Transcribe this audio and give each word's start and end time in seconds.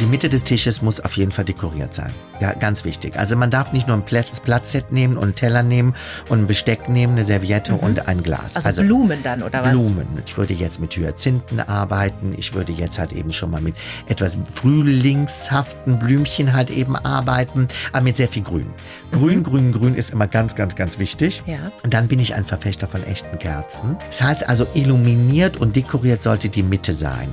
Die 0.00 0.06
Mitte 0.06 0.28
des 0.28 0.42
Tisches 0.42 0.82
muss 0.82 0.98
auf 0.98 1.16
jeden 1.16 1.30
Fall 1.30 1.44
dekoriert 1.44 1.94
sein. 1.94 2.12
Ja, 2.40 2.52
ganz 2.52 2.84
wichtig. 2.84 3.16
Also 3.16 3.36
man 3.36 3.50
darf 3.50 3.72
nicht 3.72 3.86
nur 3.86 3.96
ein 3.96 4.04
Platz, 4.04 4.40
Platzset 4.40 4.90
nehmen 4.90 5.16
und 5.16 5.22
einen 5.22 5.34
Teller 5.36 5.62
nehmen 5.62 5.94
und 6.28 6.40
ein 6.40 6.46
Besteck 6.48 6.88
nehmen, 6.88 7.12
eine 7.12 7.24
Serviette 7.24 7.74
und 7.74 8.08
ein 8.08 8.24
Glas. 8.24 8.56
Also, 8.56 8.82
Blumen 8.82 9.22
dann, 9.22 9.44
oder 9.44 9.62
was? 9.62 9.70
Blumen. 9.70 10.06
Ich 10.26 10.36
würde 10.36 10.52
jetzt 10.52 10.80
mit 10.80 10.96
Hyazinthen 10.96 11.60
arbeiten. 11.60 12.34
Ich 12.36 12.54
würde 12.54 12.72
jetzt 12.72 12.98
halt 12.98 13.12
eben 13.12 13.32
schon 13.32 13.52
mal 13.52 13.60
mit 13.60 13.76
etwas 14.08 14.36
frühlingshaften 14.52 16.00
Blümchen 16.00 16.52
halt 16.52 16.70
eben 16.70 16.96
arbeiten, 16.96 17.68
aber 17.92 18.02
mit 18.02 18.16
sehr 18.16 18.28
viel 18.28 18.42
Grün. 18.42 18.66
Grün, 19.12 19.44
grün, 19.44 19.70
grün 19.70 19.94
ist 19.94 20.10
immer 20.10 20.26
ganz, 20.26 20.56
ganz, 20.56 20.74
ganz 20.74 20.98
wichtig. 20.98 21.44
Ja. 21.46 21.70
Und 21.84 21.94
dann 21.94 22.08
bin 22.08 22.18
ich 22.18 22.34
ein 22.34 22.44
Verfechter 22.44 22.88
von 22.88 23.04
echten 23.04 23.38
Kerzen. 23.38 23.96
Das 24.08 24.22
heißt 24.22 24.48
also, 24.48 24.66
illuminiert 24.74 25.56
und 25.56 25.76
dekoriert 25.76 26.20
sollte 26.20 26.48
die 26.48 26.64
Mitte 26.64 26.94
sein. 26.94 27.32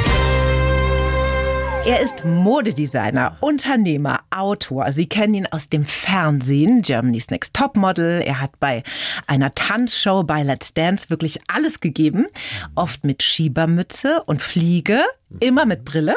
Er 1.83 1.99
ist 1.99 2.23
Modedesigner, 2.23 3.37
Unternehmer, 3.39 4.19
Autor. 4.29 4.91
Sie 4.93 5.07
kennen 5.07 5.33
ihn 5.33 5.47
aus 5.47 5.67
dem 5.67 5.83
Fernsehen, 5.83 6.83
Germany's 6.83 7.31
Next 7.31 7.55
Topmodel. 7.55 8.21
Er 8.23 8.39
hat 8.39 8.59
bei 8.59 8.83
einer 9.25 9.55
Tanzshow 9.55 10.21
bei 10.21 10.43
Let's 10.43 10.75
Dance 10.75 11.09
wirklich 11.09 11.39
alles 11.47 11.79
gegeben. 11.79 12.27
Oft 12.75 13.03
mit 13.03 13.23
Schiebermütze 13.23 14.21
und 14.27 14.43
Fliege, 14.43 15.01
immer 15.39 15.65
mit 15.65 15.85
Brille. 15.85 16.15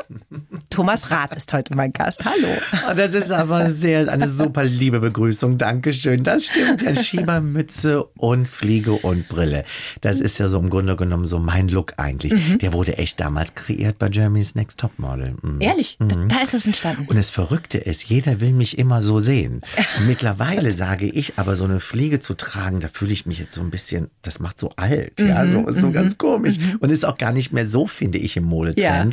Thomas 0.71 1.11
Rath 1.11 1.35
ist 1.37 1.53
heute 1.53 1.75
mein 1.77 1.93
Gast. 1.93 2.25
Hallo. 2.25 2.49
Oh, 2.89 2.95
das 2.95 3.15
ist 3.15 3.31
aber 3.31 3.71
sehr 3.71 4.09
eine 4.11 4.29
super 4.29 4.65
liebe 4.65 5.01
Begrüßung. 5.01 5.59
Dankeschön. 5.59 6.25
Das 6.25 6.47
stimmt. 6.47 6.83
Ja, 6.83 6.95
Schiebermütze 6.97 8.05
und 8.17 8.49
Fliege 8.49 8.93
und 8.93 9.29
Brille. 9.29 9.65
Das 10.01 10.21
ist 10.21 10.39
ja 10.39 10.49
so 10.49 10.59
im 10.59 10.71
Grunde 10.71 10.97
genommen 10.97 11.27
so 11.27 11.39
mein 11.39 11.69
Look 11.69 11.95
eigentlich. 11.97 12.33
Mhm. 12.33 12.59
Der 12.59 12.73
wurde 12.73 12.99
echt 12.99 13.21
damals 13.21 13.55
kreiert 13.55 13.99
bei 13.99 14.09
Germany's 14.09 14.55
Next 14.55 14.81
Topmodel. 14.81 15.37
Mhm. 15.43 15.61
Ehrlich, 15.61 15.97
da, 16.01 16.07
da 16.29 16.41
ist 16.43 16.55
es 16.55 16.67
entstanden. 16.67 17.07
Und 17.07 17.17
das 17.17 17.31
Verrückte 17.31 17.79
ist, 17.79 18.05
jeder 18.05 18.41
will 18.41 18.53
mich 18.53 18.79
immer 18.79 19.03
so 19.03 19.21
sehen. 19.21 19.61
Und 19.99 20.07
mittlerweile 20.07 20.73
sage 20.73 21.07
ich, 21.07 21.35
aber 21.39 21.57
so 21.57 21.65
eine 21.65 21.81
Fliege 21.81 22.21
zu 22.21 22.35
tragen, 22.35 22.81
da 22.81 22.89
fühle 22.89 23.13
ich 23.13 23.27
mich 23.27 23.39
jetzt 23.39 23.55
so 23.55 23.61
ein 23.61 23.71
bisschen, 23.71 24.11
das 24.23 24.41
macht 24.41 24.59
so 24.59 24.71
alt. 24.77 25.21
Ja, 25.21 25.49
so 25.49 25.67
ist 25.67 25.81
so 25.81 25.91
ganz 25.91 26.19
komisch. 26.19 26.57
Und 26.81 26.91
ist 26.91 27.05
auch 27.05 27.19
gar 27.19 27.33
nicht 27.33 27.53
mehr 27.53 27.67
so, 27.67 27.87
finde 27.87 28.19
ich, 28.19 28.37
im 28.37 28.45
Modetrend. 28.45 29.04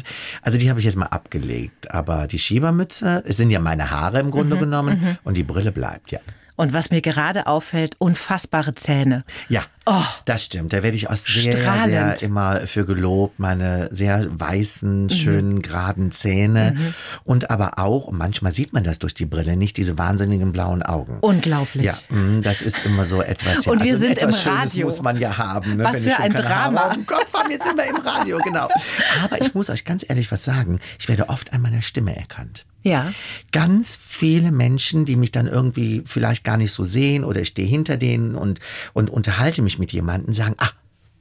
Also 0.42 0.58
die 0.58 0.70
habe 0.70 0.80
ich 0.80 0.86
jetzt 0.86 0.98
mal 0.98 1.08
abgelegt. 1.08 1.92
Aber 1.92 2.28
die 2.28 2.40
Schiebermütze, 2.40 3.24
es 3.26 3.38
sind 3.38 3.50
ja 3.50 3.60
meine 3.60 3.92
Haare 3.92 4.20
im 4.20 4.32
Grunde 4.32 4.58
genommen 4.58 5.18
und 5.24 5.38
die 5.38 5.44
Brille 5.44 5.72
bleibt, 5.72 6.12
ja. 6.12 6.20
Und 6.62 6.74
was 6.74 6.92
mir 6.92 7.02
gerade 7.02 7.48
auffällt, 7.48 7.96
unfassbare 7.98 8.76
Zähne. 8.76 9.24
Ja, 9.50 9.64
Oh. 9.88 10.04
das 10.26 10.46
stimmt. 10.46 10.74
Da 10.74 10.84
werde 10.84 10.96
ich 10.96 11.10
auch 11.10 11.16
sehr, 11.16 11.54
Strahlend. 11.60 12.20
sehr 12.20 12.28
immer 12.30 12.68
für 12.68 12.86
gelobt. 12.86 13.40
Meine 13.40 13.90
sehr 13.92 14.28
weißen, 14.30 15.10
schönen, 15.10 15.64
geraden 15.64 16.12
Zähne. 16.12 16.78
Und 17.24 17.50
aber 17.50 17.80
auch, 17.80 18.06
und 18.06 18.16
manchmal 18.16 18.52
sieht 18.52 18.74
man 18.74 18.84
das 18.84 19.00
durch 19.00 19.16
die 19.16 19.26
Brille, 19.26 19.58
nicht 19.58 19.78
diese 19.78 19.98
wahnsinnigen 19.98 20.52
blauen 20.52 20.84
Augen. 20.84 21.18
Unglaublich. 21.22 21.84
Ja, 21.84 21.98
mm, 22.10 22.44
das 22.44 22.62
ist 22.62 22.86
immer 22.86 23.06
so 23.06 23.24
etwas. 23.24 23.66
Ja, 23.66 23.72
Und 23.72 23.84
wir 23.84 23.94
also 23.94 24.06
sind 24.06 24.20
etwas 24.20 24.36
im 24.46 24.52
Schönes 24.52 24.72
Radio. 24.74 24.86
muss 24.86 25.02
man 25.02 25.18
ja 25.20 25.36
haben. 25.40 25.78
Ne? 25.78 25.84
Was 25.84 25.94
Wenn 25.94 26.02
für 26.04 26.10
ich 26.10 26.16
schon 26.16 26.26
ein 26.26 26.34
Drama. 26.34 26.82
Haare 26.82 26.94
dem 26.94 27.06
Kopf 27.08 27.34
haben, 27.34 27.50
jetzt 27.50 27.66
sind 27.66 27.76
wir 27.76 27.86
im 27.86 27.96
Radio, 27.96 28.38
genau. 28.38 28.70
Aber 29.24 29.42
ich 29.42 29.56
muss 29.56 29.72
euch 29.72 29.84
ganz 29.84 30.06
ehrlich 30.08 30.32
was 30.32 30.46
sagen. 30.46 30.80
Ich 31.00 31.10
werde 31.10 31.28
oft 31.30 31.54
an 31.54 31.62
meiner 31.64 31.82
Stimme 31.82 32.16
erkannt. 32.16 32.68
Ja. 32.84 33.14
Ganz 33.52 33.96
viele 33.96 34.52
Menschen, 34.52 35.06
die 35.06 35.16
mich 35.16 35.32
dann 35.32 35.48
irgendwie 35.48 36.02
vielleicht 36.06 36.44
gar 36.44 36.51
nicht 36.58 36.72
so 36.72 36.84
sehen 36.84 37.24
oder 37.24 37.42
ich 37.42 37.50
stehe 37.50 37.68
hinter 37.68 37.98
denen 37.98 38.36
und, 38.36 38.60
und 38.94 39.10
unterhalte 39.10 39.62
mich 39.62 39.80
mit 39.80 39.92
jemandem, 39.92 40.34
sagen, 40.34 40.56
ah, 40.60 40.70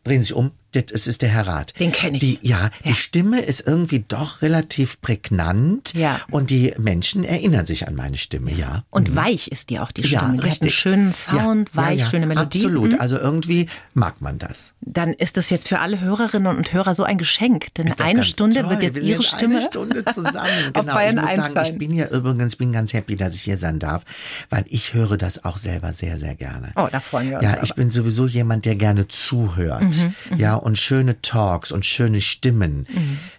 drehen 0.05 0.23
sich 0.23 0.35
um, 0.35 0.53
das 0.73 1.07
ist 1.07 1.23
der 1.23 1.29
Herr 1.31 1.47
Rath. 1.47 1.79
Den 1.81 1.93
kenn 1.93 2.15
ich. 2.15 2.21
Die, 2.21 2.39
ja, 2.43 2.71
die 2.85 2.95
Stimme 2.95 3.41
ist 3.41 3.67
irgendwie 3.67 4.05
doch 4.07 4.43
relativ 4.43 5.01
prägnant 5.01 5.93
Ja. 5.95 6.21
und 6.31 6.51
die 6.51 6.75
Menschen 6.79 7.25
erinnern 7.25 7.67
sich 7.67 7.89
an 7.89 7.95
meine 7.95 8.17
Stimme, 8.17 8.53
ja. 8.53 8.85
Und 8.91 9.17
weich 9.17 9.49
ist 9.49 9.71
die 9.71 9.79
auch, 9.81 9.91
die 9.93 10.05
Stimme. 10.05 10.11
Mhm. 10.11 10.15
Ja, 10.15 10.21
die 10.21 10.27
hat 10.27 10.31
einen 10.31 10.41
richtig. 10.41 10.75
schönen 10.75 11.13
Sound, 11.13 11.71
Ja, 11.75 11.77
weich, 11.83 11.99
ja, 11.99 12.05
ja, 12.05 12.11
schöne 12.11 12.27
Melodie. 12.27 12.59
Absolut. 12.65 12.93
Mhm. 12.93 13.01
Also 13.01 13.19
irgendwie 13.19 13.69
mag 13.95 14.21
man 14.21 14.39
das. 14.39 14.75
Dann 14.81 15.13
ist 15.13 15.37
das 15.37 15.51
jetzt 15.51 15.69
für 15.69 15.79
alle 15.81 16.01
Hörerinnen 16.01 16.57
und 16.57 16.73
Hörer 16.73 16.95
so 16.95 17.03
ein 17.05 17.19
Geschenk. 17.19 17.75
Denn 17.75 17.93
eine 18.01 18.25
Stunde 18.25 18.61
toll. 18.61 18.71
wird 18.71 18.83
jetzt 18.83 18.97
Wir 18.97 19.03
Ihre 19.03 19.23
Stimme 19.23 19.57
Eine 19.57 19.65
Stunde 19.67 20.05
zusammen. 20.05 20.37
auf 20.75 20.83
genau. 20.83 20.95
Bayern 20.95 21.17
ich 21.17 21.21
muss 21.23 21.31
1 21.31 21.37
sagen, 21.43 21.55
sein. 21.55 21.67
ich 21.73 21.79
bin 21.79 21.93
ja 21.95 22.07
übrigens, 22.09 22.57
bin 22.57 22.73
ganz 22.73 22.93
happy, 22.93 23.17
dass 23.17 23.35
ich 23.35 23.43
hier 23.43 23.57
sein 23.59 23.79
darf, 23.79 24.05
weil 24.49 24.65
ich 24.69 24.95
höre 24.95 25.17
das 25.17 25.45
auch 25.45 25.59
selber 25.59 25.93
sehr, 25.93 26.19
sehr 26.19 26.35
gerne. 26.35 26.73
Oh, 26.77 26.89
da 26.91 27.01
freuen 27.01 27.31
wir 27.31 27.37
uns 27.39 27.45
Ja, 27.45 27.53
aber. 27.55 27.65
ich 27.65 27.75
bin 27.75 27.91
sowieso 27.91 28.27
jemand, 28.27 28.65
der 28.65 28.77
gerne 28.77 29.09
zuhört. 29.09 29.83
Mhm, 30.31 30.37
ja, 30.39 30.60
und 30.63 30.79
schöne 30.79 31.21
Talks 31.23 31.73
und 31.73 31.85
schöne 31.85 32.21
Stimmen. 32.21 32.87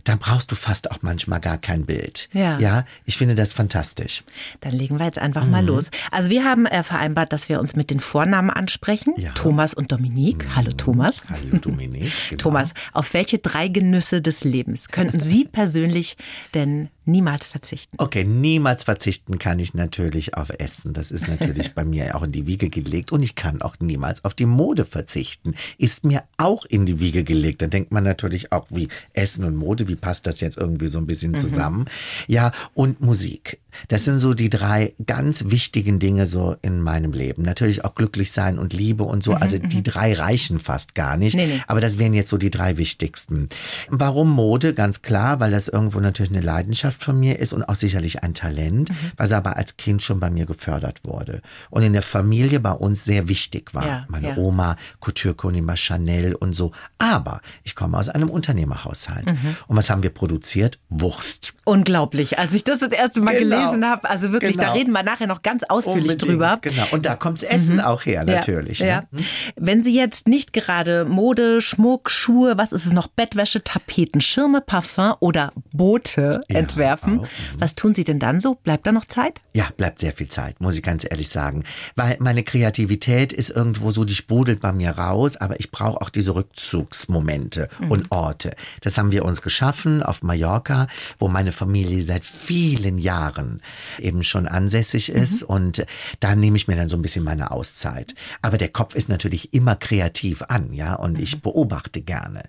Da 0.03 0.15
brauchst 0.19 0.51
du 0.51 0.55
fast 0.55 0.91
auch 0.91 0.97
manchmal 1.01 1.39
gar 1.39 1.57
kein 1.57 1.85
Bild. 1.85 2.29
Ja. 2.33 2.59
Ja, 2.59 2.85
ich 3.05 3.17
finde 3.17 3.35
das 3.35 3.53
fantastisch. 3.53 4.23
Dann 4.61 4.71
legen 4.71 4.99
wir 4.99 5.05
jetzt 5.05 5.19
einfach 5.19 5.45
Mhm. 5.45 5.51
mal 5.51 5.65
los. 5.65 5.91
Also 6.11 6.29
wir 6.29 6.43
haben 6.43 6.65
äh, 6.65 6.83
vereinbart, 6.83 7.31
dass 7.33 7.49
wir 7.49 7.59
uns 7.59 7.75
mit 7.75 7.89
den 7.89 7.99
Vornamen 7.99 8.49
ansprechen. 8.49 9.13
Ja. 9.17 9.29
Mhm. 9.29 9.35
Thomas 9.35 9.73
und 9.73 9.91
Dominique. 9.91 10.45
Hallo 10.55 10.71
Thomas. 10.71 11.23
Hallo 11.29 11.57
Dominik. 11.57 12.11
Genau. 12.29 12.41
Thomas, 12.43 12.73
auf 12.93 13.13
welche 13.13 13.39
drei 13.39 13.67
Genüsse 13.67 14.21
des 14.21 14.43
Lebens 14.43 14.87
könnten 14.89 15.19
Sie 15.19 15.45
persönlich 15.51 16.17
denn 16.53 16.89
niemals 17.11 17.47
verzichten? 17.47 17.97
Okay, 17.99 18.23
niemals 18.23 18.83
verzichten 18.83 19.37
kann 19.37 19.59
ich 19.59 19.73
natürlich 19.73 20.35
auf 20.35 20.49
Essen. 20.49 20.93
Das 20.93 21.11
ist 21.11 21.27
natürlich 21.27 21.73
bei 21.75 21.85
mir 21.85 22.15
auch 22.15 22.23
in 22.23 22.31
die 22.31 22.47
Wiege 22.47 22.69
gelegt. 22.69 23.11
Und 23.11 23.21
ich 23.21 23.35
kann 23.35 23.61
auch 23.61 23.75
niemals 23.79 24.25
auf 24.25 24.33
die 24.33 24.45
Mode 24.45 24.85
verzichten. 24.85 25.55
Ist 25.77 26.03
mir 26.03 26.23
auch 26.37 26.65
in 26.65 26.85
die 26.85 26.99
Wiege 26.99 27.23
gelegt. 27.23 27.61
Da 27.61 27.67
denkt 27.67 27.91
man 27.91 28.03
natürlich 28.03 28.51
auch, 28.51 28.67
wie 28.71 28.87
Essen 29.13 29.43
und 29.43 29.55
Mode, 29.55 29.87
wie 29.87 29.95
passt 29.95 30.27
das 30.27 30.39
jetzt 30.41 30.57
irgendwie 30.57 30.87
so 30.87 30.97
ein 30.97 31.07
bisschen 31.07 31.35
zusammen? 31.35 31.85
Ja, 32.27 32.51
und 32.73 33.01
Musik. 33.01 33.59
Das 33.87 34.05
sind 34.05 34.19
so 34.19 34.33
die 34.33 34.49
drei 34.49 34.93
ganz 35.05 35.45
wichtigen 35.47 35.99
Dinge 35.99 36.27
so 36.27 36.55
in 36.61 36.81
meinem 36.81 37.11
Leben. 37.13 37.41
Natürlich 37.43 37.83
auch 37.85 37.95
glücklich 37.95 38.31
sein 38.31 38.59
und 38.59 38.73
Liebe 38.73 39.03
und 39.03 39.23
so. 39.23 39.33
Also 39.33 39.57
die 39.57 39.83
drei 39.83 40.13
reichen 40.13 40.59
fast 40.59 40.95
gar 40.95 41.17
nicht. 41.17 41.35
Nee, 41.35 41.47
nee. 41.47 41.61
Aber 41.67 41.81
das 41.81 41.97
wären 41.97 42.13
jetzt 42.13 42.29
so 42.29 42.37
die 42.37 42.51
drei 42.51 42.77
wichtigsten. 42.77 43.49
Warum 43.89 44.29
Mode? 44.29 44.73
Ganz 44.73 45.01
klar, 45.01 45.39
weil 45.39 45.51
das 45.51 45.67
irgendwo 45.67 45.99
natürlich 45.99 46.31
eine 46.31 46.41
Leidenschaft 46.41 47.03
von 47.03 47.19
mir 47.19 47.39
ist 47.39 47.53
und 47.53 47.63
auch 47.63 47.75
sicherlich 47.75 48.23
ein 48.23 48.33
Talent, 48.33 48.89
Mhm. 48.89 48.95
was 49.17 49.31
aber 49.31 49.57
als 49.57 49.77
Kind 49.77 50.01
schon 50.03 50.19
bei 50.19 50.29
mir 50.29 50.45
gefördert 50.45 51.01
wurde. 51.03 51.41
Und 51.69 51.83
in 51.83 51.93
der 51.93 52.01
Familie 52.01 52.59
bei 52.59 52.71
uns 52.71 53.05
sehr 53.05 53.27
wichtig 53.27 53.73
war. 53.73 53.85
Ja, 53.85 54.05
Meine 54.09 54.29
ja. 54.29 54.37
Oma, 54.37 54.75
Couture-Königin 54.99 55.75
Chanel 55.77 56.35
und 56.35 56.53
so. 56.53 56.71
Aber 56.97 57.41
ich 57.63 57.75
komme 57.75 57.97
aus 57.97 58.09
einem 58.09 58.29
Unternehmerhaushalt. 58.29 59.29
Mhm. 59.31 59.55
Und 59.67 59.77
was 59.77 59.89
haben 59.89 60.03
wir 60.03 60.09
produziert? 60.09 60.79
Wurst. 60.89 61.53
Unglaublich. 61.65 62.39
Als 62.39 62.53
ich 62.53 62.63
das 62.63 62.79
das 62.79 62.91
erste 62.91 63.21
Mal 63.21 63.37
Genau. 63.37 63.55
gelesen 63.55 63.60
habe, 63.65 64.09
also 64.09 64.31
wirklich, 64.31 64.57
da 64.57 64.63
Genau. 64.63 64.73
reden 64.73 64.91
wir 64.91 65.03
nachher 65.03 65.27
noch 65.27 65.41
ganz 65.41 65.63
ausführlich 65.63 66.11
Unbedingt, 66.13 66.29
drüber. 66.29 66.55
Mhm. 66.57 66.61
Genau. 66.61 66.87
Und 66.91 67.05
da 67.05 67.15
kommt's 67.15 67.43
Essen 67.43 67.79
auch 67.79 68.05
her, 68.05 68.23
natürlich. 68.25 68.79
Ja, 68.79 69.01
ne? 69.01 69.07
ja. 69.11 69.25
Wenn 69.55 69.83
Sie 69.83 69.95
jetzt 69.95 70.27
nicht 70.27 70.53
gerade 70.53 71.05
Mode, 71.05 71.61
Schmuck, 71.61 72.09
Schuhe, 72.09 72.57
was 72.57 72.71
ist 72.71 72.85
es 72.85 72.93
noch, 72.93 73.07
Bettwäsche, 73.07 73.63
Tapeten, 73.63 74.21
Schirme, 74.21 74.61
Parfum 74.61 75.13
oder 75.19 75.51
Boote 75.73 76.41
Ja, 76.49 76.59
entwerfen, 76.59 77.19
auch, 77.19 77.23
mhm. 77.23 77.27
was 77.59 77.75
tun 77.75 77.93
Sie 77.93 78.03
denn 78.03 78.19
dann 78.19 78.39
so? 78.39 78.55
Bleibt 78.55 78.85
da 78.87 78.91
noch 78.91 79.05
Zeit? 79.05 79.41
Ja, 79.53 79.67
bleibt 79.75 79.99
sehr 79.99 80.11
viel 80.11 80.29
Zeit, 80.29 80.61
muss 80.61 80.75
ich 80.75 80.83
ganz 80.83 81.05
ehrlich 81.09 81.29
sagen. 81.29 81.63
Weil 81.95 82.17
meine 82.19 82.43
Kreativität 82.43 83.33
ist 83.33 83.49
irgendwo 83.49 83.91
so, 83.91 84.05
die 84.05 84.13
sprudelt 84.13 84.61
bei 84.61 84.71
mir 84.71 84.91
raus, 84.91 85.37
aber 85.37 85.59
ich 85.59 85.71
brauche 85.71 86.01
auch 86.01 86.09
diese 86.09 86.35
Rückzugsmomente 86.35 87.67
und 87.89 88.07
Orte. 88.11 88.51
Das 88.81 88.97
haben 88.97 89.11
wir 89.11 89.25
uns 89.25 89.41
geschaffen 89.41 90.03
auf 90.03 90.23
Mallorca, 90.23 90.87
wo 91.19 91.27
meine 91.27 91.51
Familie 91.51 92.03
seit 92.03 92.25
vielen 92.25 92.97
Jahren 92.97 93.50
eben 93.99 94.23
schon 94.23 94.47
ansässig 94.47 95.09
ist 95.09 95.43
und 95.43 95.85
da 96.19 96.35
nehme 96.35 96.57
ich 96.57 96.67
mir 96.67 96.75
dann 96.75 96.89
so 96.89 96.95
ein 96.95 97.01
bisschen 97.01 97.23
meine 97.23 97.51
Auszeit. 97.51 98.15
Aber 98.41 98.57
der 98.57 98.69
Kopf 98.69 98.95
ist 98.95 99.09
natürlich 99.09 99.53
immer 99.53 99.75
kreativ 99.75 100.43
an, 100.43 100.73
ja, 100.73 100.95
und 100.95 101.19
ich 101.19 101.41
beobachte 101.41 102.01
gerne. 102.01 102.43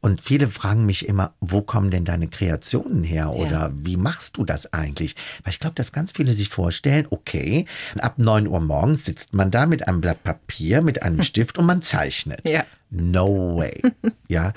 Und 0.00 0.20
viele 0.20 0.48
fragen 0.48 0.86
mich 0.86 1.08
immer, 1.08 1.34
wo 1.40 1.62
kommen 1.62 1.90
denn 1.90 2.04
deine 2.04 2.28
Kreationen 2.28 3.02
her 3.02 3.34
oder 3.34 3.72
wie 3.74 3.96
machst 3.96 4.36
du 4.36 4.44
das 4.44 4.72
eigentlich? 4.72 5.16
Weil 5.42 5.52
ich 5.52 5.60
glaube, 5.60 5.74
dass 5.74 5.92
ganz 5.92 6.12
viele 6.12 6.32
sich 6.32 6.48
vorstellen, 6.48 7.06
okay, 7.10 7.66
ab 7.98 8.14
9 8.18 8.46
Uhr 8.46 8.60
morgens 8.60 9.04
sitzt 9.04 9.34
man 9.34 9.50
da 9.50 9.66
mit 9.66 9.88
einem 9.88 10.00
Blatt 10.00 10.22
Papier, 10.22 10.82
mit 10.82 11.02
einem 11.02 11.22
Stift 11.22 11.58
und 11.58 11.66
man 11.66 11.82
zeichnet. 11.82 12.48
Ja. 12.48 12.64
No 12.90 13.56
way. 13.56 13.82
Ja, 14.28 14.54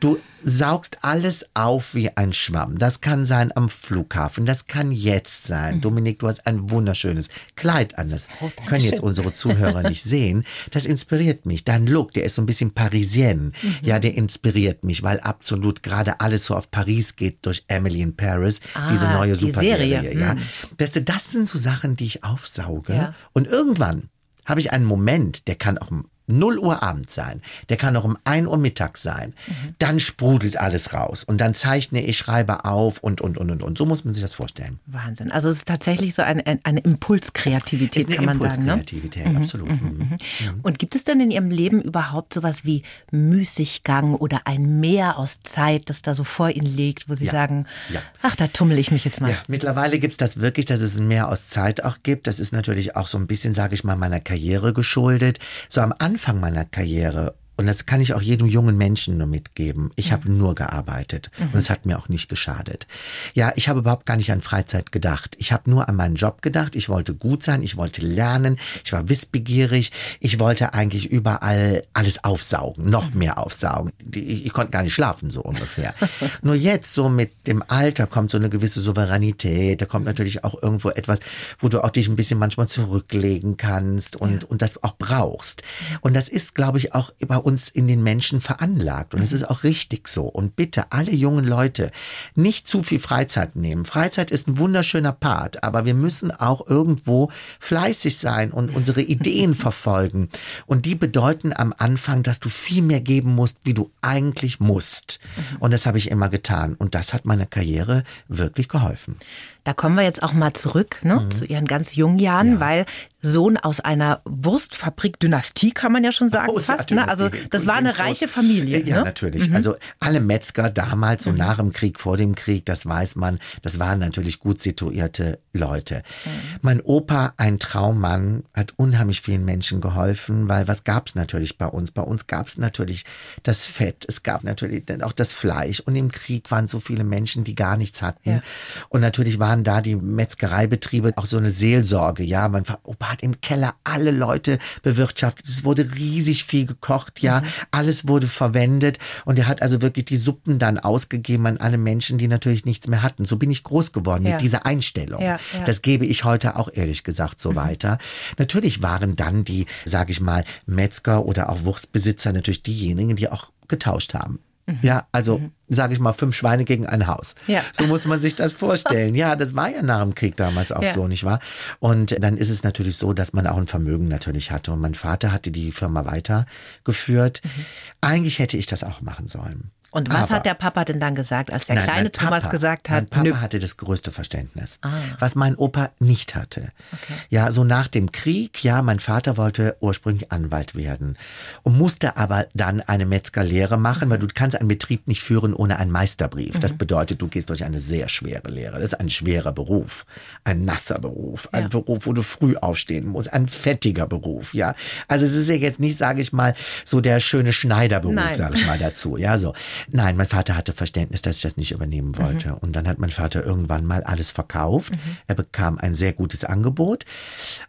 du 0.00 0.18
saugst 0.42 0.96
alles 1.02 1.44
auf 1.52 1.94
wie 1.94 2.16
ein 2.16 2.32
Schwamm. 2.32 2.78
Das 2.78 3.02
kann 3.02 3.26
sein 3.26 3.54
am 3.54 3.68
Flughafen, 3.68 4.46
das 4.46 4.66
kann 4.66 4.92
jetzt 4.92 5.46
sein. 5.46 5.76
Mhm. 5.76 5.80
Dominik, 5.82 6.18
du 6.20 6.28
hast 6.28 6.46
ein 6.46 6.70
wunderschönes 6.70 7.28
Kleid 7.54 7.98
an. 7.98 8.08
Das 8.08 8.28
oh, 8.40 8.50
können 8.64 8.82
jetzt 8.82 9.00
unsere 9.00 9.34
Zuhörer 9.34 9.82
nicht 9.82 10.02
sehen. 10.04 10.44
Das 10.70 10.86
inspiriert 10.86 11.44
mich. 11.44 11.64
Dein 11.64 11.86
Look, 11.86 12.14
der 12.14 12.24
ist 12.24 12.36
so 12.36 12.40
ein 12.40 12.46
bisschen 12.46 12.70
Parisienne. 12.70 13.52
Mhm. 13.62 13.76
Ja, 13.82 13.98
der 13.98 14.14
inspiriert 14.14 14.84
mich, 14.84 15.02
weil 15.02 15.20
absolut 15.20 15.82
gerade 15.82 16.20
alles 16.20 16.46
so 16.46 16.56
auf 16.56 16.70
Paris 16.70 17.16
geht 17.16 17.44
durch 17.44 17.64
Emily 17.68 18.00
in 18.00 18.16
Paris, 18.16 18.60
ah, 18.72 18.90
diese 18.90 19.06
neue 19.06 19.34
die 19.34 19.40
Superserie. 19.40 20.00
Serie. 20.00 20.18
Ja, 20.18 20.34
mhm. 20.34 20.40
das, 20.78 20.92
das 20.92 21.30
sind 21.30 21.46
so 21.46 21.58
Sachen, 21.58 21.94
die 21.94 22.06
ich 22.06 22.24
aufsauge. 22.24 22.94
Ja. 22.94 23.14
Und 23.34 23.48
irgendwann 23.48 24.08
habe 24.46 24.60
ich 24.60 24.72
einen 24.72 24.86
Moment, 24.86 25.46
der 25.46 25.56
kann 25.56 25.76
auch 25.76 25.90
0 26.30 26.58
Uhr 26.58 26.82
abends 26.82 27.14
sein, 27.14 27.42
der 27.68 27.76
kann 27.76 27.96
auch 27.96 28.04
um 28.04 28.16
1 28.24 28.46
Uhr 28.46 28.58
mittags 28.58 29.02
sein, 29.02 29.34
mhm. 29.46 29.74
dann 29.78 30.00
sprudelt 30.00 30.56
alles 30.56 30.92
raus 30.92 31.24
und 31.24 31.40
dann 31.40 31.54
zeichne 31.54 32.04
ich, 32.04 32.18
schreibe 32.18 32.64
auf 32.64 32.98
und, 32.98 33.20
und, 33.20 33.38
und, 33.38 33.50
und, 33.50 33.62
und. 33.62 33.78
So 33.78 33.86
muss 33.86 34.04
man 34.04 34.14
sich 34.14 34.22
das 34.22 34.34
vorstellen. 34.34 34.78
Wahnsinn. 34.86 35.30
Also 35.30 35.48
es 35.48 35.56
ist 35.56 35.68
tatsächlich 35.68 36.14
so 36.14 36.22
eine, 36.22 36.60
eine 36.62 36.80
Impulskreativität, 36.80 38.06
eine 38.06 38.16
kann 38.16 38.24
man 38.24 38.40
sagen. 38.40 38.64
Ne? 38.64 38.72
Impulskreativität, 38.72 39.26
ne? 39.26 39.38
absolut. 39.38 39.70
Mhm, 39.70 39.76
mhm, 39.76 39.98
mhm. 39.98 40.18
Und 40.62 40.78
gibt 40.78 40.94
es 40.94 41.04
denn 41.04 41.20
in 41.20 41.30
Ihrem 41.30 41.50
Leben 41.50 41.82
überhaupt 41.82 42.34
sowas 42.34 42.64
wie 42.64 42.82
Müßiggang 43.10 44.14
oder 44.14 44.42
ein 44.44 44.80
Meer 44.80 45.18
aus 45.18 45.42
Zeit, 45.42 45.90
das 45.90 46.02
da 46.02 46.14
so 46.14 46.24
vor 46.24 46.50
Ihnen 46.50 46.66
liegt, 46.66 47.08
wo 47.08 47.14
Sie 47.14 47.24
ja. 47.24 47.32
sagen, 47.32 47.66
ja. 47.92 48.00
ach, 48.22 48.36
da 48.36 48.46
tummel 48.48 48.78
ich 48.78 48.90
mich 48.90 49.04
jetzt 49.04 49.20
mal. 49.20 49.30
Ja, 49.30 49.36
mittlerweile 49.48 49.98
gibt 49.98 50.12
es 50.12 50.16
das 50.16 50.40
wirklich, 50.40 50.66
dass 50.66 50.80
es 50.80 50.98
ein 50.98 51.08
Meer 51.08 51.28
aus 51.28 51.48
Zeit 51.48 51.84
auch 51.84 51.98
gibt. 52.02 52.26
Das 52.26 52.38
ist 52.38 52.52
natürlich 52.52 52.96
auch 52.96 53.08
so 53.08 53.18
ein 53.18 53.26
bisschen, 53.26 53.54
sage 53.54 53.74
ich 53.74 53.84
mal, 53.84 53.96
meiner 53.96 54.20
Karriere 54.20 54.72
geschuldet. 54.72 55.38
So 55.68 55.80
am 55.80 55.94
Anfang 55.98 56.19
Anfang 56.20 56.38
meiner 56.38 56.66
Karriere 56.66 57.34
und 57.60 57.66
das 57.66 57.84
kann 57.84 58.00
ich 58.00 58.14
auch 58.14 58.22
jedem 58.22 58.46
jungen 58.46 58.78
Menschen 58.78 59.18
nur 59.18 59.26
mitgeben. 59.26 59.90
Ich 59.94 60.08
mhm. 60.08 60.12
habe 60.12 60.32
nur 60.32 60.54
gearbeitet 60.54 61.30
mhm. 61.38 61.48
und 61.52 61.56
es 61.56 61.68
hat 61.68 61.84
mir 61.84 61.98
auch 61.98 62.08
nicht 62.08 62.30
geschadet. 62.30 62.86
Ja, 63.34 63.52
ich 63.54 63.68
habe 63.68 63.80
überhaupt 63.80 64.06
gar 64.06 64.16
nicht 64.16 64.32
an 64.32 64.40
Freizeit 64.40 64.92
gedacht. 64.92 65.36
Ich 65.38 65.52
habe 65.52 65.68
nur 65.68 65.86
an 65.86 65.94
meinen 65.94 66.14
Job 66.14 66.40
gedacht. 66.40 66.74
Ich 66.74 66.88
wollte 66.88 67.12
gut 67.14 67.42
sein, 67.42 67.62
ich 67.62 67.76
wollte 67.76 68.00
lernen, 68.00 68.56
ich 68.82 68.94
war 68.94 69.10
wissbegierig, 69.10 69.92
ich 70.20 70.38
wollte 70.38 70.72
eigentlich 70.72 71.10
überall 71.10 71.84
alles 71.92 72.24
aufsaugen, 72.24 72.88
noch 72.88 73.12
mhm. 73.12 73.18
mehr 73.18 73.36
aufsaugen. 73.36 73.92
Ich, 74.10 74.46
ich 74.46 74.52
konnte 74.54 74.70
gar 74.70 74.82
nicht 74.82 74.94
schlafen, 74.94 75.28
so 75.28 75.42
ungefähr. 75.42 75.94
nur 76.42 76.54
jetzt, 76.54 76.94
so 76.94 77.10
mit 77.10 77.46
dem 77.46 77.62
Alter, 77.68 78.06
kommt 78.06 78.30
so 78.30 78.38
eine 78.38 78.48
gewisse 78.48 78.80
Souveränität. 78.80 79.82
Da 79.82 79.84
kommt 79.84 80.06
natürlich 80.06 80.44
auch 80.44 80.62
irgendwo 80.62 80.88
etwas, 80.88 81.18
wo 81.58 81.68
du 81.68 81.84
auch 81.84 81.90
dich 81.90 82.08
ein 82.08 82.16
bisschen 82.16 82.38
manchmal 82.38 82.68
zurücklegen 82.68 83.58
kannst 83.58 84.16
und, 84.16 84.44
ja. 84.44 84.48
und 84.48 84.62
das 84.62 84.82
auch 84.82 84.96
brauchst. 84.96 85.62
Und 86.00 86.14
das 86.14 86.30
ist, 86.30 86.54
glaube 86.54 86.78
ich, 86.78 86.94
auch 86.94 87.12
bei 87.28 87.36
uns 87.36 87.49
uns 87.50 87.68
in 87.68 87.88
den 87.88 88.02
Menschen 88.02 88.40
veranlagt. 88.40 89.12
Und 89.12 89.22
es 89.22 89.30
mhm. 89.30 89.38
ist 89.38 89.50
auch 89.50 89.64
richtig 89.64 90.06
so. 90.08 90.22
Und 90.22 90.54
bitte 90.54 90.92
alle 90.92 91.10
jungen 91.10 91.44
Leute 91.44 91.90
nicht 92.36 92.68
zu 92.68 92.84
viel 92.84 93.00
Freizeit 93.00 93.56
nehmen. 93.56 93.84
Freizeit 93.84 94.30
ist 94.30 94.46
ein 94.46 94.58
wunderschöner 94.58 95.12
Part, 95.12 95.64
aber 95.64 95.84
wir 95.84 95.94
müssen 95.94 96.30
auch 96.30 96.66
irgendwo 96.68 97.30
fleißig 97.58 98.18
sein 98.18 98.52
und 98.52 98.74
unsere 98.74 99.02
Ideen 99.02 99.54
verfolgen. 99.66 100.28
Und 100.66 100.86
die 100.86 100.94
bedeuten 100.94 101.52
am 101.52 101.74
Anfang, 101.76 102.22
dass 102.22 102.38
du 102.38 102.48
viel 102.48 102.82
mehr 102.82 103.00
geben 103.00 103.34
musst, 103.34 103.58
wie 103.64 103.74
du 103.74 103.90
eigentlich 104.00 104.60
musst. 104.60 105.18
Mhm. 105.36 105.56
Und 105.58 105.72
das 105.72 105.86
habe 105.86 105.98
ich 105.98 106.10
immer 106.10 106.28
getan. 106.28 106.74
Und 106.74 106.94
das 106.94 107.12
hat 107.12 107.24
meiner 107.24 107.46
Karriere 107.46 108.04
wirklich 108.28 108.68
geholfen. 108.68 109.16
Da 109.64 109.74
kommen 109.74 109.96
wir 109.96 110.02
jetzt 110.02 110.22
auch 110.22 110.32
mal 110.32 110.52
zurück 110.54 110.98
ne, 111.02 111.20
mhm. 111.20 111.30
zu 111.30 111.44
Ihren 111.44 111.66
ganz 111.66 111.94
jungen 111.94 112.18
Jahren, 112.18 112.54
ja. 112.54 112.60
weil 112.60 112.86
Sohn 113.22 113.56
aus 113.58 113.80
einer 113.80 114.22
Wurstfabrik-Dynastie, 114.24 115.72
kann 115.72 115.92
man 115.92 116.04
ja 116.04 116.12
schon 116.12 116.30
sagen, 116.30 116.52
oh, 116.54 116.58
fast. 116.58 116.90
Ja, 116.90 116.96
ne? 116.96 117.08
Also 117.08 117.28
das 117.50 117.66
war 117.66 117.74
eine 117.74 117.98
reiche 117.98 118.28
Familie. 118.28 118.82
Ja, 118.82 118.98
ne? 118.98 119.04
natürlich. 119.04 119.50
Mhm. 119.50 119.56
Also 119.56 119.76
alle 119.98 120.20
Metzger 120.20 120.70
damals, 120.70 121.24
so 121.24 121.32
mhm. 121.32 121.38
nach 121.38 121.58
dem 121.58 121.72
Krieg, 121.72 122.00
vor 122.00 122.16
dem 122.16 122.34
Krieg, 122.34 122.64
das 122.64 122.86
weiß 122.86 123.16
man, 123.16 123.38
das 123.62 123.78
waren 123.78 123.98
natürlich 123.98 124.40
gut 124.40 124.60
situierte 124.60 125.38
Leute. 125.52 126.02
Mhm. 126.24 126.30
Mein 126.62 126.80
Opa, 126.80 127.34
ein 127.36 127.58
Traummann, 127.58 128.44
hat 128.54 128.72
unheimlich 128.76 129.20
vielen 129.20 129.44
Menschen 129.44 129.80
geholfen, 129.80 130.48
weil 130.48 130.66
was 130.66 130.84
gab's 130.84 131.14
natürlich 131.14 131.58
bei 131.58 131.66
uns? 131.66 131.90
Bei 131.90 132.02
uns 132.02 132.26
gab's 132.26 132.56
natürlich 132.56 133.04
das 133.42 133.66
Fett, 133.66 134.06
es 134.08 134.22
gab 134.22 134.44
natürlich 134.44 134.84
auch 135.02 135.12
das 135.12 135.34
Fleisch 135.34 135.80
und 135.80 135.94
im 135.94 136.10
Krieg 136.10 136.50
waren 136.50 136.68
so 136.68 136.80
viele 136.80 137.04
Menschen, 137.04 137.44
die 137.44 137.54
gar 137.54 137.76
nichts 137.76 138.00
hatten. 138.00 138.30
Ja. 138.30 138.40
Und 138.88 139.02
natürlich 139.02 139.38
waren 139.50 139.64
da 139.64 139.80
die 139.80 139.96
Metzgereibetriebe 139.96 141.12
auch 141.16 141.26
so 141.26 141.36
eine 141.36 141.50
Seelsorge. 141.50 142.22
Ja, 142.22 142.48
mein 142.48 142.62
Opa 142.84 143.10
hat 143.10 143.22
im 143.22 143.40
Keller 143.40 143.74
alle 143.82 144.12
Leute 144.12 144.58
bewirtschaftet. 144.82 145.48
Es 145.48 145.64
wurde 145.64 145.90
riesig 145.96 146.44
viel 146.44 146.66
gekocht, 146.66 147.20
ja. 147.20 147.40
Mhm. 147.40 147.46
Alles 147.72 148.06
wurde 148.06 148.28
verwendet. 148.28 149.00
Und 149.24 149.40
er 149.40 149.48
hat 149.48 149.60
also 149.60 149.82
wirklich 149.82 150.04
die 150.04 150.16
Suppen 150.16 150.60
dann 150.60 150.78
ausgegeben 150.78 151.46
an 151.46 151.56
alle 151.56 151.78
Menschen, 151.78 152.16
die 152.16 152.28
natürlich 152.28 152.64
nichts 152.64 152.86
mehr 152.86 153.02
hatten. 153.02 153.24
So 153.24 153.38
bin 153.38 153.50
ich 153.50 153.64
groß 153.64 153.92
geworden 153.92 154.24
ja. 154.24 154.32
mit 154.32 154.40
dieser 154.40 154.66
Einstellung. 154.66 155.20
Ja, 155.20 155.40
ja. 155.52 155.64
Das 155.64 155.82
gebe 155.82 156.06
ich 156.06 156.22
heute 156.22 156.54
auch 156.54 156.68
ehrlich 156.72 157.02
gesagt 157.02 157.40
so 157.40 157.50
mhm. 157.50 157.56
weiter. 157.56 157.98
Natürlich 158.38 158.82
waren 158.82 159.16
dann 159.16 159.42
die, 159.42 159.66
sage 159.84 160.12
ich 160.12 160.20
mal, 160.20 160.44
Metzger 160.66 161.24
oder 161.24 161.50
auch 161.50 161.64
Wurstbesitzer 161.64 162.32
natürlich 162.32 162.62
diejenigen, 162.62 163.16
die 163.16 163.28
auch 163.28 163.50
getauscht 163.66 164.14
haben. 164.14 164.38
Mhm. 164.70 164.78
Ja, 164.82 165.06
also 165.12 165.38
mhm. 165.38 165.52
sage 165.68 165.94
ich 165.94 166.00
mal, 166.00 166.12
fünf 166.12 166.36
Schweine 166.36 166.64
gegen 166.64 166.86
ein 166.86 167.06
Haus. 167.06 167.34
Ja. 167.46 167.62
So 167.72 167.86
muss 167.86 168.06
man 168.06 168.20
sich 168.20 168.36
das 168.36 168.52
vorstellen. 168.52 169.14
Ja, 169.14 169.36
das 169.36 169.54
war 169.54 169.68
ja 169.68 169.82
nach 169.82 170.02
dem 170.02 170.14
Krieg 170.14 170.36
damals 170.36 170.72
auch 170.72 170.82
ja. 170.82 170.92
so, 170.92 171.08
nicht 171.08 171.24
wahr? 171.24 171.40
Und 171.78 172.22
dann 172.22 172.36
ist 172.36 172.50
es 172.50 172.62
natürlich 172.62 172.96
so, 172.96 173.12
dass 173.12 173.32
man 173.32 173.46
auch 173.46 173.56
ein 173.56 173.66
Vermögen 173.66 174.06
natürlich 174.06 174.50
hatte. 174.50 174.72
Und 174.72 174.80
mein 174.80 174.94
Vater 174.94 175.32
hatte 175.32 175.50
die 175.50 175.72
Firma 175.72 176.04
weitergeführt. 176.04 177.42
Mhm. 177.44 177.66
Eigentlich 178.00 178.38
hätte 178.38 178.56
ich 178.56 178.66
das 178.66 178.84
auch 178.84 179.00
machen 179.00 179.28
sollen. 179.28 179.70
Und 179.90 180.12
was 180.12 180.26
Aber, 180.26 180.36
hat 180.36 180.46
der 180.46 180.54
Papa 180.54 180.84
denn 180.84 181.00
dann 181.00 181.14
gesagt, 181.14 181.52
als 181.52 181.66
der 181.66 181.76
nein, 181.76 181.84
kleine 181.84 182.12
Thomas 182.12 182.44
Papa, 182.44 182.52
gesagt 182.52 182.88
hat? 182.88 182.96
Mein 182.96 183.08
Papa 183.08 183.22
nö. 183.24 183.34
hatte 183.36 183.58
das 183.58 183.76
größte 183.76 184.12
Verständnis, 184.12 184.78
ah. 184.82 184.90
was 185.18 185.34
mein 185.34 185.56
Opa 185.56 185.90
nicht 185.98 186.36
hatte. 186.36 186.68
Okay. 186.92 187.14
Ja, 187.28 187.50
so 187.50 187.64
nach 187.64 187.88
dem 187.88 188.12
Krieg, 188.12 188.62
ja, 188.62 188.82
mein 188.82 189.00
Vater 189.00 189.36
wollte 189.36 189.76
ursprünglich 189.80 190.30
Anwalt 190.30 190.74
werden 190.74 191.18
und 191.62 191.76
musste 191.76 192.16
aber 192.16 192.46
dann 192.54 192.80
eine 192.82 193.04
Metzgerlehre 193.04 193.78
machen, 193.78 194.08
mhm. 194.08 194.12
weil 194.12 194.18
du 194.18 194.28
kannst 194.32 194.56
einen 194.56 194.68
Betrieb 194.68 195.08
nicht 195.08 195.22
führen 195.22 195.54
ohne 195.54 195.78
einen 195.78 195.90
Meisterbrief. 195.90 196.54
Mhm. 196.54 196.60
Das 196.60 196.74
bedeutet, 196.74 197.20
du 197.20 197.26
gehst 197.26 197.50
durch 197.50 197.64
eine 197.64 197.80
sehr 197.80 198.08
schwere 198.08 198.48
Lehre. 198.48 198.76
Das 198.76 198.92
ist 198.92 199.00
ein 199.00 199.10
schwerer 199.10 199.52
Beruf, 199.52 200.06
ein 200.44 200.64
nasser 200.64 201.00
Beruf, 201.00 201.48
ein 201.52 201.62
ja. 201.62 201.68
Beruf, 201.68 202.06
wo 202.06 202.12
du 202.12 202.22
früh 202.22 202.56
aufstehen 202.56 203.06
musst, 203.06 203.32
ein 203.32 203.48
fettiger 203.48 204.06
Beruf, 204.06 204.54
ja. 204.54 204.74
Also 205.08 205.24
es 205.24 205.34
ist 205.34 205.48
ja 205.48 205.56
jetzt 205.56 205.80
nicht, 205.80 205.98
sage 205.98 206.20
ich 206.20 206.32
mal, 206.32 206.54
so 206.84 207.00
der 207.00 207.18
schöne 207.18 207.52
Schneiderberuf, 207.52 208.36
sage 208.36 208.54
ich 208.54 208.66
mal 208.66 208.78
dazu, 208.78 209.16
ja, 209.16 209.36
so. 209.36 209.52
Nein, 209.90 210.16
mein 210.16 210.26
Vater 210.26 210.56
hatte 210.56 210.72
Verständnis, 210.72 211.22
dass 211.22 211.36
ich 211.36 211.42
das 211.42 211.56
nicht 211.56 211.72
übernehmen 211.72 212.16
wollte. 212.18 212.48
Mhm. 212.48 212.54
Und 212.54 212.76
dann 212.76 212.88
hat 212.88 212.98
mein 212.98 213.10
Vater 213.10 213.44
irgendwann 213.44 213.84
mal 213.84 214.02
alles 214.02 214.30
verkauft. 214.30 214.92
Mhm. 214.92 215.16
Er 215.26 215.34
bekam 215.34 215.78
ein 215.78 215.94
sehr 215.94 216.12
gutes 216.12 216.44
Angebot 216.44 217.04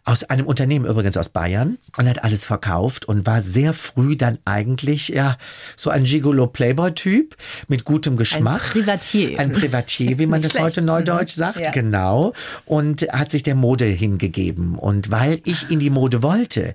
aus 0.04 0.24
einem 0.24 0.46
Unternehmen 0.46 0.86
übrigens 0.86 1.16
aus 1.16 1.28
Bayern 1.28 1.78
und 1.96 2.08
hat 2.08 2.24
alles 2.24 2.44
verkauft 2.44 3.04
und 3.06 3.26
war 3.26 3.42
sehr 3.42 3.74
früh 3.74 4.16
dann 4.16 4.38
eigentlich 4.44 5.08
ja 5.08 5.36
so 5.76 5.90
ein 5.90 6.04
Gigolo 6.04 6.46
Playboy 6.46 6.92
Typ 6.92 7.36
mit 7.68 7.84
gutem 7.84 8.16
Geschmack. 8.16 8.62
Ein 8.64 8.70
Privatier. 8.70 9.40
Ein 9.40 9.52
Privatier, 9.52 10.18
wie 10.18 10.26
man 10.32 10.42
das 10.42 10.52
schlecht. 10.52 10.64
heute 10.64 10.82
neudeutsch 10.82 11.36
mhm. 11.36 11.40
sagt, 11.40 11.60
ja. 11.60 11.70
genau. 11.70 12.32
Und 12.64 13.02
hat 13.12 13.30
sich 13.30 13.42
der 13.42 13.54
Mode 13.54 13.84
hingegeben. 13.84 14.76
Und 14.76 15.10
weil 15.10 15.40
ich 15.44 15.70
in 15.70 15.78
die 15.78 15.90
Mode 15.90 16.22
wollte, 16.22 16.74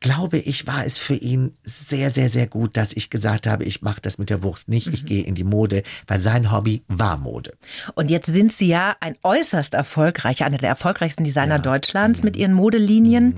glaube 0.00 0.38
ich, 0.38 0.66
war 0.66 0.84
es 0.84 0.98
für 0.98 1.14
ihn 1.14 1.56
sehr, 1.62 2.10
sehr, 2.10 2.28
sehr 2.28 2.46
gut, 2.46 2.76
dass 2.76 2.92
ich 2.92 3.10
gesagt 3.10 3.46
habe, 3.46 3.64
ich 3.64 3.82
mache 3.82 4.00
das 4.00 4.18
mit 4.18 4.30
der 4.30 4.42
Wurst 4.42 4.68
nicht, 4.68 4.86
ich 4.88 5.02
mhm. 5.02 5.06
gehe 5.06 5.24
in 5.24 5.34
die 5.34 5.44
Mode, 5.44 5.82
weil 6.06 6.18
sein 6.18 6.52
Hobby 6.52 6.82
war 6.88 7.16
Mode. 7.16 7.54
Und 7.94 8.10
jetzt 8.10 8.26
sind 8.26 8.52
Sie 8.52 8.68
ja 8.68 8.96
ein 9.00 9.16
äußerst 9.22 9.74
erfolgreicher, 9.74 10.46
einer 10.46 10.58
der 10.58 10.68
erfolgreichsten 10.68 11.24
Designer 11.24 11.56
ja. 11.56 11.62
Deutschlands 11.62 12.20
mhm. 12.20 12.26
mit 12.26 12.36
Ihren 12.36 12.52
Modelinien 12.52 13.26
mhm. 13.26 13.36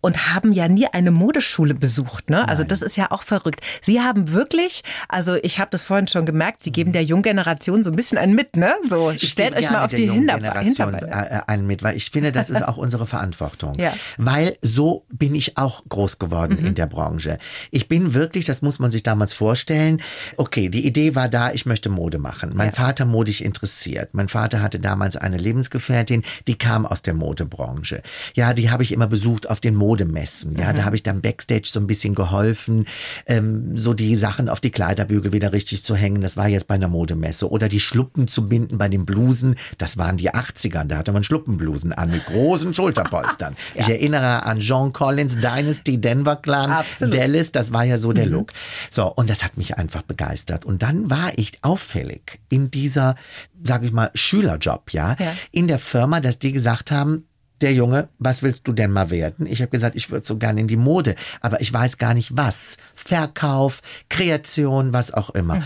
und 0.00 0.32
haben 0.32 0.52
ja 0.52 0.68
nie 0.68 0.86
eine 0.86 1.10
Modeschule 1.10 1.74
besucht. 1.74 2.30
Ne? 2.30 2.48
Also 2.48 2.64
das 2.64 2.82
ist 2.82 2.96
ja 2.96 3.10
auch 3.10 3.22
verrückt. 3.22 3.60
Sie 3.82 4.00
haben 4.00 4.32
wirklich, 4.32 4.82
also 5.08 5.34
ich 5.42 5.58
habe 5.58 5.70
das 5.70 5.84
vorhin 5.84 6.08
schon 6.08 6.26
gemerkt, 6.26 6.62
Sie 6.62 6.72
geben 6.72 6.90
mhm. 6.90 6.94
der 6.94 7.04
jungen 7.04 7.22
Generation 7.22 7.82
so 7.82 7.90
ein 7.90 7.96
bisschen 7.96 8.18
einen 8.18 8.34
mit, 8.34 8.56
ne? 8.56 8.72
So 8.86 9.10
ich 9.10 9.28
stellt 9.28 9.56
euch 9.56 9.70
mal 9.70 9.84
auf 9.84 9.92
die 9.92 10.10
Hinterbeine. 10.10 10.66
Äh, 11.10 11.40
einen 11.46 11.66
mit, 11.66 11.82
weil 11.82 11.96
ich 11.96 12.10
finde, 12.10 12.32
das 12.32 12.50
ist 12.50 12.62
auch 12.62 12.76
unsere 12.76 13.06
Verantwortung. 13.06 13.74
Ja. 13.86 13.92
Weil 14.16 14.56
so 14.62 15.04
bin 15.10 15.34
ich 15.34 15.58
auch 15.58 15.84
groß 15.96 16.18
geworden 16.18 16.58
mhm. 16.60 16.66
in 16.66 16.74
der 16.74 16.86
Branche. 16.86 17.38
Ich 17.70 17.88
bin 17.88 18.12
wirklich, 18.12 18.44
das 18.44 18.60
muss 18.60 18.78
man 18.78 18.90
sich 18.90 19.02
damals 19.02 19.32
vorstellen, 19.32 20.02
okay, 20.36 20.68
die 20.68 20.86
Idee 20.86 21.14
war 21.14 21.28
da, 21.28 21.52
ich 21.52 21.64
möchte 21.64 21.88
Mode 21.88 22.18
machen. 22.18 22.52
Mein 22.54 22.68
ja. 22.68 22.74
Vater 22.74 23.06
modisch 23.06 23.40
interessiert. 23.40 24.10
Mein 24.12 24.28
Vater 24.28 24.60
hatte 24.60 24.78
damals 24.78 25.16
eine 25.16 25.38
Lebensgefährtin, 25.38 26.22
die 26.46 26.58
kam 26.58 26.84
aus 26.84 27.00
der 27.00 27.14
Modebranche. 27.14 28.02
Ja, 28.34 28.52
die 28.52 28.70
habe 28.70 28.82
ich 28.82 28.92
immer 28.92 29.06
besucht 29.06 29.48
auf 29.48 29.60
den 29.60 29.74
Modemessen. 29.74 30.56
Ja, 30.58 30.72
mhm. 30.72 30.76
da 30.76 30.84
habe 30.84 30.96
ich 30.96 31.02
dann 31.02 31.22
Backstage 31.22 31.68
so 31.72 31.80
ein 31.80 31.86
bisschen 31.86 32.14
geholfen, 32.14 32.86
ähm, 33.26 33.76
so 33.76 33.94
die 33.94 34.14
Sachen 34.16 34.50
auf 34.50 34.60
die 34.60 34.70
Kleiderbügel 34.70 35.32
wieder 35.32 35.54
richtig 35.54 35.82
zu 35.82 35.96
hängen. 35.96 36.20
Das 36.20 36.36
war 36.36 36.48
jetzt 36.48 36.68
bei 36.68 36.74
einer 36.74 36.88
Modemesse. 36.88 37.50
Oder 37.50 37.70
die 37.70 37.80
Schluppen 37.80 38.28
zu 38.28 38.48
binden 38.48 38.76
bei 38.76 38.88
den 38.88 39.06
Blusen. 39.06 39.56
Das 39.78 39.96
waren 39.96 40.18
die 40.18 40.30
80ern. 40.30 40.84
Da 40.84 40.98
hatte 40.98 41.12
man 41.12 41.24
Schluppenblusen 41.24 41.94
an 41.94 42.10
mit 42.10 42.26
großen 42.26 42.74
Schulterpolstern. 42.74 43.56
ja. 43.74 43.80
Ich 43.80 43.88
erinnere 43.88 44.44
an 44.44 44.60
Jean 44.60 44.92
Collins, 44.92 45.36
Dynasty 45.36 45.85
die 45.86 46.00
Denver 46.00 46.36
Clan, 46.36 46.70
Absolut. 46.70 47.14
Dallas, 47.14 47.52
das 47.52 47.72
war 47.72 47.84
ja 47.84 47.98
so 47.98 48.12
der 48.12 48.26
Look. 48.26 48.52
So, 48.90 49.06
und 49.06 49.30
das 49.30 49.44
hat 49.44 49.56
mich 49.56 49.76
einfach 49.78 50.02
begeistert. 50.02 50.64
Und 50.64 50.82
dann 50.82 51.10
war 51.10 51.32
ich 51.36 51.52
auffällig 51.62 52.38
in 52.48 52.70
dieser, 52.70 53.14
sag 53.62 53.82
ich 53.84 53.92
mal, 53.92 54.10
Schülerjob, 54.14 54.92
ja, 54.92 55.16
Ja. 55.18 55.32
in 55.52 55.68
der 55.68 55.78
Firma, 55.78 56.20
dass 56.20 56.38
die 56.38 56.52
gesagt 56.52 56.90
haben, 56.90 57.24
der 57.62 57.72
Junge, 57.72 58.08
was 58.18 58.42
willst 58.42 58.68
du 58.68 58.72
denn 58.72 58.90
mal 58.90 59.08
werden? 59.10 59.46
Ich 59.46 59.62
habe 59.62 59.70
gesagt, 59.70 59.96
ich 59.96 60.10
würde 60.10 60.26
so 60.26 60.36
gerne 60.36 60.60
in 60.60 60.68
die 60.68 60.76
Mode, 60.76 61.14
aber 61.40 61.60
ich 61.62 61.72
weiß 61.72 61.96
gar 61.96 62.12
nicht 62.12 62.36
was. 62.36 62.76
Verkauf, 62.94 63.80
Kreation, 64.10 64.92
was 64.92 65.12
auch 65.14 65.30
immer. 65.30 65.62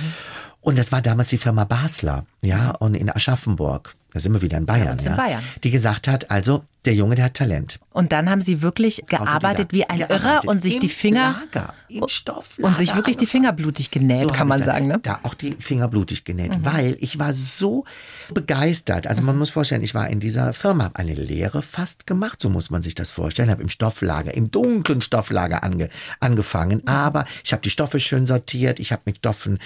Und 0.60 0.78
das 0.78 0.92
war 0.92 1.00
damals 1.02 1.30
die 1.30 1.38
Firma 1.38 1.64
Basler, 1.64 2.26
ja, 2.42 2.70
und 2.78 2.96
in 2.96 3.10
Aschaffenburg. 3.10 3.94
Da 4.12 4.20
sind 4.20 4.32
wir 4.34 4.42
wieder 4.42 4.58
in 4.58 4.66
Bayern, 4.66 4.98
ja. 5.02 5.10
in 5.10 5.16
Bayern. 5.16 5.42
Die 5.64 5.70
gesagt 5.70 6.06
hat, 6.06 6.30
also 6.30 6.64
der 6.84 6.94
Junge, 6.94 7.14
der 7.14 7.26
hat 7.26 7.34
Talent. 7.34 7.78
Und 7.92 8.12
dann 8.12 8.30
haben 8.30 8.40
Sie 8.40 8.62
wirklich 8.62 9.02
gearbeitet 9.08 9.72
wie 9.72 9.84
ein 9.84 9.99
Gearbeitet. 9.99 10.25
Irrer 10.25 10.40
und 10.46 10.62
sich 10.62 10.75
Im 10.76 10.80
die 10.80 10.88
Finger 10.88 11.37
Lager, 11.52 11.75
im 11.88 12.06
Stofflager 12.08 12.68
und 12.68 12.78
sich 12.78 12.94
wirklich 12.94 13.16
die 13.16 13.26
Finger 13.26 13.52
blutig 13.52 13.90
genäht, 13.90 14.22
so 14.22 14.28
kann 14.28 14.46
man 14.49 14.62
sagen, 14.62 14.87
ne? 14.87 14.99
Mhm. 14.99 15.02
Da 15.02 15.18
auch 15.25 15.34
die 15.34 15.56
Finger 15.58 15.88
blutig 15.88 16.25
genäht, 16.25 16.52
weil 16.62 16.96
ich 17.00 17.18
war 17.18 17.32
so 17.32 17.84
begeistert. 18.32 19.06
Also 19.06 19.20
Mhm. 19.22 19.26
man 19.26 19.38
muss 19.38 19.50
vorstellen, 19.50 19.82
ich 19.82 19.94
war 19.94 20.08
in 20.08 20.20
dieser 20.20 20.52
Firma, 20.54 20.84
habe 20.84 20.99
eine 20.99 21.14
Lehre 21.14 21.62
fast 21.62 22.06
gemacht, 22.06 22.40
so 22.40 22.49
muss 22.49 22.70
man 22.70 22.80
sich 22.82 22.94
das 22.94 23.10
vorstellen, 23.10 23.50
habe 23.50 23.62
im 23.62 23.68
Stofflager, 23.68 24.32
im 24.34 24.50
dunklen 24.50 25.00
Stofflager 25.00 25.62
ange, 25.64 25.90
angefangen, 26.20 26.78
Mhm. 26.78 26.88
aber 26.88 27.25
ich 27.44 27.52
habe 27.52 27.62
die 27.62 27.70
Stoffe 27.70 27.99
schön 28.00 28.25
sortiert, 28.25 28.78
ich 28.80 28.92
habe 28.92 29.02
mit 29.04 29.18
Stoffen, 29.18 29.58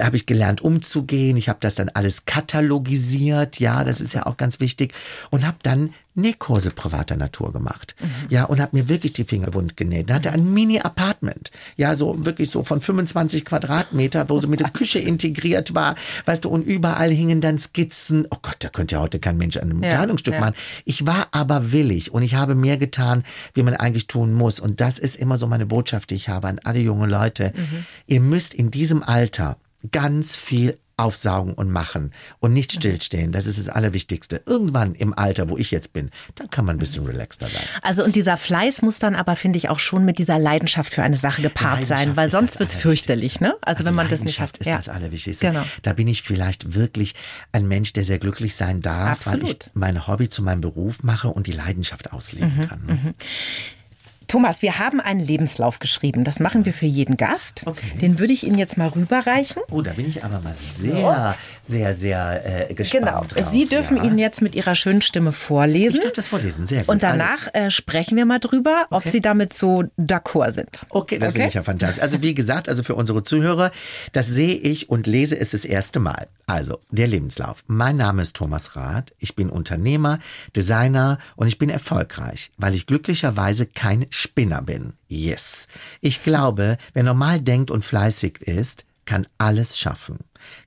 habe 0.00 0.16
ich 0.16 0.26
gelernt 0.26 0.60
umzugehen, 0.62 1.36
ich 1.36 1.48
habe 1.48 1.58
das 1.60 1.74
dann 1.74 1.90
alles 1.90 2.24
katalogisiert, 2.24 3.60
ja, 3.60 3.84
das 3.84 4.00
ist 4.00 4.14
ja 4.14 4.26
auch 4.26 4.36
ganz 4.36 4.60
wichtig 4.60 4.92
und 5.30 5.46
habe 5.46 5.58
dann 5.62 5.92
Nähkurse 6.18 6.70
privater 6.70 7.16
Natur 7.16 7.52
gemacht. 7.52 7.94
Mhm. 8.00 8.06
Ja, 8.28 8.44
und 8.44 8.60
habe 8.60 8.76
mir 8.76 8.88
wirklich 8.88 9.12
die 9.12 9.24
Finger 9.24 9.54
wund 9.54 9.76
genäht. 9.76 10.10
Hatte 10.10 10.32
ein 10.32 10.52
Mini-Apartment. 10.52 11.50
Ja, 11.76 11.94
so 11.94 12.24
wirklich 12.26 12.50
so 12.50 12.64
von 12.64 12.80
25 12.80 13.44
Quadratmeter, 13.44 14.28
wo 14.28 14.40
so 14.40 14.48
mit 14.48 14.60
der 14.60 14.70
Küche 14.70 14.98
integriert 14.98 15.74
war. 15.74 15.94
Weißt 16.26 16.44
du, 16.44 16.48
und 16.48 16.66
überall 16.66 17.10
hingen 17.10 17.40
dann 17.40 17.58
Skizzen. 17.58 18.26
Oh 18.30 18.38
Gott, 18.42 18.56
da 18.60 18.68
könnte 18.68 18.96
ja 18.96 19.00
heute 19.00 19.18
kein 19.18 19.36
Mensch 19.38 19.56
an 19.56 19.70
einem 19.70 19.82
Ja, 19.82 19.90
Kleidungsstück 19.90 20.34
ja. 20.34 20.40
machen. 20.40 20.54
Ich 20.84 21.06
war 21.06 21.28
aber 21.32 21.72
willig 21.72 22.12
und 22.12 22.22
ich 22.22 22.34
habe 22.34 22.54
mehr 22.54 22.76
getan, 22.76 23.24
wie 23.54 23.62
man 23.62 23.74
eigentlich 23.74 24.06
tun 24.06 24.34
muss. 24.34 24.60
Und 24.60 24.80
das 24.80 24.98
ist 24.98 25.16
immer 25.16 25.36
so 25.36 25.46
meine 25.46 25.66
Botschaft, 25.66 26.10
die 26.10 26.16
ich 26.16 26.28
habe 26.28 26.48
an 26.48 26.60
alle 26.64 26.80
junge 26.80 27.06
Leute. 27.06 27.52
Mhm. 27.54 27.86
Ihr 28.06 28.20
müsst 28.20 28.54
in 28.54 28.70
diesem 28.70 29.02
Alter 29.02 29.56
ganz 29.92 30.34
viel 30.34 30.78
aufsaugen 30.98 31.54
und 31.54 31.70
machen 31.70 32.12
und 32.40 32.52
nicht 32.52 32.72
stillstehen. 32.72 33.32
Das 33.32 33.46
ist 33.46 33.58
das 33.58 33.68
Allerwichtigste. 33.68 34.42
Irgendwann 34.46 34.94
im 34.94 35.16
Alter, 35.16 35.48
wo 35.48 35.56
ich 35.56 35.70
jetzt 35.70 35.92
bin, 35.92 36.10
dann 36.34 36.50
kann 36.50 36.64
man 36.64 36.76
ein 36.76 36.78
bisschen 36.78 37.06
relaxter 37.06 37.48
sein. 37.48 37.62
Also 37.82 38.04
und 38.04 38.16
dieser 38.16 38.36
Fleiß 38.36 38.82
muss 38.82 38.98
dann 38.98 39.14
aber, 39.14 39.36
finde 39.36 39.58
ich, 39.58 39.68
auch 39.68 39.78
schon 39.78 40.04
mit 40.04 40.18
dieser 40.18 40.38
Leidenschaft 40.38 40.92
für 40.92 41.02
eine 41.02 41.16
Sache 41.16 41.42
gepaart 41.42 41.84
sein, 41.84 42.16
weil 42.16 42.30
sonst 42.30 42.58
wird's 42.58 42.74
Allerwichtigste. 42.76 42.80
fürchterlich, 42.82 43.40
ne? 43.40 43.54
Also, 43.62 43.84
wenn 43.84 43.94
man 43.94 44.08
das 44.08 44.24
nicht 44.24 44.40
hat. 44.40 44.58
ist 44.58 44.66
ja. 44.66 44.76
das 44.76 44.88
Allerwichtigste. 44.88 45.46
Genau. 45.46 45.62
Da 45.82 45.92
bin 45.92 46.08
ich 46.08 46.22
vielleicht 46.22 46.74
wirklich 46.74 47.14
ein 47.52 47.68
Mensch, 47.68 47.92
der 47.92 48.04
sehr 48.04 48.18
glücklich 48.18 48.54
sein 48.56 48.82
darf, 48.82 49.24
weil 49.26 49.36
ich 49.36 49.50
Absolut. 49.52 49.70
mein 49.74 50.06
Hobby 50.06 50.28
zu 50.28 50.42
meinem 50.42 50.60
Beruf 50.60 51.02
mache 51.02 51.28
und 51.28 51.46
die 51.46 51.52
Leidenschaft 51.52 52.12
ausleben 52.12 52.56
Mhm, 52.56 52.68
kann. 52.68 53.14
Thomas, 54.28 54.60
wir 54.62 54.78
haben 54.78 55.00
einen 55.00 55.20
Lebenslauf 55.20 55.78
geschrieben. 55.78 56.22
Das 56.22 56.38
machen 56.38 56.64
wir 56.66 56.72
für 56.74 56.86
jeden 56.86 57.16
Gast. 57.16 57.62
Okay. 57.64 57.92
Den 58.00 58.18
würde 58.18 58.32
ich 58.32 58.44
Ihnen 58.46 58.58
jetzt 58.58 58.76
mal 58.76 58.88
rüberreichen. 58.88 59.62
Oh, 59.70 59.80
da 59.82 59.92
bin 59.92 60.06
ich 60.08 60.22
aber 60.22 60.40
mal 60.40 60.54
sehr, 60.54 61.34
sehr, 61.62 61.94
sehr 61.94 62.68
äh, 62.70 62.74
gespannt 62.74 63.04
Genau. 63.06 63.24
drauf. 63.24 63.48
Sie 63.50 63.66
dürfen 63.66 63.96
ja. 63.96 64.04
ihn 64.04 64.18
jetzt 64.18 64.42
mit 64.42 64.54
Ihrer 64.54 64.74
schönen 64.74 65.00
Stimme 65.00 65.32
vorlesen. 65.32 65.96
Ich 65.96 66.02
darf 66.04 66.12
das 66.12 66.28
vorlesen, 66.28 66.66
sehr 66.66 66.80
gut. 66.80 66.88
Und 66.90 67.02
Also, 67.02 67.18
danach 67.18 67.48
äh, 67.54 67.70
sprechen 67.70 68.16
wir 68.16 68.26
mal 68.26 68.38
drüber, 68.38 68.86
ob 68.90 68.98
Okay. 68.98 69.10
Sie 69.10 69.20
damit 69.22 69.54
so 69.54 69.84
d'accord 69.98 70.52
sind. 70.52 70.82
Okay, 70.90 71.18
das 71.18 71.28
Okay? 71.30 71.32
finde 71.38 71.48
ich 71.48 71.54
ja 71.54 71.62
fantastisch. 71.62 72.02
Also 72.02 72.20
wie 72.22 72.34
gesagt, 72.34 72.68
also 72.68 72.82
für 72.82 72.94
unsere 72.94 73.24
Zuhörer, 73.24 73.70
das 74.12 74.26
sehe 74.26 74.54
ich 74.56 74.90
und 74.90 75.06
lese 75.06 75.38
es 75.38 75.50
das 75.52 75.64
erste 75.64 76.00
Mal. 76.00 76.26
Also, 76.46 76.80
der 76.90 77.06
Lebenslauf. 77.06 77.64
Mein 77.66 77.96
Name 77.96 78.20
ist 78.22 78.34
Thomas 78.34 78.76
Rath. 78.76 79.12
Ich 79.18 79.36
bin 79.36 79.48
Unternehmer, 79.48 80.18
Designer 80.54 81.18
und 81.36 81.46
ich 81.46 81.56
bin 81.58 81.70
erfolgreich, 81.70 82.50
weil 82.58 82.74
ich 82.74 82.86
glücklicherweise 82.86 83.64
kein 83.66 84.06
Spinner 84.18 84.62
bin. 84.62 84.94
Yes. 85.06 85.68
Ich 86.00 86.24
glaube, 86.24 86.76
wer 86.92 87.04
normal 87.04 87.40
denkt 87.40 87.70
und 87.70 87.84
fleißig 87.84 88.42
ist, 88.42 88.84
kann 89.04 89.28
alles 89.38 89.78
schaffen. 89.78 90.18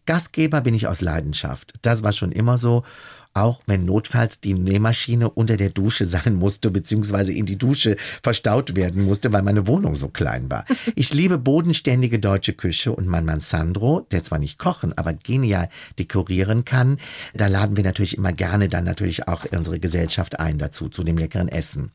Gastgeber 0.06 0.62
bin 0.62 0.74
ich 0.74 0.88
aus 0.88 1.02
Leidenschaft. 1.02 1.74
Das 1.82 2.02
war 2.02 2.14
schon 2.14 2.32
immer 2.32 2.58
so. 2.58 2.84
Auch 3.34 3.62
wenn 3.66 3.86
notfalls 3.86 4.42
die 4.42 4.54
Nähmaschine 4.54 5.30
unter 5.30 5.56
der 5.56 5.70
Dusche 5.70 6.06
sein 6.06 6.36
musste, 6.36 6.70
beziehungsweise 6.70 7.32
in 7.32 7.46
die 7.46 7.58
Dusche 7.58 7.96
verstaut 8.22 8.76
werden 8.76 9.04
musste, 9.04 9.32
weil 9.32 9.42
meine 9.42 9.68
Wohnung 9.68 9.96
so 9.96 10.10
klein 10.10 10.50
war. 10.50 10.66
Ich 10.96 11.14
liebe 11.14 11.38
bodenständige 11.38 12.20
deutsche 12.20 12.54
Küche 12.54 12.92
und 12.92 13.08
mein 13.08 13.24
Mann 13.26 13.40
Sandro, 13.40 14.06
der 14.12 14.24
zwar 14.24 14.40
nicht 14.40 14.58
kochen, 14.58 14.98
aber 14.98 15.14
genial 15.14 15.70
dekorieren 15.98 16.66
kann, 16.66 16.98
da 17.34 17.48
laden 17.48 17.78
wir 17.78 17.84
natürlich 17.84 18.18
immer 18.18 18.34
gerne 18.34 18.68
dann 18.68 18.84
natürlich 18.84 19.28
auch 19.28 19.46
unsere 19.52 19.80
Gesellschaft 19.80 20.40
ein 20.40 20.58
dazu, 20.58 20.90
zu 20.90 21.04
dem 21.04 21.18
leckeren 21.18 21.48
Essen. 21.48 21.92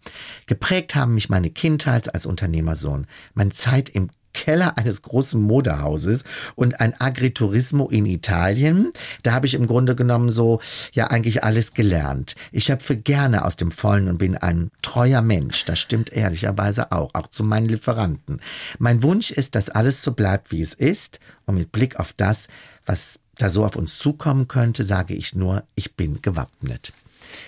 Geprägt 0.46 0.94
haben 0.94 1.14
mich 1.14 1.28
meine 1.28 1.50
Kindheit 1.50 2.14
als 2.14 2.26
Unternehmersohn, 2.26 3.06
meine 3.34 3.50
Zeit 3.50 3.90
im 3.90 4.08
Keller 4.36 4.76
eines 4.76 5.00
großen 5.02 5.40
Modehauses 5.40 6.22
und 6.54 6.78
ein 6.80 6.94
Agriturismo 7.00 7.88
in 7.88 8.04
Italien. 8.06 8.92
Da 9.22 9.32
habe 9.32 9.46
ich 9.46 9.54
im 9.54 9.66
Grunde 9.66 9.96
genommen 9.96 10.30
so 10.30 10.60
ja 10.92 11.06
eigentlich 11.08 11.42
alles 11.42 11.72
gelernt. 11.74 12.36
Ich 12.52 12.64
schöpfe 12.64 12.96
gerne 12.96 13.44
aus 13.44 13.56
dem 13.56 13.72
Vollen 13.72 14.08
und 14.08 14.18
bin 14.18 14.36
ein 14.36 14.70
treuer 14.82 15.22
Mensch. 15.22 15.64
Das 15.64 15.78
stimmt 15.80 16.12
ehrlicherweise 16.12 16.92
auch, 16.92 17.10
auch 17.14 17.28
zu 17.28 17.42
meinen 17.42 17.66
Lieferanten. 17.66 18.40
Mein 18.78 19.02
Wunsch 19.02 19.30
ist, 19.30 19.54
dass 19.54 19.70
alles 19.70 20.02
so 20.02 20.12
bleibt, 20.12 20.52
wie 20.52 20.60
es 20.60 20.74
ist. 20.74 21.18
Und 21.46 21.54
mit 21.56 21.72
Blick 21.72 21.98
auf 21.98 22.12
das, 22.12 22.48
was 22.84 23.18
da 23.38 23.48
so 23.48 23.64
auf 23.64 23.74
uns 23.76 23.98
zukommen 23.98 24.48
könnte, 24.48 24.84
sage 24.84 25.14
ich 25.14 25.34
nur, 25.34 25.62
ich 25.74 25.94
bin 25.94 26.20
gewappnet. 26.20 26.92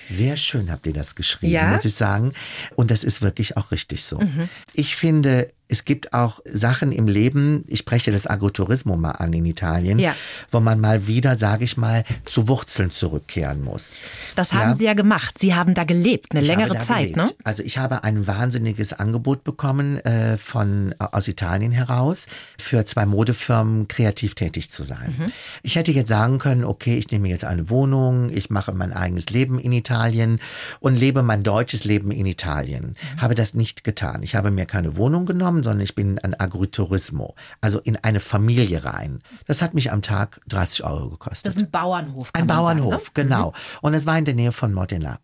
Sehr 0.08 0.36
schön 0.36 0.70
habt 0.70 0.86
ihr 0.86 0.92
das 0.92 1.14
geschrieben, 1.14 1.52
Ja? 1.52 1.66
Mhm. 1.66 1.72
muss 1.72 1.84
ich 1.84 1.94
sagen. 1.94 2.32
Und 2.76 2.90
das 2.90 3.04
ist 3.04 3.22
wirklich 3.22 3.56
auch 3.56 3.70
richtig 3.70 4.04
so. 4.04 4.20
Ich 4.72 4.96
finde, 4.96 5.50
es 5.68 5.84
gibt 5.84 6.12
auch 6.14 6.40
Sachen 6.44 6.92
im 6.92 7.06
Leben, 7.06 7.62
ich 7.68 7.80
spreche 7.80 8.10
das 8.10 8.26
Agrotourismo 8.26 8.96
mal 8.96 9.12
an 9.12 9.32
in 9.32 9.44
Italien, 9.44 9.98
Ja. 9.98 10.14
wo 10.50 10.60
man 10.60 10.80
mal 10.80 11.06
wieder, 11.06 11.36
sage 11.36 11.64
ich 11.64 11.76
mal, 11.76 12.04
zu 12.24 12.48
Wurzeln 12.48 12.90
zurückkehren 12.90 13.62
muss. 13.62 14.00
Das 14.34 14.52
haben 14.54 14.70
Ja. 14.70 14.76
Sie 14.76 14.84
ja 14.86 14.94
gemacht. 14.94 15.38
Sie 15.38 15.54
haben 15.54 15.74
da 15.74 15.84
gelebt, 15.84 16.32
eine 16.32 16.40
Ich 16.40 16.46
längere 16.48 16.78
Zeit, 16.78 17.16
ne? 17.16 17.26
Also 17.44 17.62
ich 17.62 17.78
habe 17.78 18.02
ein 18.04 18.26
wahnsinniges 18.26 18.92
Angebot 18.94 19.44
bekommen 19.44 19.98
äh, 20.04 20.38
von 20.38 20.94
aus 20.98 21.28
Italien 21.28 21.72
heraus 21.72 22.26
für 22.60 22.84
zwei 22.86 23.04
Modefirmen 23.06 23.88
kreativ 23.88 24.34
tätig 24.34 24.70
zu 24.70 24.84
sein. 24.84 25.14
Mhm. 25.18 25.26
Ich 25.62 25.76
hätte 25.76 25.92
jetzt 25.92 26.08
sagen 26.08 26.38
können, 26.38 26.64
okay, 26.64 26.96
ich 26.96 27.10
nehme 27.10 27.28
jetzt 27.28 27.44
eine 27.44 27.68
Wohnung, 27.70 28.30
ich 28.30 28.48
mache 28.50 28.72
mein 28.72 28.92
eigenes 28.92 29.28
Leben 29.30 29.58
in 29.58 29.72
Italien 29.72 30.40
und 30.80 30.96
lebe 30.98 31.22
mein 31.22 31.42
deutsches 31.42 31.84
Leben 31.84 32.10
in 32.10 32.24
Italien. 32.26 32.96
Mhm. 33.16 33.20
Habe 33.20 33.34
das 33.34 33.52
nicht 33.54 33.84
getan. 33.84 34.22
Ich 34.22 34.34
habe 34.34 34.50
mir 34.50 34.64
keine 34.66 34.96
Wohnung 34.96 35.26
genommen, 35.26 35.57
sondern 35.62 35.80
ich 35.80 35.94
bin 35.94 36.18
ein 36.18 36.38
Agriturismo, 36.38 37.34
also 37.60 37.80
in 37.80 37.96
eine 37.96 38.20
Familie 38.20 38.84
rein. 38.84 39.22
Das 39.46 39.62
hat 39.62 39.74
mich 39.74 39.92
am 39.92 40.02
Tag 40.02 40.40
30 40.48 40.84
Euro 40.84 41.10
gekostet. 41.10 41.46
Das 41.46 41.54
ist 41.54 41.60
ein 41.60 41.70
Bauernhof. 41.70 42.30
Ein 42.32 42.46
Bauernhof, 42.46 42.92
Sagen, 42.92 43.04
ne? 43.04 43.24
genau. 43.24 43.52
Und 43.82 43.94
es 43.94 44.06
war 44.06 44.18
in 44.18 44.24
der 44.24 44.34
Nähe 44.34 44.52
von 44.52 44.72
Modena. 44.72 45.18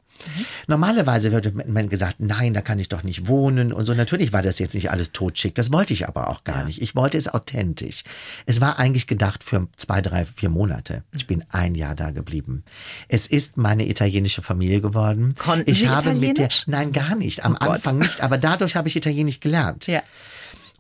Normalerweise 0.67 1.33
würde 1.33 1.53
man 1.67 1.89
gesagt, 1.89 2.17
nein, 2.19 2.55
da 2.55 2.61
kann 2.61 2.79
ich 2.79 2.89
doch 2.89 3.03
nicht 3.03 3.29
wohnen 3.29 3.73
und 3.73 3.85
so. 3.85 3.95
Natürlich 3.95 4.33
war 4.33 4.43
das 4.43 4.59
jetzt 4.59 4.75
nicht 4.75 4.91
alles 4.91 5.13
totschick. 5.13 5.55
Das 5.55 5.73
wollte 5.73 5.93
ich 5.93 6.09
aber 6.09 6.29
auch 6.31 6.45
gar 6.45 6.65
nicht. 6.65 6.81
Ich 6.81 6.97
wollte 6.97 7.19
es 7.19 7.29
authentisch. 7.29 8.03
Es 8.47 8.61
war 8.61 8.79
eigentlich 8.79 9.07
gedacht 9.07 9.45
für 9.45 9.69
zwei, 9.77 10.01
drei, 10.01 10.25
vier 10.25 10.49
Monate. 10.49 11.03
Ich 11.13 11.27
bin 11.27 11.45
ein 11.51 11.75
Jahr 11.75 11.95
da 11.95 12.11
geblieben. 12.11 12.65
Es 13.09 13.27
ist 13.27 13.57
meine 13.57 13.89
italienische 13.89 14.43
Familie 14.43 14.81
geworden. 14.81 15.35
Konnten 15.39 15.71
ich 15.71 15.81
Sie 15.81 15.89
habe 15.89 16.15
mit 16.15 16.23
der, 16.23 16.47
Italienisch? 16.47 16.63
nein, 16.67 16.93
gar 16.93 17.15
nicht. 17.17 17.45
Am 17.45 17.55
Oh. 17.61 17.71
Anfang 17.71 17.99
nicht. 17.99 18.21
Aber 18.21 18.39
dadurch 18.39 18.77
habe 18.77 18.89
ich 18.89 18.97
Italienisch 18.97 19.41
gelernt. 19.41 19.87
Ja. 19.87 20.03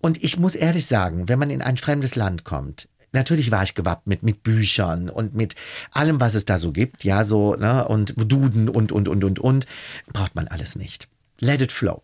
Und 0.00 0.22
ich 0.22 0.38
muss 0.38 0.54
ehrlich 0.54 0.86
sagen, 0.86 1.28
wenn 1.28 1.38
man 1.38 1.50
in 1.50 1.62
ein 1.62 1.76
fremdes 1.78 2.14
Land 2.14 2.44
kommt, 2.44 2.88
natürlich 3.14 3.50
war 3.50 3.62
ich 3.62 3.74
gewappnet 3.74 4.22
mit 4.22 4.42
Büchern 4.42 5.08
und 5.08 5.34
mit 5.34 5.54
allem, 5.90 6.20
was 6.20 6.34
es 6.34 6.44
da 6.44 6.58
so 6.58 6.72
gibt, 6.72 7.04
ja, 7.04 7.24
so, 7.24 7.54
ne, 7.54 7.86
und 7.86 8.14
Duden 8.16 8.68
und, 8.68 8.92
und, 8.92 9.08
und, 9.08 9.24
und, 9.24 9.38
und, 9.38 9.66
braucht 10.12 10.34
man 10.34 10.48
alles 10.48 10.76
nicht. 10.76 11.08
Let 11.40 11.62
it 11.62 11.72
flow. 11.72 12.02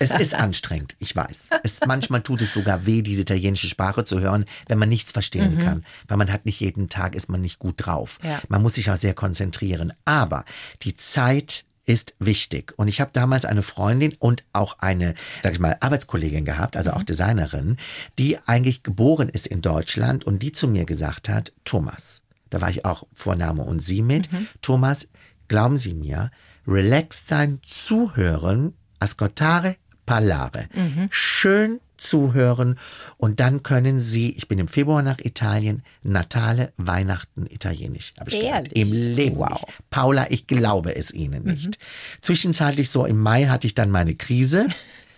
Es 0.00 0.10
ist 0.10 0.34
anstrengend, 0.38 0.96
ich 0.98 1.14
weiß. 1.14 1.48
Es, 1.62 1.80
manchmal 1.86 2.22
tut 2.22 2.42
es 2.42 2.52
sogar 2.52 2.86
weh, 2.86 3.02
diese 3.02 3.22
italienische 3.22 3.68
Sprache 3.68 4.04
zu 4.04 4.20
hören, 4.20 4.44
wenn 4.66 4.78
man 4.78 4.88
nichts 4.88 5.12
verstehen 5.12 5.58
kann. 5.58 5.84
Weil 6.08 6.16
man 6.16 6.32
hat 6.32 6.44
nicht 6.44 6.60
jeden 6.60 6.88
Tag, 6.88 7.14
ist 7.14 7.28
man 7.28 7.40
nicht 7.40 7.58
gut 7.58 7.74
drauf. 7.78 8.18
Ja. 8.22 8.40
Man 8.48 8.62
muss 8.62 8.74
sich 8.74 8.90
auch 8.90 8.96
sehr 8.96 9.14
konzentrieren. 9.14 9.92
Aber 10.04 10.44
die 10.82 10.96
Zeit 10.96 11.64
ist 11.86 12.14
wichtig. 12.18 12.74
Und 12.76 12.88
ich 12.88 13.00
habe 13.00 13.12
damals 13.12 13.44
eine 13.44 13.62
Freundin 13.62 14.14
und 14.18 14.44
auch 14.52 14.78
eine, 14.80 15.14
sag 15.42 15.52
ich 15.52 15.60
mal, 15.60 15.76
Arbeitskollegin 15.80 16.44
gehabt, 16.44 16.76
also 16.76 16.90
auch 16.90 17.04
Designerin, 17.04 17.76
die 18.18 18.38
eigentlich 18.46 18.82
geboren 18.82 19.28
ist 19.28 19.46
in 19.46 19.62
Deutschland 19.62 20.24
und 20.24 20.42
die 20.42 20.52
zu 20.52 20.68
mir 20.68 20.84
gesagt 20.84 21.28
hat, 21.28 21.52
Thomas, 21.64 22.22
da 22.50 22.60
war 22.60 22.70
ich 22.70 22.84
auch 22.84 23.06
Vorname 23.12 23.62
und 23.62 23.80
sie 23.80 24.02
mit, 24.02 24.28
Thomas, 24.62 25.08
glauben 25.48 25.76
Sie 25.76 25.94
mir, 25.94 26.30
relaxed 26.66 27.28
sein, 27.28 27.60
zuhören, 27.62 28.74
ascoltare, 28.98 29.76
Parlare. 30.04 30.68
Schön 31.10 31.80
zuhören 31.96 32.78
und 33.16 33.40
dann 33.40 33.62
können 33.62 33.98
Sie, 33.98 34.30
ich 34.32 34.48
bin 34.48 34.58
im 34.58 34.68
Februar 34.68 35.02
nach 35.02 35.18
Italien, 35.18 35.82
Natale, 36.02 36.72
Weihnachten 36.76 37.46
Italienisch. 37.46 38.14
Habe 38.18 38.30
ich. 38.30 38.36
Ehrlich? 38.42 38.76
Im 38.76 38.92
Leben 38.92 39.36
Wow. 39.36 39.50
nicht. 39.50 39.64
Paula, 39.90 40.26
ich 40.30 40.46
glaube 40.46 40.94
es 40.96 41.10
Ihnen 41.12 41.44
nicht. 41.44 41.78
Zwischenzeitlich 42.20 42.90
so 42.90 43.04
im 43.06 43.18
Mai 43.20 43.46
hatte 43.46 43.66
ich 43.66 43.74
dann 43.74 43.90
meine 43.90 44.14
Krise 44.14 44.66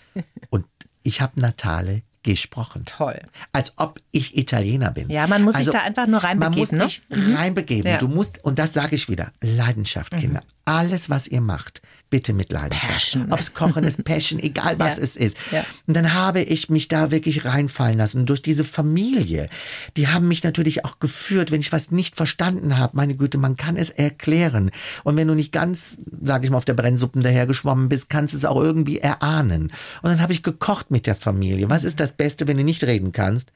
und 0.50 0.66
ich 1.02 1.20
habe 1.20 1.40
Natale 1.40 2.02
gesprochen. 2.24 2.84
Toll. 2.84 3.20
Als 3.52 3.72
ob 3.76 4.00
ich 4.10 4.36
Italiener 4.36 4.90
bin. 4.90 5.04
Also, 5.04 5.14
Ja, 5.14 5.26
man 5.28 5.42
muss 5.42 5.54
sich 5.54 5.68
da 5.70 5.80
einfach 5.80 6.06
nur 6.06 6.22
reinbegeben, 6.22 6.78
Man 6.78 6.88
muss 6.88 7.08
ne? 7.08 7.16
Mhm. 7.16 7.24
sich 7.26 7.36
reinbegeben. 7.38 7.86
Ja. 7.90 7.94
Mhm. 7.96 8.00
Du 8.00 8.08
musst, 8.08 8.44
und 8.44 8.58
das 8.58 8.74
sage 8.74 8.96
ich 8.96 9.08
wieder, 9.08 9.32
Leidenschaft, 9.40 10.14
Kinder. 10.16 10.42
Alles, 10.64 11.08
was 11.08 11.26
ihr 11.28 11.40
macht, 11.40 11.80
bitte 12.10 12.32
mit 12.32 12.52
Leidenschaft. 12.52 12.92
Passion. 12.92 13.32
Ob 13.32 13.40
es 13.40 13.54
Kochen 13.54 13.84
ist, 13.84 14.04
Passion, 14.04 14.38
egal 14.40 14.74
was 14.78 14.96
Ja. 14.98 15.02
es 15.04 15.16
ist. 15.16 15.36
Ja. 15.52 15.64
Und 15.86 15.94
dann 15.96 16.14
habe 16.14 16.40
ich 16.42 16.70
mich 16.70 16.88
da 16.88 17.10
wirklich 17.10 17.44
reinfallen 17.44 17.98
lassen. 17.98 18.20
Und 18.20 18.28
durch 18.28 18.42
diese 18.42 18.64
Familie, 18.64 19.48
die 19.96 20.08
haben 20.08 20.28
mich 20.28 20.44
natürlich 20.44 20.84
auch 20.84 20.98
geführt, 20.98 21.50
wenn 21.50 21.60
ich 21.60 21.72
was 21.72 21.90
nicht 21.90 22.16
verstanden 22.16 22.78
habe. 22.78 22.96
Meine 22.96 23.14
Güte, 23.16 23.38
man 23.38 23.56
kann 23.56 23.76
es 23.76 23.90
erklären. 23.90 24.70
Und 25.04 25.16
wenn 25.16 25.28
du 25.28 25.34
nicht 25.34 25.52
ganz, 25.52 25.98
sage 26.22 26.44
ich 26.44 26.50
mal, 26.50 26.58
auf 26.58 26.64
der 26.64 26.74
Brennsuppen 26.74 27.22
dahergeschwommen 27.22 27.88
bist, 27.88 28.08
kannst 28.08 28.34
du 28.34 28.38
es 28.38 28.44
auch 28.44 28.60
irgendwie 28.60 28.98
erahnen. 28.98 29.64
Und 30.02 30.10
dann 30.10 30.20
habe 30.20 30.32
ich 30.32 30.42
gekocht 30.42 30.90
mit 30.90 31.06
der 31.06 31.16
Familie. 31.16 31.68
Was 31.70 31.84
ist 31.84 32.00
das 32.00 32.12
Beste, 32.12 32.48
wenn 32.48 32.56
du 32.56 32.64
nicht 32.64 32.84
reden 32.84 33.12
kannst? 33.12 33.50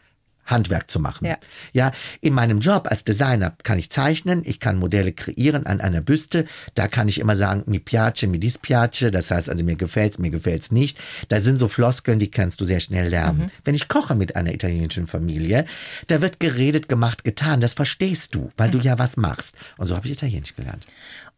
Handwerk 0.44 0.90
zu 0.90 0.98
machen. 1.00 1.26
Ja. 1.26 1.36
Ja, 1.72 1.92
in 2.20 2.34
meinem 2.34 2.60
Job 2.60 2.88
als 2.90 3.04
Designer 3.04 3.54
kann 3.62 3.78
ich 3.78 3.90
zeichnen, 3.90 4.42
ich 4.44 4.60
kann 4.60 4.78
Modelle 4.78 5.12
kreieren 5.12 5.66
an 5.66 5.80
einer 5.80 6.00
Büste. 6.00 6.46
Da 6.74 6.88
kann 6.88 7.08
ich 7.08 7.20
immer 7.20 7.36
sagen, 7.36 7.62
mi 7.66 7.78
piace, 7.78 8.22
mi 8.26 8.38
dispiace. 8.38 9.10
Das 9.12 9.30
heißt 9.30 9.48
also, 9.48 9.64
mir 9.64 9.76
gefällt's, 9.76 10.18
mir 10.18 10.30
gefällt's 10.30 10.70
nicht. 10.70 10.98
Da 11.28 11.40
sind 11.40 11.56
so 11.58 11.68
Floskeln, 11.68 12.18
die 12.18 12.30
kannst 12.30 12.60
du 12.60 12.64
sehr 12.64 12.80
schnell 12.80 13.08
lernen. 13.08 13.50
Wenn 13.64 13.74
ich 13.74 13.88
koche 13.88 14.14
mit 14.14 14.36
einer 14.36 14.52
italienischen 14.52 15.06
Familie, 15.06 15.64
da 16.08 16.20
wird 16.20 16.40
geredet, 16.40 16.88
gemacht, 16.88 17.24
getan. 17.24 17.60
Das 17.60 17.74
verstehst 17.74 18.34
du, 18.34 18.50
weil 18.56 18.70
du 18.70 18.78
ja 18.78 18.98
was 18.98 19.16
machst. 19.16 19.54
Und 19.78 19.86
so 19.86 19.96
habe 19.96 20.06
ich 20.06 20.12
Italienisch 20.12 20.54
gelernt. 20.56 20.86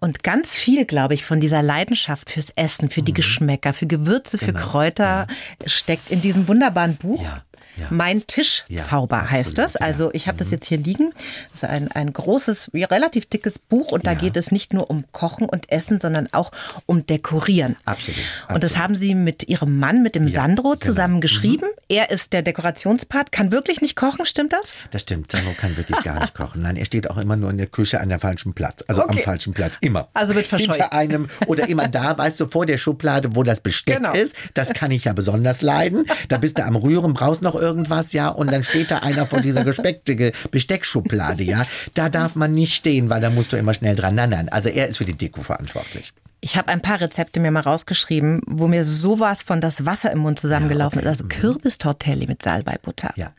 Und 0.00 0.22
ganz 0.22 0.50
viel, 0.50 0.84
glaube 0.84 1.14
ich, 1.14 1.24
von 1.24 1.40
dieser 1.40 1.62
Leidenschaft 1.62 2.28
fürs 2.30 2.50
Essen, 2.56 2.90
für 2.90 3.00
die 3.02 3.12
Mhm. 3.12 3.16
Geschmäcker, 3.16 3.72
für 3.72 3.86
Gewürze, 3.86 4.36
für 4.38 4.52
Kräuter 4.52 5.26
steckt 5.66 6.10
in 6.10 6.20
diesem 6.20 6.48
wunderbaren 6.48 6.96
Buch. 6.96 7.18
Genau. 7.20 7.30
Ja, 7.30 7.42
ja. 7.76 7.86
Mein 7.90 8.26
Tischzauber 8.26 9.16
Ja, 9.16 9.30
heißt 9.30 9.58
absolut, 9.58 9.58
das. 9.58 9.76
Also. 9.76 10.04
Mhm. 10.06 10.10
ich 10.14 10.28
habe 10.28 10.38
das 10.38 10.50
jetzt 10.50 10.66
hier 10.66 10.78
liegen. 10.78 11.12
Das 11.52 11.62
ist 11.62 11.68
ein, 11.68 11.90
ein 11.92 12.12
großes, 12.12 12.70
relativ 12.74 13.26
dickes 13.26 13.58
Buch 13.58 13.92
und 13.92 14.06
da 14.06 14.14
geht 14.14 14.36
es 14.36 14.52
nicht 14.52 14.72
nur 14.72 14.90
um 14.90 15.04
Kochen 15.12 15.48
und 15.48 15.70
Essen, 15.72 16.00
sondern 16.00 16.28
auch 16.32 16.50
um 16.86 17.06
Dekorieren. 17.06 17.76
Absolut, 17.84 18.18
Und 18.48 18.62
das 18.62 18.72
absolut. 18.72 18.82
haben 18.82 18.94
Sie 18.94 19.14
mit 19.14 19.48
Ihrem 19.48 19.78
Mann, 19.78 20.02
mit 20.02 20.14
dem 20.14 20.28
Sandro, 20.28 20.70
genau. 20.70 20.80
zusammen 20.80 21.20
geschrieben. 21.20 21.66
Er 21.88 22.10
ist 22.10 22.32
der 22.32 22.42
Dekorationspart, 22.42 23.32
kann 23.32 23.52
wirklich 23.52 23.80
nicht 23.80 23.96
kochen, 23.96 24.26
stimmt 24.26 24.52
das? 24.52 24.72
Das 24.90 25.02
stimmt, 25.02 25.30
Sandro 25.32 25.52
kann 25.58 25.76
wirklich 25.76 26.02
gar 26.02 26.20
nicht 26.20 26.34
kochen. 26.34 26.62
Nein, 26.62 26.76
er 26.76 26.84
steht 26.84 27.10
auch 27.10 27.18
immer 27.18 27.36
nur 27.36 27.50
in 27.50 27.58
der 27.58 27.66
Küche 27.66 28.00
an 28.00 28.08
der 28.08 28.20
falschen 28.20 28.54
Platz. 28.54 28.84
Also 28.88 29.02
am 29.02 29.10
Okay. 29.10 29.22
falschen 29.22 29.52
Platz, 29.54 29.76
immer. 29.80 30.08
Also 30.14 30.34
wird 30.34 30.46
verscheucht. 30.46 30.74
Hinter 30.76 30.92
einem 30.92 31.28
oder 31.46 31.68
immer 31.68 31.88
da, 31.88 32.16
weißt 32.16 32.40
du, 32.40 32.46
vor 32.48 32.66
der 32.66 32.78
Schublade, 32.78 33.36
wo 33.36 33.42
das 33.42 33.60
Besteck 33.60 33.96
Genau. 33.98 34.12
ist. 34.12 34.34
Das 34.54 34.72
kann 34.72 34.90
ich 34.90 35.04
ja 35.04 35.12
besonders 35.12 35.62
leiden. 35.62 36.06
Da 36.28 36.38
bist 36.38 36.58
du 36.58 36.64
am 36.64 36.76
Rühren, 36.76 37.14
brauchst 37.14 37.42
noch 37.42 37.53
irgendwas, 37.54 38.12
ja, 38.12 38.28
und 38.28 38.52
dann 38.52 38.62
steht 38.62 38.90
da 38.90 38.98
einer 38.98 39.26
vor 39.26 39.40
dieser 39.40 39.64
gespeckte 39.64 40.32
Besteckschublade, 40.50 41.42
ja. 41.42 41.62
Da 41.94 42.08
darf 42.08 42.34
man 42.34 42.54
nicht 42.54 42.74
stehen, 42.74 43.10
weil 43.10 43.20
da 43.20 43.30
musst 43.30 43.52
du 43.52 43.56
immer 43.56 43.74
schnell 43.74 43.94
dran. 43.94 44.14
Nein, 44.14 44.30
nein, 44.30 44.48
also 44.48 44.68
er 44.68 44.88
ist 44.88 44.98
für 44.98 45.04
die 45.04 45.14
Deko 45.14 45.42
verantwortlich. 45.42 46.12
Ich 46.40 46.56
habe 46.56 46.68
ein 46.68 46.82
paar 46.82 47.00
Rezepte 47.00 47.40
mir 47.40 47.50
mal 47.50 47.60
rausgeschrieben, 47.60 48.42
wo 48.46 48.68
mir 48.68 48.84
sowas 48.84 49.42
von 49.42 49.62
das 49.62 49.86
Wasser 49.86 50.12
im 50.12 50.18
Mund 50.18 50.38
zusammengelaufen 50.38 51.00
ist. 51.00 51.06
Also 51.06 51.24
Kürbistortelli 51.26 52.26
mit 52.26 52.42
Salbeibutter. 52.42 53.14
Ja. 53.16 53.32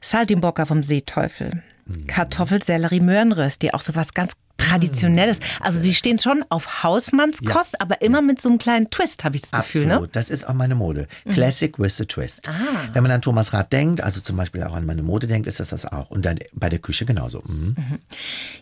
Saltimbocca 0.00 0.64
vom 0.64 0.84
Seeteufel. 0.84 1.62
Kartoffelsellerie 2.06 3.00
Möhrenröst, 3.00 3.62
die 3.62 3.74
auch 3.74 3.80
so 3.80 3.96
was 3.96 4.14
ganz 4.14 4.34
Traditionelles. 4.68 5.40
Also 5.60 5.78
sie 5.78 5.94
stehen 5.94 6.18
schon 6.18 6.44
auf 6.48 6.82
Hausmannskost, 6.82 7.80
aber 7.80 8.02
immer 8.02 8.22
mit 8.22 8.40
so 8.40 8.48
einem 8.48 8.58
kleinen 8.58 8.90
Twist, 8.90 9.24
habe 9.24 9.36
ich 9.36 9.42
das 9.42 9.50
Gefühl. 9.50 9.82
Absolut, 9.84 10.02
Ne? 10.02 10.08
das 10.12 10.30
ist 10.30 10.46
auch 10.48 10.54
meine 10.54 10.74
Mode. 10.74 11.06
Classic 11.30 11.78
with 11.78 12.00
a 12.00 12.04
twist. 12.04 12.48
Wenn 12.92 13.02
man 13.02 13.12
an 13.12 13.22
Thomas 13.22 13.52
Rath 13.52 13.72
denkt, 13.72 14.00
also 14.02 14.20
zum 14.20 14.36
Beispiel 14.36 14.62
auch 14.62 14.74
an 14.74 14.86
meine 14.86 15.02
Mode 15.02 15.26
denkt, 15.26 15.46
ist 15.48 15.60
das 15.60 15.68
das 15.68 15.84
auch. 15.86 16.10
Und 16.10 16.24
dann 16.24 16.38
bei 16.54 16.68
der 16.68 16.78
Küche 16.78 17.04
genauso. 17.04 17.42
Mhm. 17.46 17.74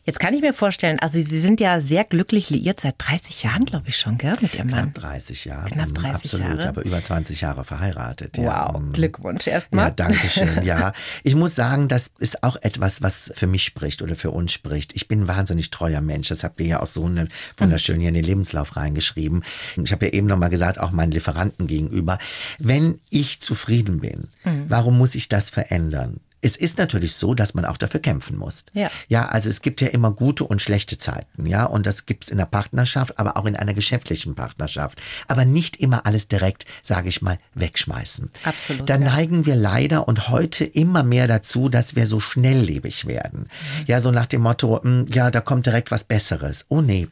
Jetzt 0.05 0.21
kann 0.21 0.35
ich 0.35 0.41
mir 0.41 0.53
vorstellen, 0.55 0.99
also 1.01 1.15
Sie 1.21 1.41
sind 1.41 1.61
ja 1.61 1.81
sehr 1.81 2.05
glücklich 2.05 2.51
liiert, 2.51 2.81
seit 2.81 2.95
30 2.99 3.43
Jahren, 3.43 3.65
glaube 3.65 3.89
ich 3.89 3.97
schon, 3.99 4.19
gell, 4.19 4.35
mit 4.41 4.55
Ihrem 4.55 4.69
Mann. 4.71 4.93
Knapp 4.93 4.95
30 4.95 5.45
Jahre. 5.45 5.69
Knapp 5.71 5.89
Mhm, 5.89 5.95
30 5.95 6.15
Absolut, 6.35 6.47
Jahre. 6.59 6.69
aber 6.69 6.85
über 6.85 7.03
20 7.03 7.41
Jahre 7.41 7.65
verheiratet. 7.65 8.37
Ja. 8.39 8.73
Wow, 8.73 8.81
Mhm. 8.81 8.93
Glückwunsch 8.93 9.47
Ja, 9.47 9.53
erstmal. 9.55 9.93
danke 9.93 10.29
schön. 10.29 10.63
Ja, 10.65 10.93
ich 11.25 11.35
muss 11.35 11.55
sagen, 11.55 11.89
das 11.89 12.11
ist 12.19 12.43
auch 12.43 12.57
etwas, 12.61 13.03
was 13.03 13.31
für 13.35 13.47
mich 13.47 13.65
spricht 13.65 14.03
oder 14.03 14.17
für 14.17 14.31
uns 14.31 14.53
spricht. 14.53 14.95
Ich 14.95 15.09
bin 15.09 15.29
wahnsinnig 15.29 15.71
treuer 15.71 15.96
Mensch. 16.01 16.29
Das 16.29 16.45
habt 16.45 16.61
ihr 16.61 16.67
ja 16.67 16.81
auch 16.81 16.87
so 16.87 17.05
eine, 17.07 17.29
wunderschön 17.57 18.01
hier 18.01 18.09
in 18.09 18.15
den 18.15 18.25
Lebenslauf 18.25 18.77
reingeschrieben. 18.77 19.45
Ich 19.83 19.93
habe 19.93 20.07
ja 20.07 20.13
eben 20.13 20.27
noch 20.27 20.39
mal 20.39 20.49
gesagt, 20.49 20.79
auch 20.79 20.91
meinen 20.91 21.13
Lieferanten 21.13 21.67
gegenüber, 21.67 22.19
wenn 22.59 23.01
ich 23.11 23.41
zufrieden 23.41 24.01
bin, 24.01 24.29
warum 24.69 24.99
muss 24.99 25.15
ich 25.15 25.29
das 25.29 25.51
verändern? 25.51 26.21
Es 26.47 26.57
ist 26.57 26.79
natürlich 26.79 27.15
so, 27.15 27.35
dass 27.35 27.55
man 27.55 27.65
auch 27.65 27.77
dafür 27.77 28.01
kämpfen 28.01 28.37
muss. 28.39 28.65
Ja. 28.73 28.91
Ja, 29.09 29.27
also 29.27 29.49
es 29.49 29.63
gibt 29.63 29.81
ja 29.81 29.89
immer 29.89 30.13
gute 30.13 30.45
und 30.45 30.63
schlechte 30.63 30.97
Zeiten, 30.99 31.47
ja, 31.47 31.65
und 31.65 31.87
das 31.87 32.07
gibt's 32.07 32.29
in 32.29 32.39
der 32.39 32.47
Partnerschaft, 32.47 33.19
aber 33.19 33.37
auch 33.37 33.47
in 33.47 33.57
einer 33.57 33.75
geschäftlichen 33.75 34.35
Partnerschaft. 34.35 35.01
Aber 35.29 35.45
nicht 35.45 35.77
immer 35.77 36.07
alles 36.07 36.29
direkt, 36.29 36.65
sage 36.83 37.09
ich 37.09 37.21
mal, 37.23 37.39
wegschmeißen. 37.55 38.31
Absolut, 38.45 38.89
Da 38.89 38.95
ja. 38.95 39.01
neigen 39.01 39.45
wir 39.47 39.57
leider 39.57 40.07
und 40.09 40.29
heute 40.29 40.65
immer 40.65 41.03
mehr 41.03 41.27
dazu, 41.27 41.69
dass 41.69 41.97
wir 41.97 42.07
so 42.07 42.21
schnelllebig 42.21 43.07
werden. 43.07 43.41
Mhm. 43.41 43.85
Ja, 43.87 44.01
so 44.01 44.11
nach 44.13 44.27
dem 44.27 44.43
Motto, 44.43 44.81
hm, 44.83 45.07
ja, 45.09 45.31
da 45.31 45.41
kommt 45.41 45.67
direkt 45.67 45.91
was 45.91 46.05
Besseres. 46.05 46.65
Oh 46.69 46.81
nee, 46.81 47.09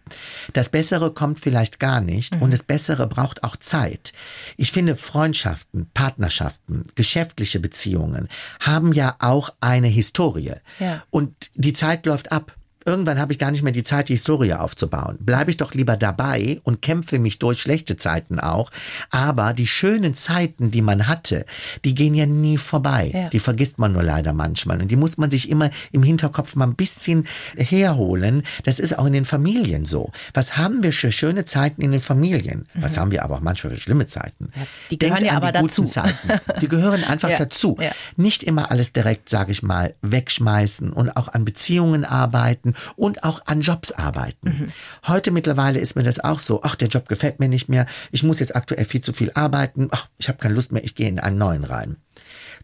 das 0.53 0.69
Bessere 0.69 1.13
kommt 1.13 1.41
vielleicht 1.41 1.81
gar 1.81 2.01
nicht 2.01 2.37
Mhm. 2.37 2.43
und 2.43 2.53
das 2.53 2.63
Bessere 2.63 3.07
braucht 3.09 3.43
auch 3.43 3.57
Zeit. 3.57 4.13
Ich 4.57 4.71
finde, 4.73 4.97
Freundschaften, 4.97 5.91
Partnerschaften, 5.93 6.87
geschäftliche 6.95 7.59
Beziehungen 7.61 8.29
haben 8.61 8.93
ja 8.93 9.17
auch 9.25 9.51
eine 9.61 9.89
Historie. 9.89 10.55
Ja. 10.79 11.03
Und 11.11 11.51
die 11.55 11.73
Zeit 11.73 12.07
läuft 12.07 12.33
ab. 12.33 12.57
Irgendwann 12.87 13.19
habe 13.19 13.33
ich 13.33 13.39
gar 13.39 13.51
nicht 13.51 13.63
mehr 13.63 13.73
die 13.73 13.83
Zeit, 13.85 14.09
die 14.09 14.15
Historie 14.15 14.53
aufzubauen. 14.55 15.17
Bleibe 15.21 15.51
ich 15.51 15.57
doch 15.57 15.73
lieber 15.75 15.97
dabei 15.97 16.61
und 16.65 16.83
kämpfe 16.83 17.19
mich 17.19 17.39
durch 17.39 17.63
schlechte 17.63 17.97
Zeiten 17.97 18.39
auch. 18.41 18.71
Aber 19.11 19.55
die 19.55 19.67
schönen 19.67 20.15
Zeiten, 20.15 20.71
die 20.71 20.83
man 20.83 21.07
hatte, 21.09 21.47
die 21.85 21.95
gehen 21.95 22.15
ja 22.15 22.27
nie 22.27 22.59
vorbei. 22.59 23.11
Ja. 23.15 23.29
Die 23.31 23.39
vergisst 23.39 23.79
man 23.79 23.93
nur 23.93 24.03
leider 24.03 24.33
manchmal. 24.33 24.81
Und 24.83 24.89
die 24.91 24.97
muss 24.97 25.17
man 25.19 25.31
sich 25.31 25.49
immer 25.49 25.71
im 25.93 26.03
Hinterkopf 26.03 26.57
mal 26.57 26.67
ein 26.67 26.75
bisschen 26.75 27.27
herholen. 27.57 28.43
Das 28.65 28.79
ist 28.79 28.99
auch 28.99 29.07
in 29.07 29.13
den 29.13 29.25
Familien 29.25 29.85
so. 29.85 30.13
Was 30.35 30.57
haben 30.57 30.83
wir 30.83 30.93
für 30.93 31.11
schöne 31.13 31.45
Zeiten 31.45 31.81
in 31.83 31.93
den 31.93 32.01
Familien? 32.01 32.67
Was 32.75 32.97
haben 32.99 33.11
wir 33.11 33.23
aber 33.25 33.37
auch 33.37 33.41
manchmal 33.41 33.75
für 33.75 33.81
schlimme 33.81 34.07
Zeiten? 34.07 34.45
Mhm. 34.45 34.51
die 34.91 34.99
gehören 34.99 35.25
ja 35.25 35.31
an 35.33 35.37
aber 35.39 35.53
die 35.53 35.59
guten 35.61 35.69
dazu. 35.69 35.85
Zeiten. 35.85 36.29
Die 36.61 36.69
gehören 36.69 37.05
einfach 37.05 37.29
Ja. 37.31 37.37
dazu. 37.37 37.77
Ja. 37.81 37.91
Nicht 38.17 38.43
immer 38.43 38.71
alles 38.71 38.93
direkt, 38.93 39.29
sage 39.29 39.53
ich 39.53 39.63
mal, 39.63 39.95
wegschmeißen 40.03 40.93
und 40.93 41.17
auch 41.17 41.29
an 41.29 41.45
Beziehungen 41.45 42.05
arbeiten 42.05 42.74
und 42.97 43.25
auch 43.25 43.43
an 43.47 43.61
Jobs 43.61 43.93
arbeiten. 43.93 44.49
Mhm. 44.49 44.73
Heute 45.07 45.31
mittlerweile 45.31 45.81
ist 45.81 45.97
mir 45.97 46.03
das 46.03 46.21
auch 46.21 46.39
so, 46.39 46.63
ach, 46.63 46.75
der 46.77 46.89
Job 46.89 47.09
gefällt 47.09 47.41
mir 47.41 47.49
nicht 47.49 47.69
mehr, 47.69 47.87
ich 48.13 48.23
muss 48.23 48.41
jetzt 48.41 48.57
aktuell 48.57 48.85
viel 48.85 49.01
zu 49.01 49.13
viel 49.13 49.31
arbeiten, 49.35 49.89
ach, 49.91 50.09
ich 50.19 50.29
habe 50.29 50.39
keine 50.39 50.55
Lust 50.55 50.73
mehr, 50.73 50.85
ich 50.85 50.95
gehe 50.95 51.09
in 51.09 51.19
einen 51.19 51.39
neuen 51.39 51.65
rein. 51.65 51.97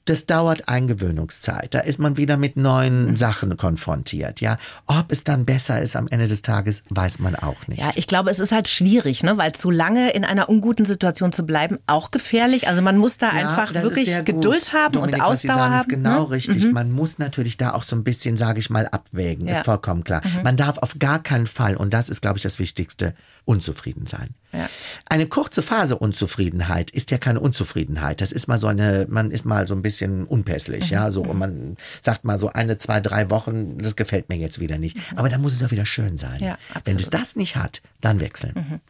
Das 0.07 0.27
dauert 0.27 0.69
Eingewöhnungszeit. 0.69 1.75
Da 1.75 1.81
ist 1.81 1.99
man 1.99 2.17
wieder 2.17 2.37
mit 2.37 2.57
Mhm. 2.57 2.63
neuen 2.63 3.17
Sachen 3.17 3.57
konfrontiert. 3.57 4.41
Ja, 4.41 4.57
ob 4.87 5.11
es 5.13 5.25
dann 5.25 5.45
besser 5.45 5.81
ist 5.81 5.97
am 5.97 6.09
Ende 6.09 6.29
des 6.29 6.43
Tages, 6.43 6.83
weiß 6.91 7.19
man 7.19 7.35
auch 7.37 7.67
nicht. 7.69 7.81
Ja, 7.81 7.91
ich 7.95 8.07
glaube, 8.07 8.31
es 8.31 8.39
ist 8.39 8.53
halt 8.53 8.69
schwierig, 8.69 9.23
ne? 9.23 9.37
weil 9.39 9.53
zu 9.53 9.71
lange 9.71 10.11
in 10.11 10.25
einer 10.25 10.49
unguten 10.49 10.85
Situation 10.85 11.33
zu 11.33 11.45
bleiben, 11.45 11.79
auch 11.87 12.11
gefährlich. 12.11 12.69
Also 12.69 12.83
man 12.83 12.97
muss 12.97 13.19
da 13.19 13.29
einfach 13.31 13.73
das 13.73 13.85
ist 13.85 13.97
wirklich. 13.97 14.25
Geduld 14.25 14.73
haben 14.73 14.93
Dominik, 14.93 15.17
und 15.17 15.29
was 15.31 15.41
Sie 15.43 15.51
Ausdauer 15.51 15.63
sagen, 15.63 15.75
haben. 15.75 15.81
ist 15.81 15.89
genau 15.89 16.23
ne? 16.25 16.31
richtig. 16.31 16.73
Man 16.73 16.91
muss 16.93 17.19
natürlich 17.19 17.57
da 17.57 17.73
auch 17.73 17.83
so 17.83 17.97
ein 17.97 18.05
bisschen, 18.05 18.37
sage 18.37 18.59
ich 18.59 18.71
mal, 18.71 18.87
abwägen. 18.89 19.47
Ja. 19.47 19.53
Mhm. 19.55 19.59
Ist 19.61 19.65
vollkommen 19.65 20.05
klar. 20.05 20.23
Man 20.45 20.57
darf 20.57 20.79
auf 20.79 20.99
gar 20.99 21.23
keinen 21.23 21.47
Fall, 21.47 21.77
und 21.77 21.93
das 21.95 22.09
ist, 22.09 22.21
glaube 22.21 22.37
ich, 22.39 22.43
das 22.43 22.59
Wichtigste, 22.59 23.15
unzufrieden 23.51 24.07
sein. 24.07 24.29
Ja. 24.53 24.69
Eine 25.09 25.27
kurze 25.27 25.61
Phase 25.63 25.99
Unzufriedenheit 25.99 26.91
ist 26.93 27.11
ja 27.11 27.19
keine 27.19 27.41
Unzufriedenheit. 27.41 28.21
Das 28.21 28.31
ist 28.33 28.47
mal 28.49 28.59
so 28.59 28.69
eine, 28.69 29.07
man 29.09 29.31
ist 29.33 29.45
mal 29.45 29.67
so 29.67 29.75
ein 29.75 29.83
bisschen 29.83 30.25
unpässlich, 30.25 30.87
Mhm. 30.91 30.95
ja, 30.95 31.11
so, 31.11 31.23
und 31.23 31.39
man 31.39 31.77
sagt 32.01 32.25
mal 32.25 32.39
so 32.39 32.49
eine, 32.49 32.79
zwei, 32.79 33.01
drei 33.01 33.29
Wochen, 33.31 33.79
das 33.79 33.97
gefällt 33.97 34.29
mir 34.29 34.37
jetzt 34.37 34.61
wieder 34.61 34.79
nicht. 34.79 34.97
Aber 35.17 35.29
dann 35.29 35.41
muss 35.43 35.53
es 35.55 35.63
auch 35.65 35.71
wieder 35.73 35.87
schön 35.87 36.17
sein. 36.17 36.39
Mhm. 36.41 36.47
Ja, 36.47 36.59
Wenn 36.85 36.97
es. 36.97 37.07
Mhm. 37.07 37.11
das 37.11 37.37
nicht 37.37 37.57
hat, 37.57 37.83
dann 38.01 38.21
wechseln. 38.21 38.81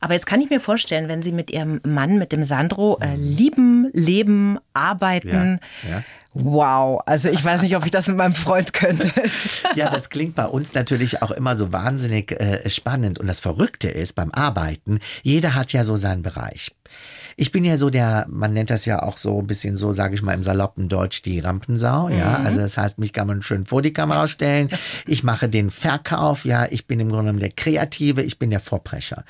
Aber 0.00 0.14
jetzt 0.14 0.26
kann 0.26 0.40
ich 0.40 0.48
mir 0.50 0.60
vorstellen, 0.60 1.08
wenn 1.08 1.22
Sie 1.22 1.32
mit 1.32 1.50
Ihrem 1.50 1.80
Mann, 1.86 2.18
mit 2.18 2.32
dem 2.32 2.44
Sandro, 2.44 2.98
äh, 3.00 3.16
lieben, 3.16 3.90
leben, 3.92 4.58
arbeiten. 4.72 5.60
Ja, 5.84 5.90
ja. 5.90 6.04
Wow, 6.38 7.00
also 7.06 7.30
ich 7.30 7.42
weiß 7.42 7.62
nicht, 7.62 7.76
ob 7.76 7.86
ich 7.86 7.90
das 7.90 8.08
mit 8.08 8.16
meinem 8.16 8.34
Freund 8.34 8.74
könnte. 8.74 9.10
Ja, 9.74 9.88
das 9.90 10.10
klingt 10.10 10.34
bei 10.34 10.44
uns 10.44 10.74
natürlich 10.74 11.22
auch 11.22 11.30
immer 11.30 11.56
so 11.56 11.72
wahnsinnig 11.72 12.32
äh, 12.32 12.68
spannend. 12.68 13.18
Und 13.18 13.26
das 13.26 13.40
Verrückte 13.40 13.88
ist 13.88 14.14
beim 14.14 14.30
Arbeiten, 14.32 15.00
jeder 15.22 15.54
hat 15.54 15.72
ja 15.72 15.82
so 15.82 15.96
seinen 15.96 16.22
Bereich. 16.22 16.74
Ich 17.38 17.52
bin 17.52 17.64
ja 17.64 17.78
so 17.78 17.90
der, 17.90 18.26
man 18.28 18.52
nennt 18.52 18.70
das 18.70 18.86
ja 18.86 19.02
auch 19.02 19.18
so 19.18 19.40
ein 19.40 19.46
bisschen 19.46 19.76
so, 19.76 19.92
sage 19.92 20.14
ich 20.14 20.22
mal 20.22 20.34
im 20.34 20.42
saloppen 20.42 20.88
Deutsch, 20.88 21.22
die 21.22 21.40
Rampensau. 21.40 22.08
Ja, 22.08 22.36
also 22.36 22.58
das 22.58 22.78
heißt, 22.78 22.98
mich 22.98 23.12
kann 23.12 23.26
man 23.26 23.42
schön 23.42 23.66
vor 23.66 23.82
die 23.82 23.92
Kamera 23.92 24.28
stellen. 24.28 24.70
Ich 25.06 25.22
mache 25.22 25.48
den 25.48 25.70
Verkauf. 25.70 26.44
Ja, 26.44 26.66
ich 26.70 26.86
bin 26.86 27.00
im 27.00 27.08
Grunde 27.08 27.24
genommen 27.24 27.40
der 27.40 27.50
Kreative. 27.50 28.22
Ich 28.22 28.38
bin 28.38 28.50
der 28.50 28.60
Vorprescher. 28.60 29.24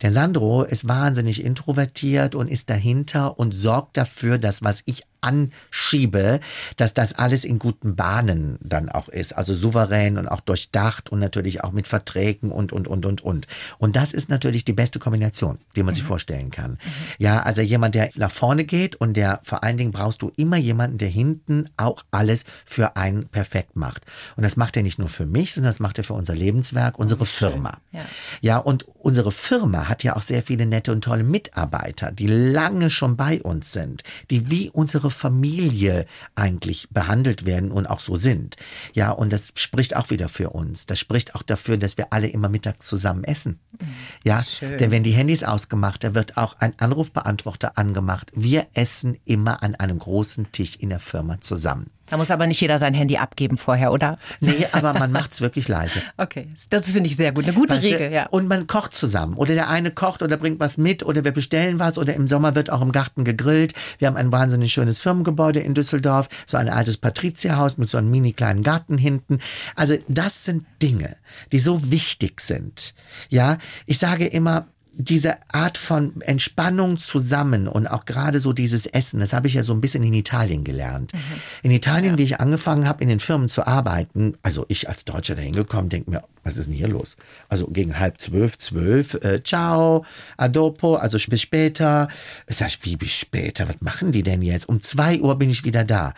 Der 0.00 0.10
Sandro 0.10 0.64
ist 0.64 0.88
wahnsinnig 0.88 1.44
introvertiert 1.44 2.34
und 2.34 2.50
ist 2.50 2.70
dahinter 2.70 3.38
und 3.38 3.52
sorgt 3.52 3.96
dafür, 3.96 4.38
dass 4.38 4.62
was 4.62 4.82
ich 4.86 5.02
anschiebe, 5.22 6.40
dass 6.76 6.94
das 6.94 7.14
alles 7.14 7.44
in 7.44 7.58
guten 7.58 7.96
Bahnen 7.96 8.58
dann 8.60 8.88
auch 8.88 9.08
ist. 9.08 9.36
Also 9.36 9.54
souverän 9.54 10.18
und 10.18 10.28
auch 10.28 10.40
durchdacht 10.40 11.10
und 11.10 11.18
natürlich 11.18 11.64
auch 11.64 11.72
mit 11.72 11.88
Verträgen 11.88 12.50
und, 12.50 12.72
und, 12.72 12.88
und, 12.88 13.06
und, 13.06 13.20
und. 13.22 13.46
Und 13.78 13.96
das 13.96 14.12
ist 14.12 14.28
natürlich 14.28 14.64
die 14.64 14.72
beste 14.72 14.98
Kombination, 14.98 15.58
die 15.76 15.82
man 15.82 15.94
mhm. 15.94 15.96
sich 15.96 16.04
vorstellen 16.04 16.50
kann. 16.50 16.72
Mhm. 16.72 16.78
Ja, 17.18 17.42
also 17.42 17.62
jemand, 17.62 17.94
der 17.94 18.10
nach 18.16 18.30
vorne 18.30 18.64
geht 18.64 18.96
und 18.96 19.14
der 19.14 19.40
vor 19.44 19.62
allen 19.62 19.76
Dingen 19.76 19.92
brauchst 19.92 20.22
du 20.22 20.32
immer 20.36 20.56
jemanden, 20.56 20.98
der 20.98 21.08
hinten 21.08 21.68
auch 21.76 22.04
alles 22.10 22.44
für 22.64 22.96
einen 22.96 23.28
perfekt 23.28 23.76
macht. 23.76 24.04
Und 24.36 24.42
das 24.42 24.56
macht 24.56 24.76
er 24.76 24.82
nicht 24.82 24.98
nur 24.98 25.08
für 25.08 25.26
mich, 25.26 25.54
sondern 25.54 25.70
das 25.70 25.80
macht 25.80 25.98
er 25.98 26.04
für 26.04 26.14
unser 26.14 26.34
Lebenswerk, 26.34 26.98
unsere 26.98 27.26
Firma. 27.26 27.78
Ja. 27.92 28.00
ja, 28.40 28.58
und 28.58 28.84
unsere 28.98 29.32
Firma 29.32 29.88
hat 29.88 30.02
ja 30.02 30.16
auch 30.16 30.22
sehr 30.22 30.42
viele 30.42 30.66
nette 30.66 30.92
und 30.92 31.04
tolle 31.04 31.24
Mitarbeiter, 31.24 32.10
die 32.10 32.26
lange 32.26 32.90
schon 32.90 33.16
bei 33.16 33.40
uns 33.42 33.72
sind, 33.72 34.02
die 34.30 34.50
wie 34.50 34.70
unsere 34.70 35.10
Familie 35.12 36.06
eigentlich 36.34 36.88
behandelt 36.90 37.46
werden 37.46 37.70
und 37.70 37.86
auch 37.86 38.00
so 38.00 38.16
sind. 38.16 38.56
Ja, 38.92 39.10
und 39.10 39.32
das 39.32 39.52
spricht 39.56 39.96
auch 39.96 40.10
wieder 40.10 40.28
für 40.28 40.50
uns. 40.50 40.86
Das 40.86 40.98
spricht 40.98 41.34
auch 41.34 41.42
dafür, 41.42 41.76
dass 41.76 41.96
wir 41.98 42.12
alle 42.12 42.28
immer 42.28 42.48
mittags 42.48 42.86
zusammen 42.86 43.24
essen. 43.24 43.60
Mhm. 43.78 43.86
Ja, 44.24 44.42
Schön. 44.42 44.78
denn 44.78 44.90
wenn 44.90 45.02
die 45.04 45.12
Handys 45.12 45.44
ausgemacht, 45.44 46.02
da 46.04 46.14
wird 46.14 46.36
auch 46.36 46.56
ein 46.58 46.72
Anrufbeantworter 46.78 47.78
angemacht. 47.78 48.30
Wir 48.34 48.66
essen 48.74 49.18
immer 49.24 49.62
an 49.62 49.74
einem 49.74 49.98
großen 49.98 50.50
Tisch 50.52 50.76
in 50.76 50.90
der 50.90 51.00
Firma 51.00 51.40
zusammen. 51.40 51.90
Da 52.12 52.18
muss 52.18 52.30
aber 52.30 52.46
nicht 52.46 52.60
jeder 52.60 52.78
sein 52.78 52.92
Handy 52.92 53.16
abgeben 53.16 53.56
vorher, 53.56 53.90
oder? 53.90 54.18
Nee, 54.40 54.66
aber 54.72 54.92
man 54.92 55.12
macht's 55.12 55.40
wirklich 55.40 55.66
leise. 55.68 56.02
Okay, 56.18 56.48
das 56.68 56.90
finde 56.90 57.08
ich 57.08 57.16
sehr 57.16 57.32
gut. 57.32 57.44
Eine 57.44 57.54
gute 57.54 57.76
weißt 57.76 57.84
Regel, 57.84 58.08
du? 58.08 58.14
ja. 58.14 58.26
Und 58.26 58.48
man 58.48 58.66
kocht 58.66 58.94
zusammen. 58.94 59.34
Oder 59.34 59.54
der 59.54 59.70
eine 59.70 59.90
kocht 59.92 60.20
oder 60.20 60.36
bringt 60.36 60.60
was 60.60 60.76
mit 60.76 61.02
oder 61.04 61.24
wir 61.24 61.32
bestellen 61.32 61.78
was 61.78 61.96
oder 61.96 62.12
im 62.12 62.28
Sommer 62.28 62.54
wird 62.54 62.68
auch 62.68 62.82
im 62.82 62.92
Garten 62.92 63.24
gegrillt. 63.24 63.72
Wir 63.96 64.08
haben 64.08 64.18
ein 64.18 64.30
wahnsinnig 64.30 64.72
schönes 64.74 64.98
Firmengebäude 65.02 65.60
in 65.60 65.74
Düsseldorf, 65.74 66.28
so 66.46 66.56
ein 66.56 66.68
altes 66.68 66.96
Patrizierhaus 66.96 67.76
mit 67.78 67.88
so 67.88 67.98
einem 67.98 68.10
mini 68.10 68.32
kleinen 68.32 68.62
Garten 68.62 68.98
hinten. 68.98 69.40
Also 69.76 69.96
das 70.08 70.44
sind 70.44 70.64
Dinge, 70.82 71.16
die 71.52 71.58
so 71.58 71.90
wichtig 71.90 72.40
sind. 72.40 72.94
Ja, 73.28 73.58
ich 73.86 73.98
sage 73.98 74.26
immer, 74.26 74.66
diese 74.94 75.36
Art 75.52 75.78
von 75.78 76.20
Entspannung 76.20 76.98
zusammen 76.98 77.66
und 77.66 77.86
auch 77.86 78.04
gerade 78.04 78.40
so 78.40 78.52
dieses 78.52 78.86
Essen, 78.86 79.20
das 79.20 79.32
habe 79.32 79.46
ich 79.46 79.54
ja 79.54 79.62
so 79.62 79.72
ein 79.72 79.80
bisschen 79.80 80.04
in 80.04 80.12
Italien 80.12 80.64
gelernt. 80.64 81.14
Mhm. 81.14 81.18
In 81.62 81.70
Italien, 81.70 82.12
ja. 82.12 82.18
wie 82.18 82.24
ich 82.24 82.40
angefangen 82.40 82.86
habe, 82.86 83.02
in 83.02 83.08
den 83.08 83.20
Firmen 83.20 83.48
zu 83.48 83.66
arbeiten, 83.66 84.34
also 84.42 84.66
ich 84.68 84.88
als 84.88 85.04
Deutscher 85.04 85.34
da 85.34 85.42
hingekommen, 85.42 85.88
denke 85.88 86.10
mir, 86.10 86.24
was 86.44 86.56
ist 86.56 86.66
denn 86.66 86.74
hier 86.74 86.88
los? 86.88 87.16
Also 87.48 87.68
gegen 87.68 87.98
halb 87.98 88.20
zwölf, 88.20 88.58
zwölf, 88.58 89.14
äh, 89.14 89.42
ciao, 89.42 90.04
adopo, 90.36 90.96
also 90.96 91.18
bis 91.28 91.40
später. 91.40 92.08
Ich, 92.48 92.78
wie 92.82 92.96
bis 92.96 93.12
später? 93.12 93.68
Was 93.68 93.80
machen 93.80 94.12
die 94.12 94.22
denn 94.22 94.42
jetzt? 94.42 94.68
Um 94.68 94.80
zwei 94.80 95.20
Uhr 95.20 95.38
bin 95.38 95.50
ich 95.50 95.64
wieder 95.64 95.84
da. 95.84 96.14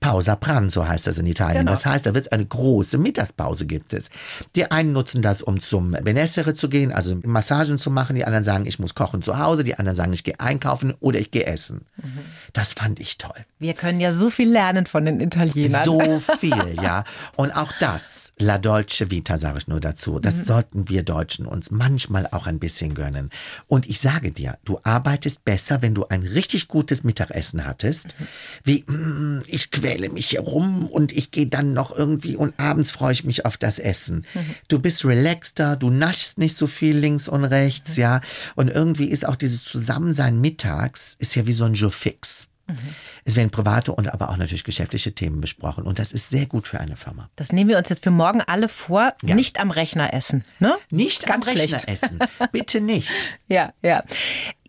Pausa 0.00 0.36
pranzo 0.36 0.86
heißt 0.86 1.08
das 1.08 1.18
in 1.18 1.26
Italien. 1.26 1.60
Genau. 1.60 1.72
Das 1.72 1.84
heißt, 1.84 2.06
da 2.06 2.14
wird 2.14 2.26
es 2.26 2.32
eine 2.32 2.46
große 2.46 2.98
Mittagspause 2.98 3.66
gibt 3.66 3.92
es. 3.92 4.10
Die 4.54 4.70
einen 4.70 4.92
nutzen 4.92 5.22
das, 5.22 5.42
um 5.42 5.60
zum 5.60 5.90
Benessere 5.90 6.54
zu 6.54 6.68
gehen, 6.68 6.92
also 6.92 7.16
Massagen 7.24 7.78
zu 7.78 7.90
machen. 7.90 8.14
Die 8.14 8.24
anderen 8.24 8.44
sagen, 8.44 8.66
ich 8.66 8.78
muss 8.78 8.94
kochen 8.94 9.22
zu 9.22 9.38
Hause. 9.38 9.64
Die 9.64 9.76
anderen 9.76 9.96
sagen, 9.96 10.12
ich 10.12 10.22
gehe 10.22 10.38
einkaufen 10.38 10.94
oder 11.00 11.18
ich 11.18 11.32
gehe 11.32 11.46
essen. 11.46 11.86
Mhm. 11.96 12.20
Das 12.52 12.74
fand 12.74 13.00
ich 13.00 13.18
toll. 13.18 13.34
Wir 13.58 13.74
können 13.74 13.98
ja 13.98 14.12
so 14.12 14.30
viel 14.30 14.48
lernen 14.48 14.86
von 14.86 15.04
den 15.04 15.20
Italienern. 15.20 15.84
So 15.84 16.20
viel, 16.38 16.76
ja. 16.80 17.02
Und 17.34 17.50
auch 17.50 17.72
das, 17.80 18.32
La 18.38 18.58
Dolce 18.58 19.10
Vita, 19.10 19.36
sage 19.36 19.58
ich 19.58 19.66
nur 19.66 19.80
dazu, 19.80 20.20
das 20.20 20.36
mhm. 20.36 20.44
sollten 20.44 20.88
wir 20.88 21.02
Deutschen 21.02 21.44
uns 21.44 21.72
manchmal 21.72 22.28
auch 22.30 22.46
ein 22.46 22.60
bisschen 22.60 22.94
gönnen. 22.94 23.30
Und 23.66 23.88
ich 23.88 23.98
sage 23.98 24.30
dir, 24.30 24.58
du 24.64 24.78
arbeitest 24.84 25.44
besser, 25.44 25.82
wenn 25.82 25.94
du 25.94 26.06
ein 26.06 26.22
richtig 26.22 26.68
gutes 26.68 27.02
Mittagessen 27.02 27.66
hattest, 27.66 28.14
mhm. 28.18 28.26
wie, 28.62 28.84
mm, 28.84 29.42
ich 29.46 29.72
quäle 29.72 29.87
quäle 29.88 30.08
mich 30.10 30.26
hier 30.30 30.40
rum 30.40 30.86
und 30.86 31.12
ich 31.12 31.30
gehe 31.30 31.46
dann 31.46 31.72
noch 31.72 31.96
irgendwie 31.96 32.36
und 32.36 32.58
abends 32.58 32.90
freue 32.90 33.12
ich 33.12 33.24
mich 33.24 33.44
auf 33.46 33.56
das 33.56 33.78
Essen. 33.78 34.26
Mhm. 34.34 34.54
Du 34.68 34.78
bist 34.78 35.04
relaxter, 35.04 35.76
du 35.76 35.90
naschst 35.90 36.38
nicht 36.38 36.56
so 36.56 36.66
viel 36.66 36.96
links 36.96 37.28
und 37.28 37.44
rechts, 37.44 37.96
mhm. 37.96 38.02
ja. 38.02 38.20
Und 38.54 38.68
irgendwie 38.68 39.06
ist 39.06 39.26
auch 39.26 39.36
dieses 39.36 39.64
Zusammensein 39.64 40.40
mittags, 40.40 41.16
ist 41.18 41.34
ja 41.34 41.46
wie 41.46 41.52
so 41.52 41.64
ein 41.64 41.74
Jour 41.74 41.90
fix. 41.92 42.48
Mhm. 42.68 42.94
Es 43.24 43.34
werden 43.36 43.50
private 43.50 43.92
und 43.92 44.12
aber 44.12 44.28
auch 44.28 44.36
natürlich 44.36 44.64
geschäftliche 44.64 45.12
Themen 45.12 45.40
besprochen. 45.40 45.84
Und 45.84 45.98
das 45.98 46.12
ist 46.12 46.28
sehr 46.30 46.46
gut 46.46 46.68
für 46.68 46.80
eine 46.80 46.96
Firma. 46.96 47.30
Das 47.36 47.50
nehmen 47.52 47.70
wir 47.70 47.78
uns 47.78 47.88
jetzt 47.88 48.04
für 48.04 48.10
morgen 48.10 48.42
alle 48.42 48.68
vor. 48.68 49.14
Ja. 49.22 49.34
Nicht 49.34 49.58
am 49.58 49.70
Rechner 49.70 50.12
essen. 50.12 50.44
Ne? 50.60 50.76
Nicht 50.90 51.26
Ganz 51.26 51.48
am 51.48 51.56
Rechner 51.56 51.78
schlecht. 51.78 52.02
essen. 52.04 52.18
Bitte 52.52 52.80
nicht. 52.80 53.10
ja, 53.48 53.72
ja. 53.82 54.04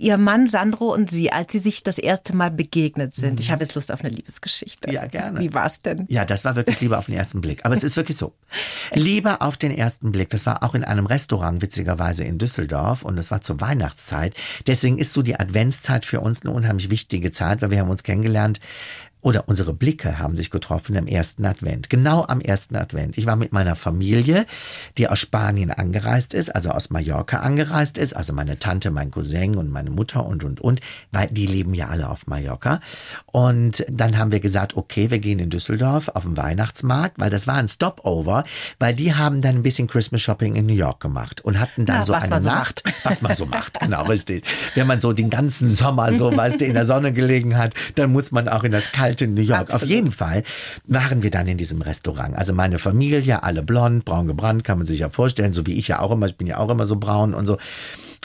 Ihr 0.01 0.17
Mann 0.17 0.47
Sandro 0.47 0.93
und 0.93 1.11
Sie, 1.11 1.29
als 1.29 1.51
Sie 1.51 1.59
sich 1.59 1.83
das 1.83 1.97
erste 1.97 2.33
Mal 2.33 2.51
begegnet 2.51 3.13
sind, 3.13 3.33
mhm. 3.33 3.39
ich 3.39 3.51
habe 3.51 3.65
jetzt 3.65 3.75
Lust 3.75 3.91
auf 3.91 3.99
eine 3.99 4.09
Liebesgeschichte. 4.09 4.89
Ja, 4.89 5.05
gerne. 5.07 5.41
Wie 5.41 5.53
war 5.53 5.65
es 5.65 5.81
denn? 5.81 6.05
Ja, 6.07 6.23
das 6.23 6.45
war 6.45 6.55
wirklich 6.55 6.79
Liebe 6.79 6.97
auf 6.97 7.07
den 7.07 7.15
ersten 7.15 7.41
Blick. 7.41 7.65
Aber 7.65 7.75
es 7.75 7.83
ist 7.83 7.97
wirklich 7.97 8.15
so. 8.15 8.33
Liebe 8.93 9.41
auf 9.41 9.57
den 9.57 9.71
ersten 9.71 10.13
Blick. 10.13 10.29
Das 10.29 10.45
war 10.45 10.63
auch 10.63 10.73
in 10.73 10.85
einem 10.85 11.05
Restaurant, 11.05 11.61
witzigerweise 11.61 12.23
in 12.23 12.37
Düsseldorf. 12.37 13.03
Und 13.03 13.17
das 13.17 13.29
war 13.29 13.41
zur 13.41 13.59
Weihnachtszeit. 13.59 14.33
Deswegen 14.67 14.99
ist 14.99 15.11
so 15.11 15.21
die 15.21 15.37
Adventszeit 15.37 16.05
für 16.05 16.21
uns 16.21 16.43
eine 16.43 16.53
unheimlich 16.53 16.89
wichtige 16.89 17.33
Zeit, 17.33 17.61
weil 17.61 17.71
wir 17.71 17.81
haben 17.81 17.89
uns 17.89 18.03
kennengelernt 18.03 18.61
oder 19.21 19.43
unsere 19.47 19.73
Blicke 19.73 20.19
haben 20.19 20.35
sich 20.35 20.49
getroffen 20.49 20.97
am 20.97 21.05
ersten 21.05 21.45
Advent. 21.45 21.89
Genau 21.89 22.25
am 22.25 22.39
ersten 22.39 22.75
Advent. 22.77 23.17
Ich 23.17 23.25
war 23.25 23.35
mit 23.35 23.51
meiner 23.51 23.75
Familie, 23.75 24.45
die 24.97 25.09
aus 25.09 25.19
Spanien 25.19 25.71
angereist 25.71 26.33
ist, 26.33 26.55
also 26.55 26.69
aus 26.69 26.89
Mallorca 26.89 27.39
angereist 27.39 27.97
ist, 27.97 28.15
also 28.15 28.33
meine 28.33 28.59
Tante, 28.59 28.91
mein 28.91 29.11
Cousin 29.11 29.57
und 29.57 29.69
meine 29.71 29.89
Mutter 29.89 30.25
und, 30.25 30.43
und, 30.43 30.61
und, 30.61 30.79
weil 31.11 31.27
die 31.27 31.47
leben 31.47 31.73
ja 31.73 31.87
alle 31.87 32.09
auf 32.09 32.27
Mallorca. 32.27 32.79
Und 33.25 33.85
dann 33.89 34.17
haben 34.17 34.31
wir 34.31 34.39
gesagt, 34.39 34.77
okay, 34.77 35.11
wir 35.11 35.19
gehen 35.19 35.39
in 35.39 35.49
Düsseldorf 35.49 36.07
auf 36.09 36.23
den 36.23 36.37
Weihnachtsmarkt, 36.37 37.19
weil 37.19 37.29
das 37.29 37.45
war 37.45 37.55
ein 37.55 37.67
Stopover, 37.67 38.45
weil 38.79 38.93
die 38.93 39.13
haben 39.13 39.41
dann 39.41 39.55
ein 39.55 39.63
bisschen 39.63 39.87
Christmas 39.87 40.21
Shopping 40.21 40.55
in 40.55 40.65
New 40.65 40.73
York 40.73 41.01
gemacht 41.01 41.41
und 41.41 41.59
hatten 41.59 41.85
dann 41.85 41.97
ja, 41.97 42.05
so 42.05 42.13
eine 42.13 42.41
so 42.41 42.49
Nacht, 42.49 42.83
macht. 42.85 43.05
was 43.05 43.21
man 43.21 43.35
so 43.35 43.45
macht, 43.45 43.81
genau, 43.81 44.05
richtig. 44.05 44.45
Wenn 44.75 44.87
man 44.87 45.01
so 45.01 45.11
den 45.11 45.29
ganzen 45.29 45.67
Sommer 45.67 46.13
so, 46.13 46.35
weißt 46.35 46.61
du, 46.61 46.65
in 46.65 46.73
der 46.73 46.85
Sonne 46.85 47.11
gelegen 47.11 47.57
hat, 47.57 47.73
dann 47.95 48.13
muss 48.13 48.31
man 48.31 48.47
auch 48.47 48.63
in 48.63 48.71
das 48.71 48.91
kalte 48.93 49.08
in 49.21 49.33
New 49.33 49.41
York. 49.41 49.61
Absolut. 49.61 49.83
Auf 49.83 49.89
jeden 49.89 50.11
Fall 50.11 50.43
waren 50.85 51.23
wir 51.23 51.31
dann 51.31 51.47
in 51.47 51.57
diesem 51.57 51.81
Restaurant. 51.81 52.35
Also 52.35 52.53
meine 52.53 52.79
Familie, 52.79 53.43
alle 53.43 53.63
blond, 53.63 54.05
braun 54.05 54.27
gebrannt, 54.27 54.63
kann 54.63 54.77
man 54.77 54.87
sich 54.87 54.99
ja 54.99 55.09
vorstellen, 55.09 55.53
so 55.53 55.65
wie 55.65 55.73
ich 55.73 55.87
ja 55.87 55.99
auch 55.99 56.11
immer. 56.11 56.27
Ich 56.27 56.37
bin 56.37 56.47
ja 56.47 56.57
auch 56.57 56.69
immer 56.69 56.85
so 56.85 56.95
braun 56.95 57.33
und 57.33 57.45
so. 57.45 57.57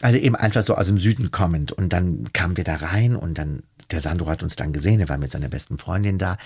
Also 0.03 0.19
eben 0.19 0.37
einfach 0.37 0.63
so 0.63 0.75
aus 0.75 0.87
dem 0.87 0.99
Süden 0.99 1.31
kommend. 1.31 1.73
Und 1.73 1.93
dann 1.93 2.25
kamen 2.33 2.57
wir 2.57 2.65
da 2.65 2.77
rein 2.77 3.17
und 3.17 3.39
dann 3.39 3.63
der 3.91 4.01
Sandro 4.01 4.29
hat 4.29 4.43
uns 4.43 4.57
dann 4.57 4.73
gesehen, 4.73 5.01
er 5.01 5.09
war 5.09 5.19
mit 5.19 5.33
seiner 5.33 5.49
besten 5.49 5.79
Freundin 5.79 6.19
da. 6.19 6.37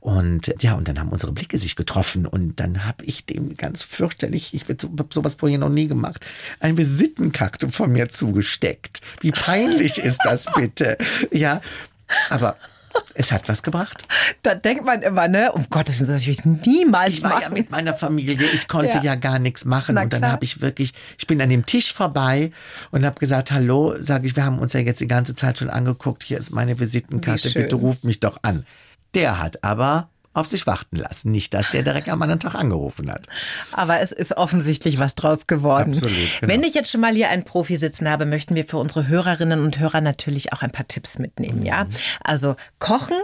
Und 0.00 0.52
ja, 0.60 0.74
und 0.74 0.88
dann 0.88 0.98
haben 0.98 1.10
unsere 1.10 1.32
Blicke 1.32 1.58
sich 1.58 1.76
getroffen. 1.76 2.26
Und 2.26 2.58
dann 2.60 2.84
habe 2.84 3.04
ich 3.04 3.26
dem 3.26 3.56
ganz 3.56 3.82
fürchterlich, 3.82 4.54
ich 4.54 4.64
habe 4.68 5.06
sowas 5.10 5.36
vorher 5.38 5.58
noch 5.58 5.68
nie 5.68 5.88
gemacht, 5.88 6.24
eine 6.60 6.76
Visitenkarte 6.76 7.68
von 7.68 7.92
mir 7.92 8.08
zugesteckt. 8.08 9.00
Wie 9.20 9.30
peinlich 9.30 9.98
ist 9.98 10.18
das 10.24 10.46
bitte? 10.54 10.96
Ja, 11.30 11.60
aber 12.30 12.56
es 13.14 13.32
hat 13.32 13.48
was 13.48 13.62
gebracht. 13.62 14.06
Da 14.42 14.54
denkt 14.54 14.84
man 14.84 15.02
immer, 15.02 15.28
ne, 15.28 15.52
um 15.52 15.66
Gottes 15.70 16.00
Willen, 16.00 16.12
das 16.12 16.26
würde 16.26 16.32
ich 16.32 16.66
niemals 16.66 17.14
ich 17.14 17.22
war 17.22 17.42
ja 17.42 17.48
mit 17.48 17.70
meiner 17.70 17.94
Familie, 17.94 18.48
ich 18.52 18.68
konnte 18.68 18.98
ja, 18.98 19.02
ja 19.02 19.14
gar 19.14 19.38
nichts 19.38 19.64
machen. 19.64 19.94
Na 19.94 20.02
und 20.02 20.12
dann 20.12 20.30
habe 20.30 20.44
ich 20.44 20.60
wirklich, 20.60 20.92
ich 21.18 21.26
bin 21.26 21.40
an 21.40 21.50
dem 21.50 21.64
Tisch 21.64 21.92
vorbei 21.92 22.52
und 22.90 23.04
habe 23.04 23.18
gesagt, 23.18 23.52
hallo, 23.52 23.94
sage 23.98 24.26
ich, 24.26 24.36
wir 24.36 24.44
haben 24.44 24.58
uns 24.58 24.72
ja 24.72 24.80
jetzt 24.80 25.00
die 25.00 25.06
ganze 25.06 25.34
Zeit 25.34 25.58
schon 25.58 25.70
angeguckt, 25.70 26.24
hier 26.24 26.38
ist 26.38 26.50
meine 26.50 26.78
Visitenkarte, 26.78 27.50
bitte 27.50 27.76
ruft 27.76 28.04
mich 28.04 28.20
doch 28.20 28.38
an. 28.42 28.66
Der 29.14 29.40
hat 29.40 29.64
aber 29.64 30.10
auf 30.36 30.46
sich 30.46 30.66
warten 30.66 30.96
lassen. 30.96 31.30
Nicht, 31.30 31.54
dass 31.54 31.70
der 31.70 31.82
direkt 31.82 32.08
am 32.08 32.20
anderen 32.20 32.40
Tag 32.40 32.54
angerufen 32.54 33.10
hat. 33.10 33.26
Aber 33.72 34.00
es 34.00 34.12
ist 34.12 34.36
offensichtlich 34.36 34.98
was 34.98 35.14
draus 35.14 35.46
geworden. 35.46 35.92
Absolut. 35.92 36.12
Genau. 36.40 36.52
Wenn 36.52 36.62
ich 36.62 36.74
jetzt 36.74 36.90
schon 36.90 37.00
mal 37.00 37.14
hier 37.14 37.30
einen 37.30 37.44
Profi 37.44 37.76
sitzen 37.76 38.08
habe, 38.08 38.26
möchten 38.26 38.54
wir 38.54 38.64
für 38.64 38.78
unsere 38.78 39.08
Hörerinnen 39.08 39.60
und 39.60 39.78
Hörer 39.78 40.00
natürlich 40.00 40.52
auch 40.52 40.62
ein 40.62 40.70
paar 40.70 40.86
Tipps 40.86 41.18
mitnehmen, 41.18 41.60
mhm. 41.60 41.66
ja? 41.66 41.86
Also 42.22 42.56
kochen, 42.78 43.16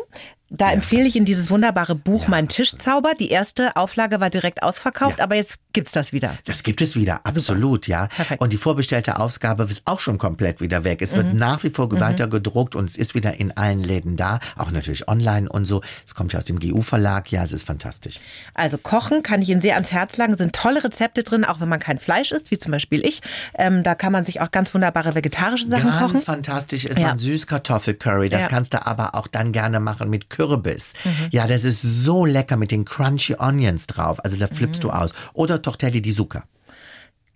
Da 0.55 0.67
ja. 0.69 0.73
empfehle 0.73 1.07
ich 1.07 1.17
Ihnen 1.17 1.25
dieses 1.25 1.51
wunderbare 1.51 1.95
Buch 1.95 2.25
ja. 2.25 2.29
Mein 2.29 2.49
Tischzauber. 2.49 3.15
Die 3.19 3.31
erste 3.31 3.75
Auflage 3.77 4.21
war 4.21 4.29
direkt 4.29 4.63
ausverkauft, 4.63 5.19
ja. 5.19 5.25
aber 5.25 5.35
jetzt 5.35 5.61
gibt's 5.73 5.93
das 5.93 6.13
wieder. 6.13 6.37
Das 6.45 6.63
gibt 6.63 6.83
es 6.83 6.95
wieder, 6.95 7.21
absolut, 7.25 7.87
Super. 7.87 7.99
ja. 7.99 8.07
Perfekt. 8.09 8.43
Und 8.43 8.53
die 8.53 8.59
vorbestellte 8.59 9.19
Ausgabe 9.19 9.65
ist 9.65 9.83
auch 9.87 9.99
schon 9.99 10.19
komplett 10.19 10.61
wieder 10.61 10.85
weg. 10.85 11.01
Es 11.01 11.13
mhm. 11.13 11.17
wird 11.17 11.35
nach 11.35 11.63
wie 11.65 11.71
vor 11.71 11.93
mhm. 11.93 12.01
weiter 12.01 12.29
gedruckt 12.29 12.77
und 12.77 12.89
es 12.89 12.97
ist 12.97 13.15
wieder 13.15 13.41
in 13.41 13.57
allen 13.57 13.83
Läden 13.83 14.17
da, 14.17 14.41
auch 14.57 14.71
natürlich 14.71 15.09
online 15.09 15.49
und 15.49 15.65
so. 15.65 15.81
Es 16.07 16.15
kommt 16.15 16.35
ja 16.35 16.39
aus 16.39 16.45
dem 16.45 16.59
GU-Verlag, 16.59 17.33
ja, 17.33 17.43
es 17.43 17.53
ist 17.53 17.67
fantastisch. 17.67 18.21
Also 18.53 18.77
Kochen 18.77 19.23
kann 19.23 19.41
ich 19.41 19.49
Ihnen 19.49 19.63
sehr 19.63 19.75
ans 19.75 19.91
Herz 19.91 20.19
legen. 20.19 20.33
Es 20.33 20.39
sind 20.39 20.55
tolle 20.55 20.85
Rezepte 20.85 21.23
drin, 21.23 21.45
auch 21.45 21.61
wenn 21.61 21.69
man 21.69 21.81
kein 21.81 21.99
Fleisch 21.99 22.31
isst, 22.31 22.51
wie 22.51 22.59
zum 22.59 22.73
Beispiel 22.73 23.05
ich. 23.07 23.23
Ähm, 23.55 23.83
da 23.83 23.95
kann 23.95 24.13
man 24.13 24.27
sich 24.27 24.43
auch 24.43 24.51
ganz 24.51 24.75
wunderbare 24.75 25.15
vegetarische 25.15 25.67
Sachen 25.69 25.85
ganz 25.85 25.99
kochen. 25.99 26.13
Ganz 26.13 26.25
fantastisch 26.25 26.85
ist 26.85 26.99
ja. 26.99 27.09
man 27.09 27.19
Süßkartoffelcurry. 27.19 28.29
Das 28.29 28.49
kannst 28.49 28.75
du 28.75 28.85
aber 28.85 29.15
auch 29.15 29.27
dann 29.27 29.53
gerne 29.53 29.81
machen 29.81 30.11
mit 30.11 30.29
Curry 30.29 30.42
Kürbis. 30.47 30.93
Mhm. 31.05 31.29
Ja, 31.31 31.47
das 31.47 31.65
ist 31.65 31.83
so 31.83 32.25
lecker 32.25 32.57
mit 32.57 32.71
den 32.71 32.85
Crunchy 32.85 33.37
Onions 33.39 33.87
drauf. 33.87 34.25
Also 34.25 34.37
da 34.37 34.49
flippst 34.49 34.83
mhm. 34.83 34.89
du 34.89 34.95
aus. 34.95 35.11
Oder 35.35 35.63
Tortelli 35.63 36.03
di 36.03 36.13
Zucca. 36.13 36.45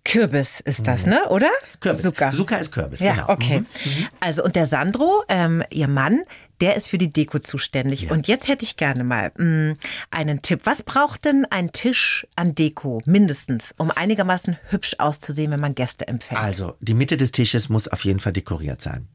Kürbis 0.03 0.61
ist 0.61 0.87
das, 0.87 1.05
mhm. 1.05 1.13
ne? 1.13 1.29
Oder? 1.29 1.49
Kürbis. 1.81 2.01
Zucker. 2.01 2.31
Zucker 2.31 2.59
ist 2.59 2.71
Kürbis, 2.71 3.01
ja, 3.01 3.15
genau. 3.15 3.29
Okay. 3.29 3.59
Mhm. 3.59 3.65
mhm. 3.83 4.07
Also 4.21 4.43
und 4.43 4.55
der 4.55 4.65
Sandro, 4.65 5.23
ähm, 5.27 5.63
ihr 5.69 5.89
Mann, 5.89 6.23
der 6.61 6.77
ist 6.77 6.89
für 6.89 6.97
die 6.97 7.09
Deko 7.09 7.39
zuständig. 7.39 8.03
Ja. 8.03 8.11
Und 8.11 8.27
jetzt 8.27 8.47
hätte 8.47 8.63
ich 8.63 8.77
gerne 8.77 9.03
mal 9.03 9.31
mh, 9.37 9.43
mm, 9.43 9.77
einen 10.11 10.41
Tipp. 10.41 10.61
Was 10.63 10.83
braucht 10.83 11.25
denn 11.25 11.45
ein 11.49 11.73
Tisch 11.73 12.25
an 12.37 12.55
Deko 12.55 13.01
mindestens, 13.05 13.75
um 13.77 13.91
einigermaßen 13.91 14.57
hübsch 14.69 14.95
auszusehen, 14.97 15.51
wenn 15.51 15.59
man 15.59 15.75
Gäste 15.75 16.07
empfängt? 16.07 16.39
Also 16.39 16.75
die 16.79 16.93
Mitte 16.93 17.17
des 17.17 17.33
Tisches 17.33 17.67
muss 17.67 17.89
auf 17.89 18.05
jeden 18.05 18.21
Fall 18.21 18.33
dekoriert 18.33 18.81
sein. 18.81 19.09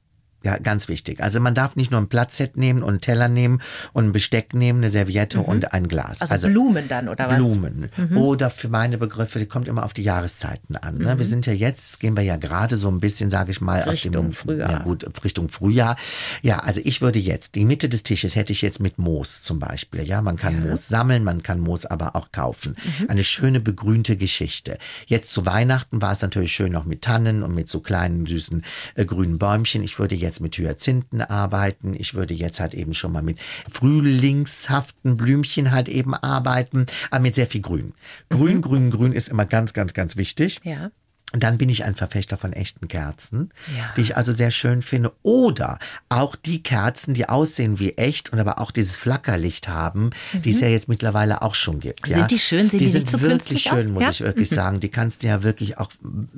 Ja, 0.44 0.58
ganz 0.58 0.88
wichtig. 0.88 1.22
Also 1.22 1.40
man 1.40 1.54
darf 1.54 1.76
nicht 1.76 1.90
nur 1.90 2.00
ein 2.00 2.08
Platzset 2.08 2.56
nehmen 2.56 2.82
und 2.82 2.90
einen 2.90 3.00
Teller 3.00 3.28
nehmen 3.28 3.60
und 3.92 4.06
ein 4.06 4.12
Besteck 4.12 4.54
nehmen, 4.54 4.80
eine 4.80 4.90
Serviette 4.90 5.38
mhm. 5.38 5.44
und 5.44 5.72
ein 5.72 5.88
Glas. 5.88 6.20
Also, 6.20 6.32
also, 6.32 6.48
Blumen 6.48 6.88
dann, 6.88 7.08
oder 7.08 7.28
was? 7.30 7.36
Blumen. 7.36 7.90
Mhm. 7.96 8.16
Oder 8.16 8.50
für 8.50 8.68
meine 8.68 8.98
Begriffe, 8.98 9.38
die 9.38 9.46
kommt 9.46 9.68
immer 9.68 9.84
auf 9.84 9.92
die 9.92 10.02
Jahreszeiten 10.02 10.76
an. 10.76 10.98
Ne? 10.98 11.14
Mhm. 11.14 11.18
Wir 11.18 11.26
sind 11.26 11.46
ja 11.46 11.52
jetzt, 11.52 12.00
gehen 12.00 12.16
wir 12.16 12.22
ja 12.22 12.36
gerade 12.36 12.76
so 12.76 12.88
ein 12.88 13.00
bisschen, 13.00 13.30
sage 13.30 13.50
ich 13.50 13.60
mal, 13.60 13.80
Richtung 13.82 14.16
aus 14.16 14.22
dem 14.22 14.32
Frühjahr. 14.32 14.70
Ja 14.70 14.78
gut, 14.78 15.06
Richtung 15.24 15.48
Frühjahr. 15.48 15.96
Ja, 16.42 16.58
also 16.58 16.80
ich 16.84 17.00
würde 17.00 17.18
jetzt, 17.18 17.54
die 17.54 17.64
Mitte 17.64 17.88
des 17.88 18.02
Tisches 18.02 18.34
hätte 18.36 18.52
ich 18.52 18.62
jetzt 18.62 18.80
mit 18.80 18.98
Moos 18.98 19.42
zum 19.42 19.58
Beispiel. 19.58 20.02
Ja, 20.02 20.22
man 20.22 20.36
kann 20.36 20.62
ja. 20.62 20.70
Moos 20.70 20.88
sammeln, 20.88 21.24
man 21.24 21.42
kann 21.42 21.60
Moos 21.60 21.86
aber 21.86 22.16
auch 22.16 22.32
kaufen. 22.32 22.76
Mhm. 23.00 23.10
Eine 23.10 23.24
schöne 23.24 23.60
begrünte 23.60 24.16
Geschichte. 24.16 24.78
Jetzt 25.06 25.32
zu 25.32 25.46
Weihnachten 25.46 26.02
war 26.02 26.12
es 26.12 26.22
natürlich 26.22 26.52
schön 26.52 26.72
noch 26.72 26.84
mit 26.84 27.02
Tannen 27.02 27.42
und 27.42 27.54
mit 27.54 27.68
so 27.68 27.80
kleinen 27.80 28.26
süßen 28.26 28.64
äh, 28.94 29.04
grünen 29.04 29.38
Bäumchen. 29.38 29.82
Ich 29.82 29.98
würde 29.98 30.14
jetzt 30.14 30.31
mit 30.40 30.56
Hyazinthen 30.56 31.20
arbeiten. 31.20 31.94
Ich 31.98 32.14
würde 32.14 32.34
jetzt 32.34 32.60
halt 32.60 32.74
eben 32.74 32.94
schon 32.94 33.12
mal 33.12 33.22
mit 33.22 33.38
frühlingshaften 33.70 35.16
Blümchen 35.16 35.70
halt 35.70 35.88
eben 35.88 36.14
arbeiten, 36.14 36.86
aber 37.10 37.22
mit 37.22 37.34
sehr 37.34 37.46
viel 37.46 37.60
Grün. 37.60 37.94
Grün, 38.30 38.56
mhm. 38.56 38.60
grün, 38.62 38.90
grün 38.90 39.12
ist 39.12 39.28
immer 39.28 39.46
ganz, 39.46 39.72
ganz, 39.72 39.94
ganz 39.94 40.16
wichtig. 40.16 40.60
Ja. 40.64 40.90
Dann 41.32 41.58
bin 41.58 41.68
ich 41.68 41.84
ein 41.84 41.94
Verfechter 41.94 42.36
von 42.36 42.52
echten 42.52 42.88
Kerzen, 42.88 43.50
ja. 43.76 43.92
die 43.96 44.02
ich 44.02 44.16
also 44.16 44.32
sehr 44.32 44.50
schön 44.50 44.82
finde. 44.82 45.12
Oder 45.22 45.78
auch 46.08 46.36
die 46.36 46.62
Kerzen, 46.62 47.14
die 47.14 47.28
aussehen 47.28 47.78
wie 47.78 47.92
echt 47.92 48.32
und 48.32 48.38
aber 48.38 48.58
auch 48.58 48.70
dieses 48.70 48.96
Flackerlicht 48.96 49.68
haben, 49.68 50.10
mhm. 50.32 50.42
die 50.42 50.50
es 50.50 50.56
mhm. 50.56 50.62
ja 50.62 50.68
jetzt 50.68 50.88
mittlerweile 50.88 51.42
auch 51.42 51.54
schon 51.54 51.80
gibt. 51.80 52.06
Sind 52.06 52.30
die 52.30 52.38
schön? 52.38 52.70
Sehen 52.70 52.78
die, 52.78 52.86
die 52.86 52.90
sind 52.90 53.10
so 53.10 53.20
wirklich 53.20 53.62
schön, 53.62 53.86
aus? 53.86 53.92
muss 53.92 54.02
ja? 54.02 54.10
ich 54.10 54.20
wirklich 54.20 54.50
mhm. 54.50 54.54
sagen. 54.54 54.80
Die 54.80 54.88
kannst 54.88 55.22
du 55.22 55.28
ja 55.28 55.42
wirklich 55.42 55.78
auch 55.78 55.90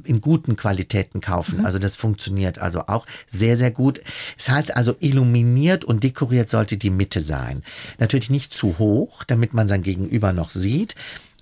in 0.04 0.20
guten 0.20 0.56
Qualitäten 0.56 1.20
kaufen. 1.20 1.58
Mhm. 1.58 1.66
Also 1.66 1.78
das 1.78 1.96
funktioniert 1.96 2.58
also 2.58 2.86
auch 2.86 3.06
sehr, 3.28 3.56
sehr 3.56 3.70
gut. 3.70 4.00
Das 4.36 4.48
heißt 4.48 4.76
also, 4.76 4.94
illuminiert 5.00 5.84
und 5.84 6.04
dekoriert 6.04 6.48
sollte 6.48 6.76
die 6.76 6.90
Mitte 6.90 7.20
sein. 7.20 7.62
Natürlich 7.98 8.30
nicht 8.30 8.52
zu 8.52 8.78
hoch, 8.78 9.24
damit 9.24 9.54
man 9.54 9.68
sein 9.68 9.82
Gegenüber 9.82 10.32
noch 10.32 10.50
sieht 10.50 10.94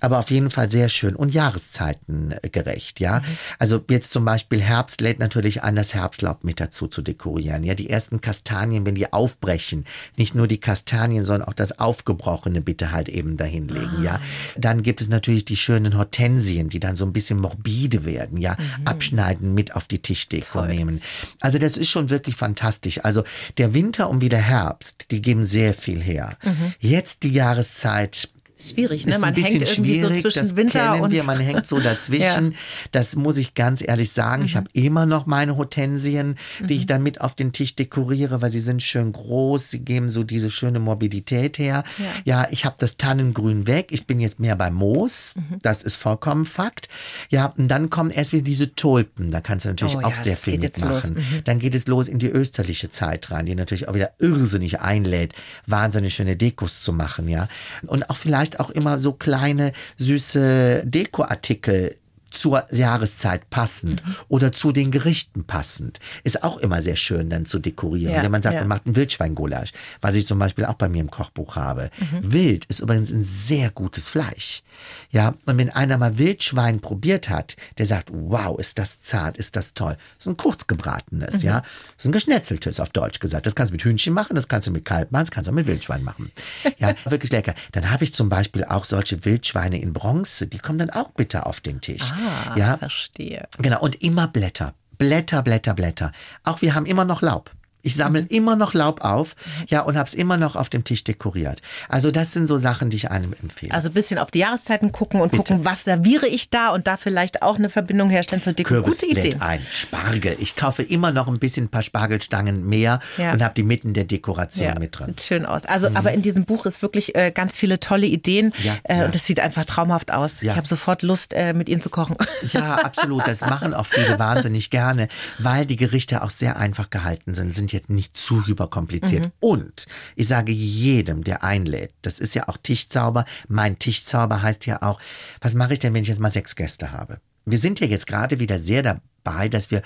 aber 0.03 0.19
auf 0.19 0.31
jeden 0.31 0.49
Fall 0.49 0.69
sehr 0.69 0.89
schön 0.89 1.15
und 1.15 1.33
jahreszeitengerecht, 1.33 2.99
ja. 2.99 3.19
Mhm. 3.19 3.23
Also 3.57 3.81
jetzt 3.89 4.11
zum 4.11 4.25
Beispiel 4.25 4.61
Herbst 4.61 4.99
lädt 4.99 5.19
natürlich 5.19 5.63
an, 5.63 5.77
das 5.77 5.93
Herbstlaub 5.93 6.43
mit 6.43 6.59
dazu 6.59 6.87
zu 6.87 7.01
dekorieren, 7.01 7.63
ja. 7.63 7.73
Die 7.73 7.89
ersten 7.89 8.19
Kastanien, 8.19 8.85
wenn 8.85 8.95
die 8.95 9.13
aufbrechen, 9.13 9.85
nicht 10.17 10.35
nur 10.35 10.47
die 10.47 10.59
Kastanien, 10.59 11.23
sondern 11.23 11.47
auch 11.47 11.53
das 11.53 11.79
Aufgebrochene 11.79 12.59
bitte 12.59 12.91
halt 12.91 13.07
eben 13.07 13.37
dahinlegen, 13.37 13.99
ah. 13.99 14.03
ja. 14.03 14.19
Dann 14.57 14.83
gibt 14.83 14.99
es 14.99 15.07
natürlich 15.07 15.45
die 15.45 15.55
schönen 15.55 15.97
Hortensien, 15.97 16.67
die 16.67 16.81
dann 16.81 16.97
so 16.97 17.05
ein 17.05 17.13
bisschen 17.13 17.39
morbide 17.39 18.03
werden, 18.03 18.37
ja. 18.37 18.57
Mhm. 18.59 18.87
Abschneiden 18.87 19.53
mit 19.53 19.73
auf 19.73 19.85
die 19.85 19.99
Tischdeko 19.99 20.59
Toll. 20.59 20.67
nehmen. 20.67 21.01
Also 21.39 21.59
das 21.59 21.77
ist 21.77 21.89
schon 21.89 22.09
wirklich 22.09 22.35
fantastisch. 22.35 23.05
Also 23.05 23.23
der 23.57 23.73
Winter 23.73 24.09
und 24.09 24.21
wie 24.21 24.29
der 24.29 24.41
Herbst, 24.41 25.05
die 25.11 25.21
geben 25.21 25.45
sehr 25.45 25.73
viel 25.73 26.01
her. 26.01 26.37
Mhm. 26.43 26.73
Jetzt 26.79 27.23
die 27.23 27.31
Jahreszeit, 27.31 28.27
schwierig, 28.71 29.05
ne? 29.05 29.19
Man 29.19 29.33
hängt 29.35 29.61
irgendwie 29.61 30.01
so 30.01 30.09
zwischen 30.09 30.43
das 30.43 30.55
Winter 30.55 30.91
kennen 30.91 31.01
und 31.03 31.11
wir, 31.11 31.23
man 31.23 31.39
hängt 31.39 31.67
so 31.67 31.79
dazwischen. 31.79 32.51
ja. 32.51 32.57
Das 32.91 33.15
muss 33.15 33.37
ich 33.37 33.53
ganz 33.53 33.83
ehrlich 33.85 34.11
sagen. 34.11 34.41
Mhm. 34.41 34.45
Ich 34.45 34.55
habe 34.55 34.67
immer 34.73 35.05
noch 35.05 35.25
meine 35.25 35.57
Hortensien, 35.57 36.35
die 36.59 36.73
mhm. 36.73 36.79
ich 36.79 36.85
dann 36.85 37.03
mit 37.03 37.21
auf 37.21 37.35
den 37.35 37.51
Tisch 37.51 37.75
dekoriere, 37.75 38.41
weil 38.41 38.51
sie 38.51 38.59
sind 38.59 38.81
schön 38.81 39.11
groß, 39.11 39.69
sie 39.69 39.79
geben 39.79 40.09
so 40.09 40.23
diese 40.23 40.49
schöne 40.49 40.79
Mobilität 40.79 41.57
her. 41.57 41.83
Ja, 42.25 42.41
ja 42.41 42.47
ich 42.51 42.65
habe 42.65 42.75
das 42.77 42.97
Tannengrün 42.97 43.67
weg. 43.67 43.87
Ich 43.91 44.07
bin 44.07 44.19
jetzt 44.19 44.39
mehr 44.39 44.55
beim 44.55 44.75
Moos. 44.75 45.35
Mhm. 45.35 45.59
Das 45.61 45.83
ist 45.83 45.95
vollkommen 45.95 46.45
Fakt. 46.45 46.89
Ja, 47.29 47.53
und 47.57 47.67
dann 47.67 47.89
kommen 47.89 48.11
erst 48.11 48.33
wieder 48.33 48.43
diese 48.43 48.75
Tulpen. 48.75 49.31
Da 49.31 49.41
kannst 49.41 49.65
du 49.65 49.69
natürlich 49.69 49.97
oh, 49.97 50.01
auch 50.01 50.15
ja, 50.15 50.21
sehr 50.21 50.37
viel 50.37 50.59
mitmachen. 50.59 51.15
Mhm. 51.15 51.43
Dann 51.43 51.59
geht 51.59 51.75
es 51.75 51.87
los 51.87 52.07
in 52.07 52.19
die 52.19 52.29
österliche 52.29 52.89
Zeit 52.89 53.31
rein, 53.31 53.45
die 53.45 53.55
natürlich 53.55 53.87
auch 53.87 53.93
wieder 53.93 54.11
irrsinnig 54.19 54.81
einlädt, 54.81 55.33
wahnsinnig 55.65 56.13
schöne 56.13 56.35
Dekos 56.35 56.81
zu 56.81 56.93
machen, 56.93 57.27
ja. 57.27 57.47
Und 57.87 58.09
auch 58.09 58.17
vielleicht 58.17 58.52
vielleicht 58.53 58.59
auch 58.59 58.69
immer 58.69 58.99
so 58.99 59.13
kleine 59.13 59.71
süße 59.97 60.83
Dekoartikel 60.85 61.97
zur 62.33 62.65
Jahreszeit 62.71 63.49
passend 63.49 64.05
mhm. 64.05 64.15
oder 64.27 64.51
zu 64.51 64.71
den 64.71 64.91
Gerichten 64.91 65.45
passend. 65.45 65.99
Ist 66.23 66.43
auch 66.43 66.57
immer 66.57 66.81
sehr 66.81 66.95
schön 66.95 67.29
dann 67.29 67.45
zu 67.45 67.59
dekorieren. 67.59 68.15
Ja, 68.15 68.23
Wenn 68.23 68.31
man 68.31 68.41
sagt, 68.41 68.55
ja. 68.55 68.61
man 68.61 68.69
macht 68.69 68.85
einen 68.85 68.95
Wildschweingulasch, 68.95 69.71
was 70.01 70.15
ich 70.15 70.27
zum 70.27 70.39
Beispiel 70.39 70.65
auch 70.65 70.73
bei 70.73 70.89
mir 70.89 71.01
im 71.01 71.11
Kochbuch 71.11 71.55
habe. 71.55 71.91
Mhm. 71.99 72.33
Wild 72.33 72.65
ist 72.65 72.79
übrigens 72.79 73.11
ein 73.11 73.23
sehr 73.23 73.69
gutes 73.69 74.09
Fleisch. 74.09 74.63
Ja, 75.11 75.35
und 75.45 75.57
wenn 75.57 75.69
einer 75.69 75.97
mal 75.97 76.17
Wildschwein 76.17 76.79
probiert 76.79 77.29
hat, 77.29 77.55
der 77.77 77.85
sagt, 77.85 78.09
wow, 78.11 78.59
ist 78.59 78.79
das 78.79 79.01
zart, 79.01 79.37
ist 79.37 79.55
das 79.55 79.75
toll. 79.75 79.97
So 80.17 80.31
ein 80.31 80.37
kurzgebratenes, 80.37 81.43
mhm. 81.43 81.49
ja. 81.49 81.63
So 81.97 82.09
ein 82.09 82.11
geschnetzeltes 82.11 82.79
auf 82.79 82.89
Deutsch 82.89 83.19
gesagt. 83.19 83.45
Das 83.45 83.53
kannst 83.53 83.71
du 83.71 83.75
mit 83.75 83.83
Hühnchen 83.83 84.13
machen, 84.13 84.35
das 84.35 84.47
kannst 84.47 84.67
du 84.67 84.71
mit 84.71 84.85
Kalb 84.85 85.11
machen, 85.11 85.25
das 85.25 85.31
kannst 85.31 85.47
du 85.47 85.51
auch 85.51 85.55
mit 85.55 85.67
Wildschwein 85.67 86.03
machen. 86.03 86.31
Ja, 86.77 86.95
wirklich 87.05 87.31
lecker. 87.31 87.53
Dann 87.73 87.91
habe 87.91 88.03
ich 88.03 88.13
zum 88.13 88.29
Beispiel 88.29 88.63
auch 88.63 88.85
solche 88.85 89.23
Wildschweine 89.23 89.79
in 89.79 89.93
Bronze, 89.93 90.47
die 90.47 90.57
kommen 90.57 90.79
dann 90.79 90.89
auch 90.89 91.11
bitte 91.11 91.45
auf 91.45 91.61
den 91.61 91.79
Tisch. 91.79 92.11
Ah, 92.11 92.22
ja, 92.55 92.77
verstehe. 92.77 93.47
Genau, 93.59 93.81
und 93.81 94.01
immer 94.01 94.27
Blätter. 94.27 94.73
Blätter, 94.97 95.41
Blätter, 95.41 95.73
Blätter. 95.73 96.11
Auch 96.43 96.61
wir 96.61 96.75
haben 96.75 96.85
immer 96.85 97.05
noch 97.05 97.21
Laub. 97.21 97.51
Ich 97.83 97.95
sammle 97.95 98.21
mhm. 98.21 98.27
immer 98.29 98.55
noch 98.55 98.73
Laub 98.73 99.01
auf, 99.01 99.35
ja, 99.67 99.81
und 99.81 99.97
habe 99.97 100.07
es 100.07 100.13
immer 100.13 100.37
noch 100.37 100.55
auf 100.55 100.69
dem 100.69 100.83
Tisch 100.83 101.03
dekoriert. 101.03 101.61
Also 101.89 102.11
das 102.11 102.31
sind 102.31 102.47
so 102.47 102.57
Sachen, 102.57 102.89
die 102.89 102.97
ich 102.97 103.11
einem 103.11 103.33
empfehle. 103.33 103.73
Also 103.73 103.89
ein 103.89 103.93
bisschen 103.93 104.17
auf 104.17 104.31
die 104.31 104.39
Jahreszeiten 104.39 104.91
gucken 104.91 105.21
und 105.21 105.31
Bitte. 105.31 105.43
gucken, 105.43 105.65
was 105.65 105.83
serviere 105.83 106.27
ich 106.27 106.49
da 106.49 106.69
und 106.69 106.87
da 106.87 106.97
vielleicht 106.97 107.41
auch 107.41 107.57
eine 107.57 107.69
Verbindung 107.69 108.09
herstellen 108.09 108.41
zur 108.41 108.53
Deko. 108.53 108.81
Gute 108.81 109.05
Idee. 109.05 109.35
ein, 109.39 109.59
Spargel. 109.69 110.37
Ich 110.39 110.55
kaufe 110.55 110.81
immer 110.81 111.11
noch 111.11 111.27
ein 111.27 111.39
bisschen 111.39 111.65
ein 111.65 111.69
paar 111.69 111.83
Spargelstangen 111.83 112.65
mehr 112.65 112.99
ja. 113.17 113.33
und 113.33 113.43
habe 113.43 113.53
die 113.53 113.63
mitten 113.63 113.93
der 113.93 114.05
Dekoration 114.05 114.69
ja, 114.69 114.79
mit 114.79 114.97
drin. 114.97 115.07
Sieht 115.07 115.21
schön 115.21 115.45
aus. 115.45 115.65
Also, 115.65 115.89
mhm. 115.89 115.97
aber 115.97 116.13
in 116.13 116.21
diesem 116.21 116.45
Buch 116.45 116.65
ist 116.65 116.81
wirklich 116.81 117.15
äh, 117.15 117.31
ganz 117.31 117.57
viele 117.57 117.81
tolle 117.81 118.07
Ideen. 118.07 118.53
Ja, 118.63 118.77
äh, 118.83 119.05
und 119.05 119.13
das 119.13 119.25
sieht 119.25 119.41
einfach 119.41 119.65
traumhaft 119.65 120.11
aus. 120.11 120.41
Ich 120.41 120.55
habe 120.55 120.67
sofort 120.67 121.01
Lust, 121.01 121.33
äh, 121.33 121.53
mit 121.53 121.67
Ihnen 121.67 121.81
zu 121.81 121.89
kochen. 121.89 122.15
Ja, 122.51 122.75
absolut. 122.75 123.25
Das 123.25 123.41
machen 123.41 123.73
auch 123.73 123.85
viele 123.85 124.19
wahnsinnig 124.19 124.69
gerne, 124.69 125.07
weil 125.39 125.65
die 125.65 125.77
Gerichte 125.77 126.21
auch 126.21 126.29
sehr 126.29 126.57
einfach 126.57 126.89
gehalten 126.89 127.33
sind, 127.33 127.55
sind 127.55 127.72
jetzt 127.73 127.89
nicht 127.89 128.15
zu 128.15 128.41
überkompliziert. 128.47 129.25
Mhm. 129.25 129.31
Und 129.39 129.85
ich 130.15 130.27
sage 130.27 130.51
jedem, 130.51 131.23
der 131.23 131.43
einlädt, 131.43 131.93
das 132.01 132.19
ist 132.19 132.35
ja 132.35 132.47
auch 132.47 132.57
Tischzauber. 132.57 133.25
Mein 133.47 133.79
Tischzauber 133.79 134.41
heißt 134.41 134.65
ja 134.65 134.81
auch, 134.81 134.99
was 135.41 135.53
mache 135.53 135.73
ich 135.73 135.79
denn, 135.79 135.93
wenn 135.93 136.03
ich 136.03 136.09
jetzt 136.09 136.21
mal 136.21 136.31
sechs 136.31 136.55
Gäste 136.55 136.91
habe? 136.91 137.19
Wir 137.45 137.57
sind 137.57 137.79
ja 137.79 137.87
jetzt 137.87 138.07
gerade 138.07 138.39
wieder 138.39 138.57
sehr 138.57 138.83
dabei, 139.23 139.49
dass 139.49 139.71
wir 139.71 139.81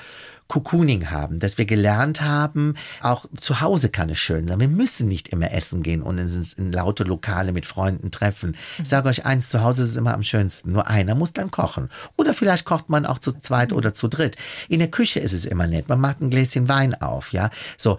Cocooning 0.47 1.09
haben, 1.09 1.39
dass 1.39 1.57
wir 1.57 1.65
gelernt 1.65 2.21
haben, 2.21 2.75
auch 3.01 3.25
zu 3.39 3.59
Hause 3.59 3.89
kann 3.89 4.09
es 4.09 4.17
schön 4.17 4.47
sein. 4.47 4.59
Wir 4.59 4.69
müssen 4.69 5.09
nicht 5.09 5.27
immer 5.29 5.51
essen 5.51 5.83
gehen 5.83 6.01
und 6.01 6.17
in, 6.17 6.47
in 6.57 6.71
laute 6.71 7.03
Lokale 7.03 7.51
mit 7.51 7.65
Freunden 7.65 8.11
treffen. 8.11 8.55
Ich 8.81 8.87
sage 8.87 9.09
euch 9.09 9.25
eins, 9.25 9.49
zu 9.49 9.61
Hause 9.61 9.83
ist 9.83 9.89
es 9.89 9.95
immer 9.97 10.13
am 10.13 10.23
schönsten. 10.23 10.71
Nur 10.71 10.87
einer 10.87 11.15
muss 11.15 11.33
dann 11.33 11.51
kochen. 11.51 11.89
Oder 12.15 12.33
vielleicht 12.33 12.65
kocht 12.65 12.89
man 12.89 13.05
auch 13.05 13.19
zu 13.19 13.33
zweit 13.33 13.73
oder 13.73 13.93
zu 13.93 14.07
dritt. 14.07 14.37
In 14.69 14.79
der 14.79 14.89
Küche 14.89 15.19
ist 15.19 15.33
es 15.33 15.43
immer 15.43 15.67
nett. 15.67 15.89
Man 15.89 15.99
macht 15.99 16.21
ein 16.21 16.29
Gläschen 16.29 16.69
Wein 16.69 16.95
auf, 17.01 17.33
ja. 17.33 17.49
So 17.77 17.97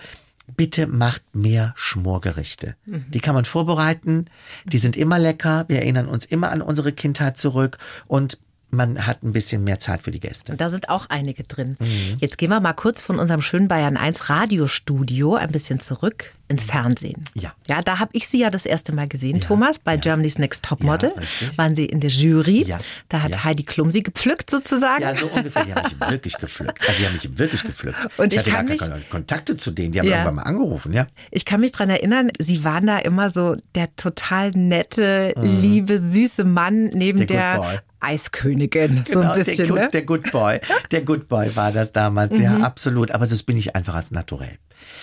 bitte 0.56 0.86
macht 0.86 1.22
mehr 1.34 1.74
Schmorgerichte. 1.76 2.74
Mhm. 2.86 3.04
Die 3.10 3.20
kann 3.20 3.34
man 3.34 3.44
vorbereiten, 3.44 4.26
die 4.64 4.78
sind 4.78 4.96
immer 4.96 5.18
lecker, 5.18 5.66
wir 5.68 5.80
erinnern 5.80 6.08
uns 6.08 6.24
immer 6.24 6.50
an 6.50 6.62
unsere 6.62 6.92
Kindheit 6.92 7.36
zurück 7.36 7.76
und 8.06 8.38
man 8.70 9.06
hat 9.06 9.22
ein 9.22 9.32
bisschen 9.32 9.64
mehr 9.64 9.80
Zeit 9.80 10.02
für 10.02 10.10
die 10.10 10.20
Gäste. 10.20 10.56
Da 10.56 10.68
sind 10.68 10.88
auch 10.88 11.06
einige 11.08 11.44
drin. 11.44 11.76
Mhm. 11.80 12.16
Jetzt 12.18 12.38
gehen 12.38 12.50
wir 12.50 12.60
mal 12.60 12.74
kurz 12.74 13.02
von 13.02 13.18
unserem 13.18 13.42
schönen 13.42 13.68
Bayern 13.68 13.96
1 13.96 14.28
Radiostudio 14.28 15.34
ein 15.34 15.50
bisschen 15.50 15.80
zurück 15.80 16.34
ins 16.48 16.64
Fernsehen. 16.64 17.24
Ja. 17.34 17.52
Ja, 17.68 17.82
da 17.82 17.98
habe 17.98 18.10
ich 18.14 18.26
Sie 18.28 18.38
ja 18.40 18.50
das 18.50 18.64
erste 18.66 18.92
Mal 18.92 19.06
gesehen, 19.08 19.40
Thomas, 19.40 19.78
bei 19.78 19.96
Germany's 19.96 20.38
Next 20.38 20.64
Topmodel. 20.64 21.12
Ja, 21.14 21.20
richtig. 21.20 21.58
waren 21.58 21.74
Sie 21.74 21.84
in 21.86 22.00
der 22.00 22.10
Jury. 22.10 22.62
Ja. 22.64 22.78
Da 23.08 23.22
hat 23.22 23.34
Ja. 23.34 23.44
Heidi 23.44 23.62
Klum 23.64 23.90
Sie 23.90 24.02
gepflückt 24.02 24.48
sozusagen. 24.50 25.02
Ja, 25.02 25.14
so 25.14 25.26
ungefähr. 25.26 25.64
Die 25.64 25.74
haben 25.74 25.82
mich 25.84 26.00
wirklich 26.10 26.38
gepflückt. 26.38 26.80
Also 26.88 27.00
die 27.00 27.06
haben 27.06 27.14
mich 27.14 27.38
wirklich 27.38 27.62
gepflückt. 27.62 28.08
Und 28.18 28.32
ich 28.32 28.38
hatte 28.38 28.50
gar 28.50 28.62
mich- 28.62 28.80
keine 28.80 29.00
Kontakte 29.10 29.56
zu 29.56 29.70
denen. 29.70 29.92
Die 29.92 30.00
haben 30.00 30.06
Ja. 30.06 30.12
irgendwann 30.16 30.36
mal 30.36 30.42
angerufen, 30.42 30.92
ja. 30.92 31.06
Ich 31.30 31.44
kann 31.44 31.60
mich 31.60 31.72
dran 31.72 31.90
erinnern, 31.90 32.30
Sie 32.38 32.64
waren 32.64 32.86
da 32.86 32.98
immer 32.98 33.30
so 33.30 33.56
der 33.74 33.94
total 33.96 34.50
nette, 34.52 35.34
liebe, 35.40 35.98
süße 35.98 36.44
Mann 36.44 36.84
neben 36.94 37.18
Mhm. 37.20 37.26
Der 37.26 37.56
der. 37.58 37.82
Eiskönigin. 38.00 39.04
so 39.10 39.20
ein 39.20 39.34
bisschen, 39.34 39.56
der, 39.56 39.66
Good, 39.66 39.76
ne? 39.78 39.84
Mhm. 39.86 39.90
der 39.90 40.02
Good 40.02 40.32
Boy. 40.32 40.60
Der 40.92 41.00
Good 41.02 41.28
Boy 41.28 41.54
war 41.56 41.72
das 41.72 41.92
damals. 41.92 42.38
Ja, 42.38 42.58
absolut. 42.58 43.10
Aber 43.10 43.26
das 43.26 43.42
bin 43.42 43.56
ich 43.56 43.74
einfach 43.76 43.94
als 43.96 44.10
naturell. 44.10 44.58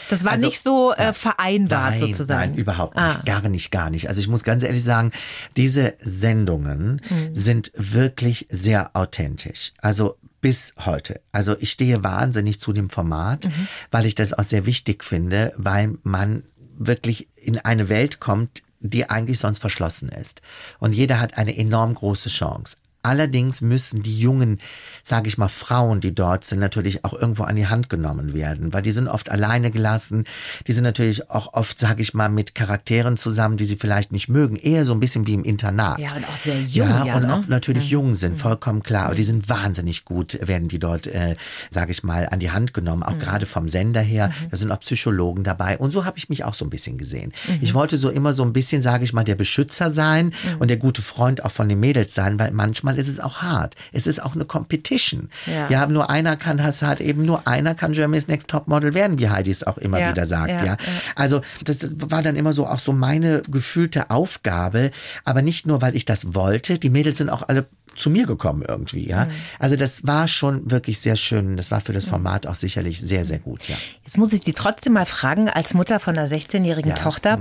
Das 0.10 0.24
war 0.24 0.34
Also- 0.34 0.46
nicht 0.48 0.62
so 0.62 0.94
äh, 0.94 1.14
vereinbart 1.14 1.92
Nein, 1.92 2.00
sozusagen. 2.00 2.52
nein, 2.52 2.56
überhaupt 2.60 2.96
nicht. 2.96 3.04
Ah. 3.04 3.22
Gar 3.26 3.50
nicht, 3.50 3.72
gar 3.72 3.90
nicht. 3.90 4.08
Also 4.10 4.20
ich 4.22 4.28
muss 4.28 4.44
ganz 4.44 4.64
ehrlich 4.64 4.84
sagen, 4.84 5.12
diese 5.58 5.94
Sendungen 6.02 7.02
Mhm. 7.10 7.34
sind 7.36 7.72
wirklich 7.76 8.48
sehr 8.50 8.92
authentisch. 8.96 9.74
Also 9.82 10.18
bis 10.42 10.74
heute. 10.86 11.22
Also 11.32 11.56
ich 11.60 11.72
stehe 11.72 12.04
wahnsinnig 12.04 12.60
zu 12.60 12.72
dem 12.74 12.90
Format, 12.90 13.46
Mhm. 13.46 13.68
weil 13.92 14.06
ich 14.06 14.16
das 14.16 14.34
auch 14.34 14.44
sehr 14.44 14.66
wichtig 14.66 15.04
finde, 15.04 15.54
weil 15.58 15.98
man 16.04 16.44
wirklich 16.78 17.28
in 17.38 17.58
eine 17.58 17.90
Welt 17.90 18.20
kommt, 18.20 18.62
die 18.80 19.10
eigentlich 19.10 19.40
sonst 19.40 19.60
verschlossen 19.60 20.10
ist. 20.10 20.42
Und 20.78 20.94
jeder 20.94 21.20
hat 21.20 21.38
eine 21.38 21.58
enorm 21.58 21.96
große 21.96 22.30
Chance. 22.30 22.76
Allerdings 23.06 23.62
müssen 23.62 24.02
die 24.02 24.20
jungen, 24.20 24.60
sage 25.04 25.28
ich 25.28 25.38
mal, 25.38 25.48
Frauen, 25.48 26.02
die 26.02 26.16
dort 26.16 26.44
sind, 26.44 26.58
natürlich 26.58 27.06
auch 27.06 27.14
irgendwo 27.14 27.44
an 27.44 27.56
die 27.56 27.68
Hand 27.68 27.88
genommen 27.88 28.34
werden, 28.34 28.74
weil 28.74 28.82
die 28.82 28.92
sind 28.92 29.08
oft 29.08 29.30
alleine 29.30 29.70
gelassen. 29.70 30.24
Die 30.66 30.74
sind 30.74 30.84
natürlich 30.84 31.30
auch 31.30 31.54
oft, 31.54 31.80
sage 31.80 32.02
ich 32.02 32.16
mal, 32.16 32.30
mit 32.30 32.56
Charakteren 32.56 33.16
zusammen, 33.16 33.58
die 33.58 33.66
sie 33.66 33.76
vielleicht 33.76 34.12
nicht 34.12 34.28
mögen. 34.28 34.56
Eher 34.56 34.86
so 34.86 34.94
ein 34.94 35.00
bisschen 35.00 35.28
wie 35.28 35.36
im 35.36 35.44
Internat. 35.44 36.00
Ja, 36.00 36.16
und 36.16 36.28
auch 36.28 36.36
sehr 36.36 36.60
jung, 36.60 36.90
Ja, 36.90 37.06
ja, 37.06 37.16
und 37.18 37.28
ne? 37.28 37.36
auch 37.36 37.48
natürlich 37.48 37.92
jung 37.92 38.16
sind, 38.16 38.40
vollkommen 38.40 38.82
klar. 38.82 39.06
Aber 39.06 39.16
die 39.16 39.24
sind 39.24 39.50
wahnsinnig 39.50 40.04
gut, 40.04 40.40
werden 40.42 40.68
die 40.68 40.80
dort, 40.80 41.06
äh, 41.06 41.36
sage 41.70 41.92
ich 41.92 42.04
mal, 42.04 42.28
an 42.32 42.40
die 42.40 42.50
Hand 42.50 42.74
genommen. 42.74 43.04
Auch 43.04 43.20
gerade 43.20 43.46
vom 43.46 43.68
Sender 43.68 44.02
her. 44.02 44.32
Da 44.50 44.58
sind 44.58 44.72
auch 44.72 44.80
Psychologen 44.80 45.44
dabei. 45.44 45.78
Und 45.78 45.92
so 45.92 46.06
habe 46.06 46.18
ich 46.18 46.30
mich 46.30 46.44
auch 46.44 46.56
so 46.56 46.66
ein 46.66 46.72
bisschen 46.72 46.98
gesehen. 46.98 47.34
Ich 47.62 47.76
wollte 47.76 47.98
so 47.98 48.10
immer 48.10 48.34
so 48.34 48.42
ein 48.42 48.52
bisschen, 48.52 48.82
sage 48.82 49.04
ich 49.04 49.14
mal, 49.14 49.24
der 49.24 49.36
Beschützer 49.36 49.92
sein 49.92 50.34
und 50.58 50.70
der 50.70 50.78
gute 50.78 51.04
Freund 51.04 51.46
auch 51.46 51.52
von 51.52 51.70
den 51.70 51.80
Mädels 51.80 52.16
sein, 52.16 52.40
weil 52.40 52.50
manchmal 52.50 52.95
ist 52.98 53.08
es 53.08 53.20
auch 53.20 53.42
hart. 53.42 53.76
Es 53.92 54.08
ist 54.08 54.22
auch 54.22 54.36
eine 54.36 54.46
Competition. 54.46 55.30
Ja. 55.46 55.70
Ja, 55.70 55.88
nur 55.88 56.10
einer 56.10 56.36
kann 56.38 56.62
halt 56.64 57.02
eben, 57.02 57.26
nur 57.26 57.48
einer 57.48 57.76
kann 57.76 57.92
Germany's 57.94 58.28
Next 58.28 58.50
Top 58.50 58.68
Model 58.68 58.94
werden, 58.94 59.20
wie 59.20 59.30
Heidi 59.30 59.52
es 59.52 59.64
auch 59.64 59.78
immer 59.78 60.00
Ja, 60.00 60.10
wieder 60.12 60.26
sagt. 60.26 60.50
ja, 60.50 60.64
Ja. 60.64 60.78
Also 61.16 61.42
das 61.64 61.86
war 62.10 62.22
dann 62.22 62.36
immer 62.36 62.54
so 62.54 62.68
auch 62.68 62.80
so 62.80 62.94
meine 62.94 63.42
gefühlte 63.50 64.10
Aufgabe, 64.10 64.92
aber 65.24 65.42
nicht 65.42 65.66
nur, 65.68 65.82
weil 65.82 65.96
ich 65.96 66.06
das 66.06 66.34
wollte. 66.34 66.80
Die 66.80 66.90
Mädels 66.90 67.18
sind 67.18 67.30
auch 67.30 67.48
alle 67.48 67.68
zu 67.96 68.10
mir 68.10 68.26
gekommen 68.26 68.64
irgendwie, 68.68 69.08
ja. 69.08 69.28
Also 69.58 69.78
das 69.78 70.06
war 70.06 70.28
schon 70.28 70.70
wirklich 70.70 71.00
sehr 71.00 71.16
schön. 71.16 71.56
Das 71.56 71.72
war 71.72 71.80
für 71.80 71.94
das 71.94 72.04
Format 72.06 72.46
auch 72.46 72.56
sicherlich 72.56 73.00
sehr, 73.00 73.24
sehr 73.24 73.40
gut, 73.40 73.70
ja. 73.70 73.78
Jetzt 74.04 74.18
muss 74.18 74.34
ich 74.34 74.42
Sie 74.42 74.52
trotzdem 74.54 74.94
mal 74.94 75.06
fragen, 75.06 75.48
als 75.50 75.74
Mutter 75.74 76.02
von 76.02 76.18
einer 76.18 76.28
16-jährigen 76.30 76.90
Ja, 76.92 76.96
Tochter. 76.98 77.40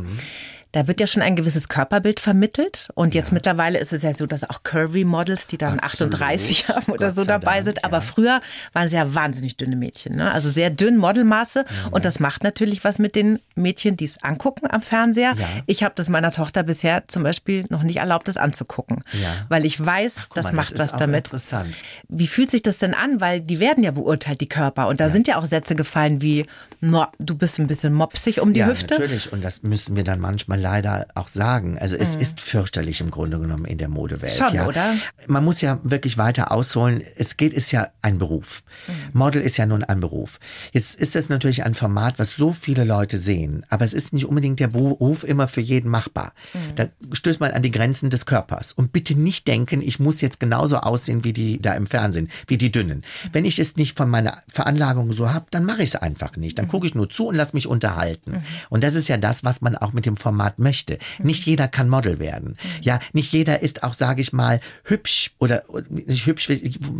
Da 0.74 0.88
wird 0.88 0.98
ja 0.98 1.06
schon 1.06 1.22
ein 1.22 1.36
gewisses 1.36 1.68
Körperbild 1.68 2.18
vermittelt. 2.18 2.88
Und 2.94 3.14
jetzt 3.14 3.30
mittlerweile 3.30 3.78
ist 3.78 3.92
es 3.92 4.02
ja 4.02 4.12
so, 4.12 4.26
dass 4.26 4.42
auch 4.42 4.64
Curvy-Models, 4.64 5.46
die 5.46 5.56
dann 5.56 5.78
Absolut. 5.78 6.14
38 6.14 6.66
haben 6.68 6.92
oder 6.92 7.06
Gott 7.06 7.14
so 7.14 7.24
dabei 7.24 7.54
Dank, 7.54 7.64
sind. 7.66 7.84
Aber 7.84 7.98
ja. 7.98 8.00
früher 8.00 8.40
waren 8.72 8.88
sie 8.88 8.96
ja 8.96 9.14
wahnsinnig 9.14 9.56
dünne 9.56 9.76
Mädchen. 9.76 10.16
Ne? 10.16 10.32
Also 10.32 10.50
sehr 10.50 10.70
dünn, 10.70 10.96
Modelmaße. 10.96 11.64
Und 11.92 12.04
das 12.04 12.18
macht 12.18 12.42
natürlich 12.42 12.82
was 12.82 12.98
mit 12.98 13.14
den 13.14 13.38
Mädchen, 13.54 13.96
die 13.96 14.04
es 14.04 14.20
angucken 14.24 14.66
am 14.68 14.82
Fernseher. 14.82 15.34
Ja. 15.38 15.46
Ich 15.66 15.84
habe 15.84 15.94
das 15.94 16.08
meiner 16.08 16.32
Tochter 16.32 16.64
bisher 16.64 17.06
zum 17.06 17.22
Beispiel 17.22 17.66
noch 17.68 17.84
nicht 17.84 17.98
erlaubt, 17.98 18.26
das 18.26 18.36
anzugucken. 18.36 19.04
Ja. 19.12 19.46
Weil 19.48 19.64
ich 19.64 19.78
weiß, 19.78 20.30
Guck 20.30 20.34
das 20.34 20.46
mal, 20.46 20.54
macht 20.54 20.72
ist 20.72 20.80
was 20.80 20.90
damit. 20.96 21.28
Interessant. 21.28 21.78
Wie 22.08 22.26
fühlt 22.26 22.50
sich 22.50 22.62
das 22.62 22.78
denn 22.78 22.94
an? 22.94 23.20
Weil 23.20 23.40
die 23.40 23.60
werden 23.60 23.84
ja 23.84 23.92
beurteilt, 23.92 24.40
die 24.40 24.48
Körper. 24.48 24.88
Und 24.88 24.98
da 24.98 25.08
sind 25.08 25.28
ja 25.28 25.36
auch 25.36 25.46
Sätze 25.46 25.76
gefallen 25.76 26.20
wie, 26.20 26.46
"Na, 26.80 27.12
du 27.20 27.36
bist 27.36 27.60
ein 27.60 27.68
bisschen 27.68 27.92
mopsig 27.92 28.40
um 28.40 28.52
die 28.52 28.58
ja, 28.60 28.66
Hüfte. 28.66 28.94
natürlich. 28.94 29.32
Und 29.32 29.44
das 29.44 29.62
müssen 29.62 29.94
wir 29.94 30.02
dann 30.02 30.18
manchmal 30.18 30.63
leider 30.64 31.06
auch 31.14 31.28
sagen. 31.28 31.78
Also 31.78 31.94
es 31.94 32.16
ist 32.16 32.40
fürchterlich 32.40 33.02
im 33.02 33.10
Grunde 33.10 33.38
genommen 33.38 33.66
in 33.66 33.76
der 33.76 33.88
Modewelt. 33.88 34.32
Mhm. 34.32 34.46
Schon, 34.46 34.54
ja. 34.56 34.66
oder? 34.66 34.94
Man 35.26 35.44
muss 35.44 35.60
ja 35.60 35.78
wirklich 35.82 36.16
weiter 36.16 36.50
ausholen. 36.50 37.02
Es 37.16 37.36
geht, 37.36 37.52
ist 37.52 37.70
ja 37.70 37.88
ein 38.00 38.18
Beruf. 38.18 38.62
Mhm. 38.88 38.92
Model 39.12 39.42
ist 39.42 39.58
ja 39.58 39.66
nun 39.66 39.84
ein 39.84 40.00
Beruf. 40.00 40.40
Jetzt 40.72 40.94
ist 40.94 41.14
das 41.14 41.28
natürlich 41.28 41.64
ein 41.64 41.74
Format, 41.74 42.18
was 42.18 42.34
so 42.34 42.52
viele 42.52 42.84
Leute 42.84 43.18
sehen. 43.18 43.66
Aber 43.68 43.84
es 43.84 43.92
ist 43.92 44.14
nicht 44.14 44.24
unbedingt 44.24 44.58
der 44.58 44.68
Beruf 44.68 45.22
immer 45.22 45.48
für 45.48 45.60
jeden 45.60 45.90
machbar. 45.90 46.32
Mhm. 46.54 46.74
Da 46.76 46.86
stößt 47.12 47.40
man 47.40 47.50
an 47.50 47.62
die 47.62 47.70
Grenzen 47.70 48.08
des 48.08 48.24
Körpers. 48.24 48.72
Und 48.72 48.92
bitte 48.92 49.14
nicht 49.14 49.46
denken, 49.46 49.82
ich 49.82 50.00
muss 50.00 50.22
jetzt 50.22 50.40
genauso 50.40 50.78
aussehen 50.78 51.24
wie 51.24 51.34
die 51.34 51.60
da 51.60 51.74
im 51.74 51.86
Fernsehen, 51.86 52.30
wie 52.46 52.56
die 52.56 52.72
Dünnen. 52.72 53.02
Wenn 53.32 53.44
ich 53.44 53.58
es 53.58 53.76
nicht 53.76 53.98
von 53.98 54.08
meiner 54.08 54.42
Veranlagung 54.48 55.12
so 55.12 55.30
habe, 55.30 55.44
dann 55.50 55.66
mache 55.66 55.82
ich 55.82 55.90
es 55.90 55.96
einfach 55.96 56.38
nicht. 56.38 56.58
Dann 56.58 56.68
gucke 56.68 56.86
ich 56.86 56.94
nur 56.94 57.10
zu 57.10 57.26
und 57.26 57.34
lass 57.34 57.52
mich 57.52 57.66
unterhalten. 57.66 58.42
Und 58.70 58.82
das 58.82 58.94
ist 58.94 59.08
ja 59.08 59.18
das, 59.18 59.44
was 59.44 59.60
man 59.60 59.76
auch 59.76 59.92
mit 59.92 60.06
dem 60.06 60.16
Format 60.16 60.53
möchte. 60.58 60.98
Nicht 61.22 61.46
jeder 61.46 61.68
kann 61.68 61.88
Model 61.88 62.18
werden. 62.18 62.56
Ja, 62.80 62.98
nicht 63.12 63.32
jeder 63.32 63.62
ist 63.62 63.82
auch, 63.82 63.94
sage 63.94 64.20
ich 64.20 64.32
mal, 64.32 64.60
hübsch 64.84 65.32
oder 65.38 65.62
nicht 65.90 66.26
hübsch, 66.26 66.50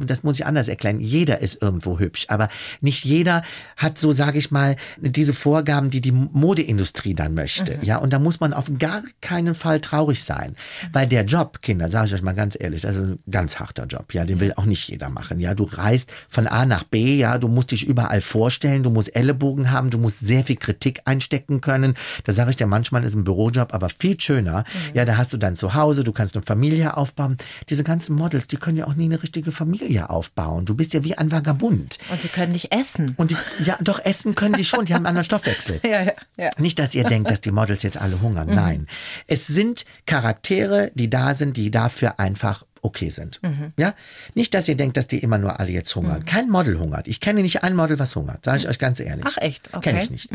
das 0.07 0.23
muss 0.23 0.39
ich 0.39 0.47
anders 0.47 0.69
erklären. 0.69 1.01
Jeder 1.01 1.41
ist 1.41 1.61
irgendwo 1.61 1.99
hübsch, 1.99 2.27
aber 2.29 2.49
nicht 2.81 3.05
jeder 3.05 3.43
hat 3.77 3.99
so, 3.99 4.13
sage 4.13 4.39
ich 4.39 4.51
mal, 4.51 4.77
diese 4.99 5.35
Vorgaben, 5.35 5.91
die 5.91 6.01
die 6.01 6.13
Modeindustrie 6.13 7.15
dann 7.15 7.35
möchte. 7.35 7.79
Ja, 7.83 7.99
und 7.99 8.13
da 8.13 8.19
muss 8.19 8.41
man 8.41 8.53
auf 8.53 8.71
gar 8.79 9.03
keinen 9.21 9.55
Fall 9.55 9.81
traurig 9.81 10.23
sein, 10.23 10.57
weil 10.93 11.07
der 11.07 11.25
Job, 11.25 11.61
Kinder, 11.63 11.89
sage 11.89 12.07
ich 12.07 12.15
euch 12.15 12.23
mal 12.23 12.33
ganz 12.33 12.57
ehrlich, 12.59 12.83
das 12.83 12.97
ist 12.97 13.11
ein 13.11 13.19
ganz 13.31 13.59
harter 13.59 13.87
Job. 13.87 14.15
Ja, 14.15 14.25
den 14.25 14.41
will 14.41 14.53
auch 14.57 14.65
nicht 14.65 14.89
jeder 14.89 15.11
machen. 15.11 15.41
Ja, 15.41 15.55
du 15.55 15.65
reist 15.65 16.11
von 16.29 16.47
A 16.47 16.67
nach 16.67 16.85
B. 16.85 17.17
Ja, 17.17 17.39
du 17.39 17.49
musst 17.49 17.71
dich 17.71 17.87
überall 17.87 18.21
vorstellen, 18.21 18.83
du 18.83 18.91
musst 18.91 19.15
Ellenbogen 19.15 19.71
haben, 19.71 19.91
du 19.91 19.99
musst 19.99 20.21
sehr 20.21 20.45
viel 20.45 20.57
Kritik 20.57 21.01
einstecken 21.05 21.61
können. 21.61 21.95
Da 22.25 22.33
sage 22.33 22.51
ich 22.51 22.57
dir, 22.57 22.67
manchmal 22.67 23.05
ist 23.05 23.15
ein 23.15 23.25
Bürojob 23.35 23.75
aber 23.75 23.89
viel 23.89 24.21
schöner. 24.21 24.65
Ja, 24.95 25.05
da 25.05 25.17
hast 25.17 25.33
du 25.33 25.37
dann 25.37 25.57
zu 25.57 25.75
Hause, 25.75 26.05
du 26.05 26.13
kannst 26.13 26.37
eine 26.37 26.45
Familie 26.45 26.97
aufbauen. 26.97 27.37
Diese 27.69 27.85
ganzen 27.85 28.15
Models, 28.17 28.47
die 28.47 28.57
können 28.57 28.77
ja 28.77 28.87
auch 28.87 28.95
nie 28.95 29.05
eine 29.05 29.23
richtige 29.23 29.53
Familie 29.53 30.09
aufbauen. 30.09 30.65
Du 30.65 30.75
bist 30.75 30.95
ja 30.95 31.05
wie 31.05 31.17
ein 31.19 31.31
Vagabund. 31.31 31.99
Und 32.11 32.23
sie 32.23 32.29
können 32.29 32.53
nicht 32.53 32.73
essen. 32.73 33.15
Und 33.17 33.33
die, 33.33 33.37
ja, 33.65 33.77
doch 33.81 34.05
essen 34.05 34.35
können 34.35 34.55
die 34.55 34.65
schon, 34.65 34.85
die 34.85 34.95
haben 34.95 35.07
einen 35.07 35.19
anderen 35.19 35.25
Stoffwechsel. 35.25 35.81
Ja, 35.85 36.03
ja, 36.03 36.13
ja. 36.37 36.51
Nicht, 36.57 36.79
dass 36.79 36.95
ihr 36.95 37.05
denkt, 37.05 37.31
dass 37.31 37.41
die 37.41 37.51
Models 37.51 37.83
jetzt 37.83 37.99
alle 37.99 38.21
hungern. 38.21 38.49
Nein. 38.49 38.87
Es 39.27 39.47
sind 39.47 39.85
Charaktere, 40.07 40.91
die 40.95 41.11
da 41.11 41.35
sind, 41.35 41.57
die 41.57 41.71
dafür 41.71 42.19
einfach 42.19 42.65
okay 42.85 43.09
sind. 43.09 43.41
Ja? 43.77 43.95
Nicht, 44.35 44.55
dass 44.55 44.69
ihr 44.69 44.77
denkt, 44.77 44.97
dass 44.97 45.07
die 45.07 45.19
immer 45.19 45.39
nur 45.39 45.59
alle 45.59 45.71
jetzt 45.71 45.95
hungern. 45.97 46.25
Kein 46.25 46.51
Model 46.51 46.79
hungert. 46.79 47.09
Ich 47.09 47.21
kenne 47.21 47.43
nicht 47.43 47.63
ein 47.65 47.75
Model, 47.75 47.99
was 47.99 48.15
hungert. 48.15 48.45
Sage 48.45 48.59
ich 48.59 48.69
euch 48.69 48.79
ganz 48.79 49.01
ehrlich. 49.01 49.25
Ach, 49.27 49.39
echt? 49.39 49.69
Okay. 49.73 49.91
Kenne 49.91 50.03
ich 50.05 50.11
nicht. 50.11 50.31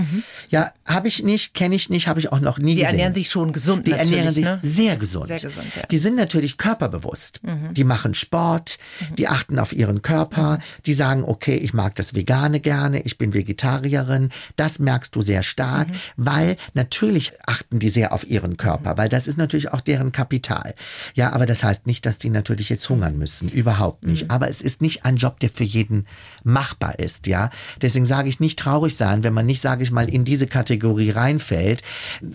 Ja, 0.50 0.74
habe 0.86 1.08
ich 1.08 1.24
nicht, 1.24 1.54
kenne 1.54 1.76
ich 1.76 1.90
nicht, 1.90 2.08
habe 2.08 2.20
ich 2.20 2.32
auch 2.32 2.40
noch 2.40 2.58
nie 2.58 2.74
Die 2.74 2.82
gesehen. 2.82 2.92
ernähren 2.92 3.14
sich 3.14 3.30
schon 3.30 3.54
gesund 3.54 3.86
Die 3.88 3.92
ernähren 3.92 4.34
sich 4.34 4.44
ne? 4.46 4.60
sehr 4.64 4.98
gesund. 4.98 5.28
Sehr 5.28 5.38
gesund, 5.38 5.68
ja. 5.76 5.84
Mhm. 5.84 5.88
Die 5.92 5.98
sind 5.98 6.16
natürlich 6.16 6.58
körperbewusst. 6.58 7.42
Die 7.72 7.84
machen 7.84 8.14
Sport, 8.16 8.80
die 9.18 9.28
achten 9.28 9.60
auf 9.60 9.72
ihren 9.74 10.02
Körper, 10.02 10.60
die 10.86 10.94
sagen, 10.94 11.24
okay, 11.24 11.56
ich 11.56 11.74
mag 11.74 11.96
das 11.96 12.16
Vegane 12.16 12.60
gerne, 12.60 13.02
ich 13.02 13.18
bin 13.18 13.34
Vegetarierin. 13.34 14.30
Das 14.56 14.80
merkst 14.80 15.16
du 15.16 15.22
sehr 15.22 15.44
stark, 15.44 15.90
Mhm. 15.90 15.94
weil 16.18 16.58
natürlich 16.74 17.34
achten 17.46 17.80
die 17.80 17.90
sehr 17.90 18.12
auf 18.14 18.28
ihren 18.28 18.58
Körper, 18.58 18.98
weil 18.98 19.10
das 19.10 19.28
ist 19.28 19.38
natürlich 19.38 19.72
auch 19.72 19.82
deren 19.82 20.12
Kapital. 20.12 20.74
Ja, 21.14 21.32
aber 21.34 21.46
das 21.46 21.64
heißt 21.64 21.86
nicht, 21.88 22.06
dass 22.06 22.18
die 22.18 22.30
natürlich 22.40 22.70
jetzt 22.70 22.90
hungern 22.90 23.18
müssen. 23.18 23.50
Überhaupt 23.50 24.04
nicht. 24.04 24.24
Mhm. 24.24 24.32
Aber 24.32 24.50
es 24.50 24.62
ist 24.62 24.82
nicht 24.82 25.06
ein 25.06 25.18
Job, 25.18 25.40
der 25.40 25.50
für 25.50 25.64
jeden 25.64 26.06
machbar 26.44 27.00
ist, 27.00 27.28
ja. 27.28 27.50
Deswegen 27.82 28.06
sage 28.06 28.30
ich 28.30 28.40
nicht 28.40 28.58
traurig 28.58 28.96
sein, 28.96 29.24
wenn 29.24 29.34
man 29.34 29.46
nicht, 29.46 29.62
sage 29.62 29.84
ich 29.84 29.92
mal, 29.92 30.10
in 30.10 30.26
diese 30.26 30.48
Kategorie 30.48 31.12
reinfällt. 31.12 31.84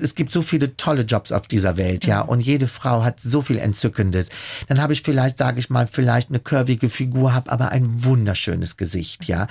Es 0.01 0.15
gibt 0.15 0.33
so 0.33 0.43
viele 0.43 0.77
tolle 0.77 1.03
Jobs 1.03 1.33
auf 1.33 1.49
dieser 1.49 1.77
Welt, 1.77 2.07
ja. 2.07 2.21
Und 2.21 2.41
jede 2.41 2.69
Frau 2.69 3.03
hat 3.03 3.21
so 3.21 3.43
viel 3.43 3.59
Entzückendes. 3.59 4.29
Dann 4.69 4.81
habe 4.81 4.93
ich 4.93 5.03
vielleicht, 5.03 5.39
sage 5.39 5.59
ich 5.59 5.71
mal, 5.71 5.87
vielleicht 5.87 6.29
eine 6.29 6.41
curvige 6.41 6.91
Figur, 6.91 7.35
habe 7.35 7.51
aber 7.51 7.71
ein 7.71 8.05
wunderschönes 8.05 8.77
Gesicht, 8.77 9.25
ja. 9.27 9.47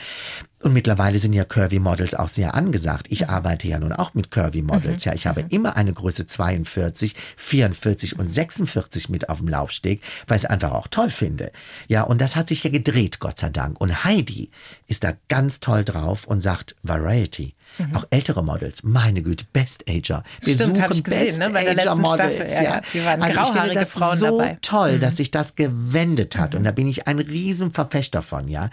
Und 0.64 0.72
mittlerweile 0.72 1.20
sind 1.20 1.34
ja 1.34 1.44
Curvy 1.44 1.80
Models 1.80 2.16
auch 2.16 2.30
sehr 2.30 2.56
angesagt. 2.56 3.08
Ich 3.10 3.30
arbeite 3.30 3.68
ja 3.68 3.80
nun 3.80 3.92
auch 3.92 4.14
mit 4.14 4.32
Curvy 4.32 4.62
Models. 4.62 5.04
Ja, 5.04 5.14
ich 5.14 5.28
habe 5.28 5.44
immer 5.50 5.76
eine 5.76 5.92
Größe 5.92 6.26
42, 6.26 7.16
44 7.36 8.18
und 8.18 8.34
46 8.34 9.10
mit 9.10 9.28
auf 9.28 9.40
dem 9.40 9.50
Laufsteg, 9.50 10.02
weil 10.28 10.38
ich 10.38 10.46
es 10.46 10.50
einfach 10.50 10.72
auch 10.72 10.88
toll 10.88 11.10
finde. 11.10 11.52
Ja, 11.90 12.04
und 12.04 12.22
das 12.22 12.38
hat 12.38 12.48
sich 12.48 12.64
ja 12.64 12.70
gedreht, 12.70 13.20
Gott 13.20 13.40
sei 13.40 13.50
Dank. 13.50 13.80
Und 13.82 14.06
Heidi 14.06 14.52
ist 14.88 15.04
da 15.04 15.14
ganz 15.28 15.60
toll 15.60 15.84
drauf 15.84 16.26
und 16.26 16.42
sagt 16.42 16.76
Variety. 16.82 17.56
Auch 17.96 18.06
ältere 18.12 18.44
Models, 18.44 18.84
meine 18.84 19.24
Güte, 19.24 19.46
Best 19.52 19.84
Ager. 19.90 20.24
Wir 20.42 20.54
Stimmt, 20.54 20.78
suchen 20.78 20.92
ich 20.92 21.04
gesehen, 21.04 21.26
Best 21.26 21.40
ne, 21.40 21.50
bei 21.50 21.64
der 21.64 21.72
Ager 21.72 21.96
Models. 21.96 22.36
Staffel, 22.36 22.54
ja, 22.54 22.64
ja. 22.64 22.82
Die 22.94 23.04
waren 23.04 23.22
also 23.22 23.40
ich 23.42 23.48
finde 23.48 23.74
das 23.74 23.92
Frauen 23.92 24.20
so 24.20 24.38
dabei. 24.38 24.54
Mhm. 24.54 24.62
toll, 24.62 25.00
dass 25.00 25.18
sich 25.18 25.32
das 25.32 25.56
gewendet 25.56 26.38
hat. 26.38 26.54
Und 26.54 26.66
da 26.66 26.72
bin 26.72 26.88
ich 26.88 27.08
ein 27.08 27.18
Riesenverfechter 27.18 28.22
von, 28.22 28.48
ja. 28.48 28.70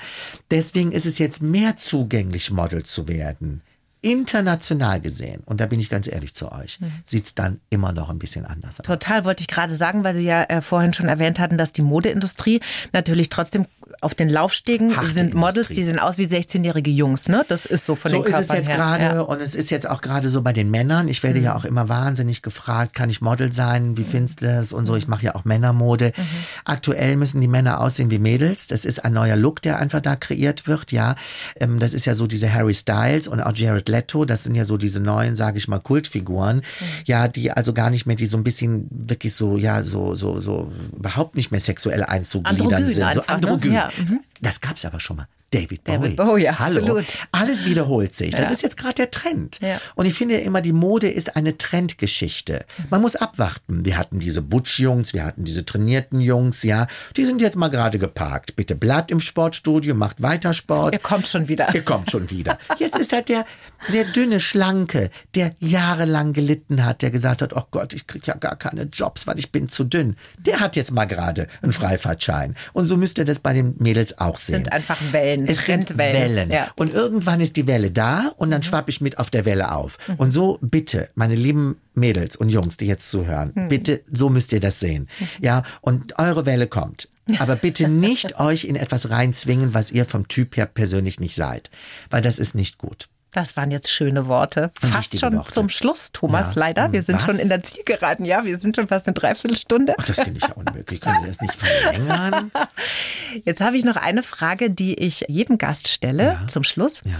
Deswegen 0.51 0.93
ist 0.93 1.07
es 1.07 1.18
jetzt 1.18 1.41
mehr 1.41 1.78
zugänglich, 1.81 2.51
Model 2.51 2.85
zu 2.85 3.09
werden. 3.09 3.62
International 4.03 5.01
gesehen, 5.01 5.42
und 5.46 5.61
da 5.61 5.66
bin 5.66 5.80
ich 5.80 5.88
ganz 5.90 6.07
ehrlich 6.07 6.34
zu 6.34 6.51
euch, 6.53 6.80
Mhm. 6.80 6.92
sieht's 7.05 7.34
dann 7.34 7.61
immer 7.70 7.92
noch 7.92 8.11
ein 8.11 8.18
bisschen 8.18 8.44
anders 8.46 8.80
aus. 8.80 8.86
Total, 8.86 9.24
wollte 9.24 9.42
ich 9.42 9.48
gerade 9.48 9.74
sagen, 9.76 10.05
weil 10.05 10.14
Sie 10.14 10.22
ja 10.24 10.42
äh, 10.44 10.62
vorhin 10.62 10.92
schon 10.92 11.09
erwähnt 11.09 11.38
hatten, 11.38 11.57
dass 11.59 11.72
die 11.72 11.82
Modeindustrie 11.82 12.61
natürlich 12.92 13.28
trotzdem 13.28 13.66
auf 14.03 14.14
den 14.14 14.28
Laufstegen 14.30 14.96
Harte 14.96 15.09
sind 15.11 15.34
Models, 15.34 15.68
Industrie. 15.68 15.74
die 15.74 15.82
sehen 15.84 15.98
aus 15.98 16.16
wie 16.16 16.24
16-jährige 16.26 16.90
Jungs, 16.90 17.28
ne? 17.28 17.44
Das 17.48 17.66
ist 17.66 17.84
so 17.84 17.96
von 17.96 18.11
so 18.11 18.22
den 18.22 18.32
ist 18.32 18.38
es 18.40 18.46
Körpern 18.48 18.57
jetzt 18.57 18.68
her. 18.68 18.76
gerade 18.76 19.05
Ja. 19.05 19.14
Mhm. 19.14 19.20
und 19.28 19.42
es 19.42 19.55
ist 19.55 19.70
jetzt 19.70 19.88
auch 19.88 20.01
gerade 20.01 20.28
so 20.28 20.42
bei 20.42 20.53
den 20.53 20.70
Männern. 20.70 21.09
Ich 21.09 21.22
werde 21.22 21.40
ja 21.40 21.55
auch 21.57 21.64
immer 21.64 21.88
wahnsinnig 21.88 22.40
gefragt, 22.42 22.94
kann 22.94 23.11
ich 23.11 23.20
Model 23.20 23.53
sein? 23.53 23.96
Wie 23.96 24.05
findest 24.05 24.40
du 24.40 24.46
das? 24.46 24.72
Und 24.72 24.86
so, 24.86 24.94
ich 24.96 25.09
mache 25.09 25.24
ja 25.24 25.34
auch 25.34 25.44
Männermode. 25.44 26.12
Mhm. 26.16 26.22
Aktuell 26.64 27.16
müssen 27.16 27.40
die 27.40 27.48
Männer 27.48 27.80
aussehen 27.80 28.11
wie 28.11 28.18
Mädels. 28.18 28.68
Das 28.68 28.84
ist 28.84 29.05
ein 29.05 29.12
neuer 29.12 29.36
Look, 29.36 29.61
der 29.62 29.78
einfach 29.78 30.01
da 30.01 30.16
kreiert 30.16 30.66
wird, 30.66 30.92
ja. 30.92 31.16
Ähm, 31.57 31.78
Das 31.80 31.92
ist 31.92 32.05
ja 32.07 32.14
so 32.14 32.26
diese 32.26 32.53
Harry 32.53 32.74
Styles 32.74 33.26
und 33.28 33.40
auch 33.40 33.53
Jared 33.55 33.88
Leto. 33.91 34.24
Das 34.24 34.45
sind 34.45 34.55
ja 34.55 34.64
so 34.64 34.76
diese 34.76 35.01
neuen, 35.01 35.36
sage 35.36 35.59
ich 35.59 35.68
mal, 35.68 35.78
Kultfiguren. 35.78 36.59
Mhm. 36.59 36.62
Ja, 37.05 37.28
die 37.28 37.51
also 37.51 37.72
gar 37.72 37.91
nicht 37.91 38.07
mehr, 38.07 38.16
die 38.16 38.26
so 38.26 38.36
ein 38.36 38.45
bisschen 38.45 38.86
wirklich 38.91 39.34
so, 39.34 39.57
ja, 39.57 39.82
so, 39.82 40.14
so, 40.14 40.41
so 40.41 40.72
überhaupt 40.97 41.36
nicht 41.36 41.51
mehr 41.51 41.61
sexuell 41.61 42.05
einzugliedern 42.05 42.66
Androgyn 42.66 42.88
sind. 42.88 43.12
So 43.12 43.20
einfach, 43.20 43.28
ne? 43.28 43.34
androgyn. 43.34 43.72
Ja, 43.72 43.91
mhm. 43.99 44.20
Das 44.43 44.61
gab's 44.61 44.84
aber 44.84 45.01
schon 45.01 45.16
mal. 45.18 45.26
David 45.53 45.82
Bowie. 45.82 45.99
David 45.99 46.16
Bowie, 46.16 46.43
ja, 46.45 46.59
Hallo. 46.61 46.78
absolut. 46.78 47.07
Alles 47.32 47.64
wiederholt 47.64 48.14
sich. 48.14 48.30
Das 48.30 48.41
Ja. 48.43 48.51
ist 48.51 48.62
jetzt 48.62 48.76
gerade 48.76 48.95
der 48.95 49.11
Trend. 49.11 49.59
Ja. 49.61 49.80
Und 49.97 50.07
ich 50.07 50.14
finde 50.14 50.36
immer, 50.38 50.61
die 50.61 50.72
Mode 50.72 51.11
ist 51.11 51.34
eine 51.34 51.59
Trendgeschichte. 51.59 52.64
Man 52.88 53.01
muss 53.03 53.16
abwarten. 53.16 53.84
Wir 53.84 53.99
hatten 53.99 54.20
diese 54.20 54.43
Butch-Jungs, 54.43 55.12
wir 55.12 55.24
hatten 55.24 55.43
diese 55.45 55.64
trainierten 55.64 56.20
Jungs, 56.20 56.62
ja. 56.62 56.86
Die 57.16 57.24
sind 57.24 57.41
jetzt 57.41 57.57
mal 57.57 57.66
gerade 57.66 57.99
geparkt. 57.99 58.55
Bitte 58.55 58.76
bleibt 58.76 59.11
im 59.11 59.20
Sportstudio, 59.20 59.97
macht 59.97 60.22
weiter 60.22 60.55
Sport. 60.55 60.95
Ihr 60.95 61.01
kommt 61.01 61.26
schon 61.26 61.49
wieder. 61.49 61.74
Ihr 61.74 61.82
kommt 61.84 62.12
schon 62.12 62.30
wieder. 62.30 62.57
Jetzt 62.78 62.97
ist 62.97 63.12
halt 63.12 63.28
der 63.28 63.45
sehr 63.88 64.05
dünne, 64.05 64.38
schlanke, 64.38 65.11
der 65.34 65.57
jahrelang 65.59 66.32
gelitten 66.32 66.84
hat, 66.84 67.03
der 67.03 67.11
gesagt 67.11 67.43
hat, 67.43 67.57
oh 67.57 67.64
Gott, 67.72 67.93
ich 67.93 68.07
krieg 68.07 68.24
ja 68.28 68.34
gar 68.34 68.55
keine 68.55 68.82
Jobs, 68.84 69.26
weil 69.26 69.38
ich 69.41 69.51
bin 69.51 69.68
zu 69.68 69.82
dünn. 69.82 70.16
Der 70.38 70.61
hat 70.61 70.76
jetzt 70.76 70.93
mal 70.93 71.07
gerade 71.07 71.49
einen 71.61 71.72
Freifahrtschein. 71.72 72.55
Und 72.72 72.86
so 72.86 72.97
müsst 72.97 73.18
ihr 73.18 73.24
das 73.24 73.41
bei 73.41 73.53
den 73.53 73.74
Mädels 73.78 74.16
auch 74.18 74.30
sehen. 74.39 74.57
sind 74.57 74.72
einfach 74.72 74.99
Wellen, 75.12 75.47
Es 75.47 75.66
sind. 75.66 75.97
Wellen. 75.97 76.51
Ja. 76.51 76.68
Und 76.76 76.93
irgendwann 76.93 77.41
ist 77.41 77.57
die 77.57 77.66
Welle 77.66 77.91
da 77.91 78.33
und 78.37 78.51
dann 78.51 78.62
schwapp 78.62 78.89
ich 78.89 79.01
mit 79.01 79.18
auf 79.18 79.31
der 79.31 79.45
Welle 79.45 79.72
auf. 79.72 79.99
Und 80.18 80.31
so 80.31 80.59
bitte, 80.61 81.11
meine 81.14 81.35
lieben 81.35 81.76
Mädels 81.95 82.37
und 82.37 82.49
Jungs, 82.49 82.76
die 82.76 82.87
jetzt 82.87 83.11
zuhören, 83.11 83.53
bitte, 83.68 84.03
so 84.11 84.28
müsst 84.28 84.53
ihr 84.53 84.61
das 84.61 84.81
sehen. 84.81 85.09
Ja, 85.41 85.62
und 85.81 86.18
eure 86.18 86.47
Welle 86.47 86.66
kommt. 86.66 87.09
Aber 87.39 87.57
bitte 87.57 87.89
nicht 87.89 88.41
euch 88.41 88.64
in 88.64 88.76
etwas 88.76 89.11
reinzwingen, 89.11 89.74
was 89.74 89.93
ihr 89.93 90.05
vom 90.05 90.28
Typ 90.28 90.57
her 90.57 90.66
persönlich 90.66 91.20
nicht 91.20 91.35
seid. 91.35 91.70
Weil 92.11 92.22
das 92.22 92.39
ist 92.39 92.55
nicht 92.55 92.78
gut. 92.78 93.09
Das 93.33 93.57
waren 93.57 93.70
jetzt 93.70 93.91
schöne 93.91 94.26
Worte. 94.26 94.72
Fast 94.81 95.18
schon 95.18 95.35
Worte. 95.37 95.53
zum 95.53 95.68
Schluss, 95.68 96.11
Thomas, 96.12 96.55
Ja. 96.55 96.61
leider. 96.61 96.93
Wir 96.93 97.03
sind 97.03 97.16
Was? 97.16 97.24
schon 97.24 97.39
in 97.39 97.49
der 97.49 97.62
Zielgeraden. 97.62 98.24
Ja, 98.24 98.45
wir 98.45 98.59
sind 98.59 98.74
schon 98.76 98.89
fast 98.89 99.07
eine 99.07 99.14
Dreiviertelstunde. 99.14 99.95
Ach, 99.99 100.05
das 100.05 100.16
finde 100.20 100.39
ich 100.39 100.43
ja 100.49 100.53
unmöglich. 100.55 101.01
Könnt 101.01 101.20
ihr 101.22 101.28
das 101.28 101.41
nicht 101.41 101.55
verlängern? 101.55 102.51
Jetzt 103.45 103.61
habe 103.61 103.76
ich 103.76 103.85
noch 103.85 103.97
eine 103.97 104.22
Frage, 104.22 104.70
die 104.70 104.95
ich 104.95 105.24
jedem 105.28 105.59
Gast 105.59 105.89
stelle 105.89 106.39
zum 106.49 106.64
Schluss. 106.64 107.03
Ja. 107.05 107.12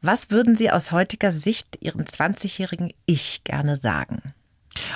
Was 0.00 0.30
würden 0.30 0.56
Sie 0.56 0.70
aus 0.70 0.90
heutiger 0.92 1.32
Sicht 1.32 1.76
Ihrem 1.80 2.02
20-jährigen 2.02 2.92
Ich 3.04 3.42
gerne 3.44 3.76
sagen? 3.76 4.22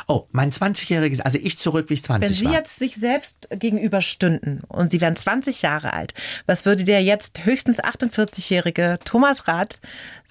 Oh, 0.06 0.26
mein 0.32 0.50
20-jähriges, 0.50 1.20
also 1.20 1.38
ich 1.42 1.58
zurück, 1.58 1.88
wie 1.88 1.94
ich 1.94 2.04
20 2.04 2.28
Wenn 2.28 2.34
Sie 2.34 2.44
war. 2.46 2.52
jetzt 2.52 2.78
sich 2.78 2.96
selbst 2.96 3.48
gegenüber 3.50 4.00
stünden 4.02 4.62
und 4.68 4.90
Sie 4.90 5.00
wären 5.00 5.16
20 5.16 5.62
Jahre 5.62 5.92
alt, 5.92 6.14
was 6.46 6.64
würde 6.64 6.84
der 6.84 7.02
jetzt 7.02 7.44
höchstens 7.44 7.80
48-jährige 7.80 8.98
Thomas 9.04 9.48
Rath 9.48 9.80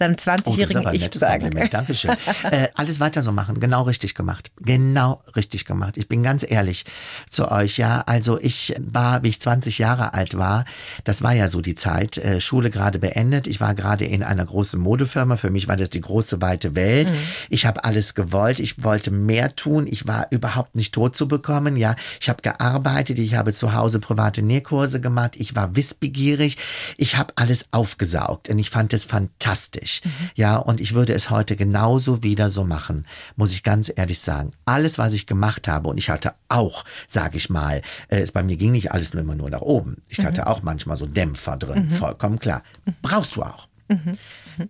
seinem 0.02 0.14
Oh, 0.14 0.16
das 0.16 0.38
ist 0.38 0.48
20-jährigen 0.48 0.78
aber 0.78 0.90
ein 0.90 0.96
Ich 0.96 1.10
sagen? 1.14 1.42
Kompliment. 1.42 1.74
Dankeschön. 1.74 2.12
äh, 2.52 2.68
alles 2.76 3.00
weiter 3.00 3.22
so 3.22 3.32
machen. 3.32 3.60
Genau 3.60 3.84
richtig 3.84 4.16
gemacht. 4.16 4.52
Genau 4.60 5.22
richtig 5.36 5.66
gemacht. 5.66 5.98
Ich 5.98 6.08
bin 6.08 6.24
ganz 6.24 6.44
ehrlich 6.48 6.86
zu 7.30 7.52
euch. 7.52 7.78
Ja, 7.78 8.02
also 8.06 8.40
ich 8.40 8.74
war, 8.80 9.24
wie 9.24 9.30
ich 9.30 9.40
20 9.40 9.78
Jahre 9.78 10.14
alt 10.14 10.38
war, 10.38 10.66
das 11.04 11.22
war 11.22 11.34
ja 11.34 11.48
so 11.48 11.62
die 11.62 11.76
Zeit, 11.76 12.18
äh, 12.18 12.42
Schule 12.42 12.70
gerade 12.70 13.00
beendet. 13.00 13.48
Ich 13.48 13.62
war 13.62 13.76
gerade 13.76 14.06
in 14.06 14.24
einer 14.24 14.46
großen 14.46 14.80
Modefirma. 14.80 15.38
Für 15.38 15.50
mich 15.50 15.68
war 15.68 15.78
das 15.78 15.90
die 15.90 16.02
große, 16.02 16.42
weite 16.42 16.76
Welt. 16.76 17.14
Ich 17.50 17.66
habe 17.66 17.84
alles 17.84 18.16
gewollt. 18.16 18.60
Ich 18.60 18.84
wollte 18.84 19.12
mehr 19.12 19.41
tun. 19.50 19.88
Ich 19.88 20.08
war 20.08 20.28
überhaupt 20.32 20.76
nicht 20.76 20.94
tot 20.94 21.16
zu 21.16 21.28
bekommen. 21.28 21.78
Ja, 21.78 21.96
ich 22.20 22.30
habe 22.30 22.42
gearbeitet. 22.42 23.20
Ich 23.20 23.36
habe 23.36 23.54
zu 23.54 23.74
Hause 23.74 24.00
private 24.00 24.42
Nähkurse 24.42 25.02
gemacht. 25.02 25.36
Ich 25.38 25.56
war 25.56 25.76
wissbegierig. 25.76 26.58
Ich 26.98 27.18
habe 27.18 27.34
alles 27.36 27.66
aufgesaugt 27.72 28.50
und 28.50 28.60
ich 28.60 28.70
fand 28.70 28.94
es 28.94 29.06
fantastisch. 29.06 30.02
Ja, 30.36 30.58
und 30.58 30.82
ich 30.82 30.94
würde 30.94 31.14
es 31.14 31.30
heute 31.30 31.56
genauso 31.56 32.24
wieder 32.24 32.50
so 32.50 32.66
machen, 32.66 33.06
muss 33.36 33.54
ich 33.54 33.64
ganz 33.64 33.92
ehrlich 33.96 34.20
sagen. 34.20 34.52
Alles, 34.66 34.98
was 34.98 35.14
ich 35.14 35.26
gemacht 35.26 35.68
habe, 35.68 35.90
und 35.90 35.98
ich 35.98 36.10
hatte 36.10 36.34
auch, 36.50 36.86
sage 37.08 37.38
ich 37.38 37.50
mal, 37.50 37.82
äh, 38.10 38.20
es 38.20 38.32
bei 38.32 38.44
mir 38.44 38.58
ging 38.58 38.72
nicht 38.72 38.92
alles 38.92 39.14
nur 39.14 39.24
immer 39.24 39.36
nur 39.36 39.50
nach 39.50 39.62
oben. 39.62 39.98
Ich 40.10 40.24
hatte 40.24 40.48
auch 40.48 40.64
manchmal 40.64 40.98
so 40.98 41.06
Dämpfer 41.06 41.58
drin, 41.58 41.90
vollkommen 41.90 42.40
klar. 42.40 42.64
Brauchst 43.02 43.36
du 43.36 43.44
auch. 43.44 43.68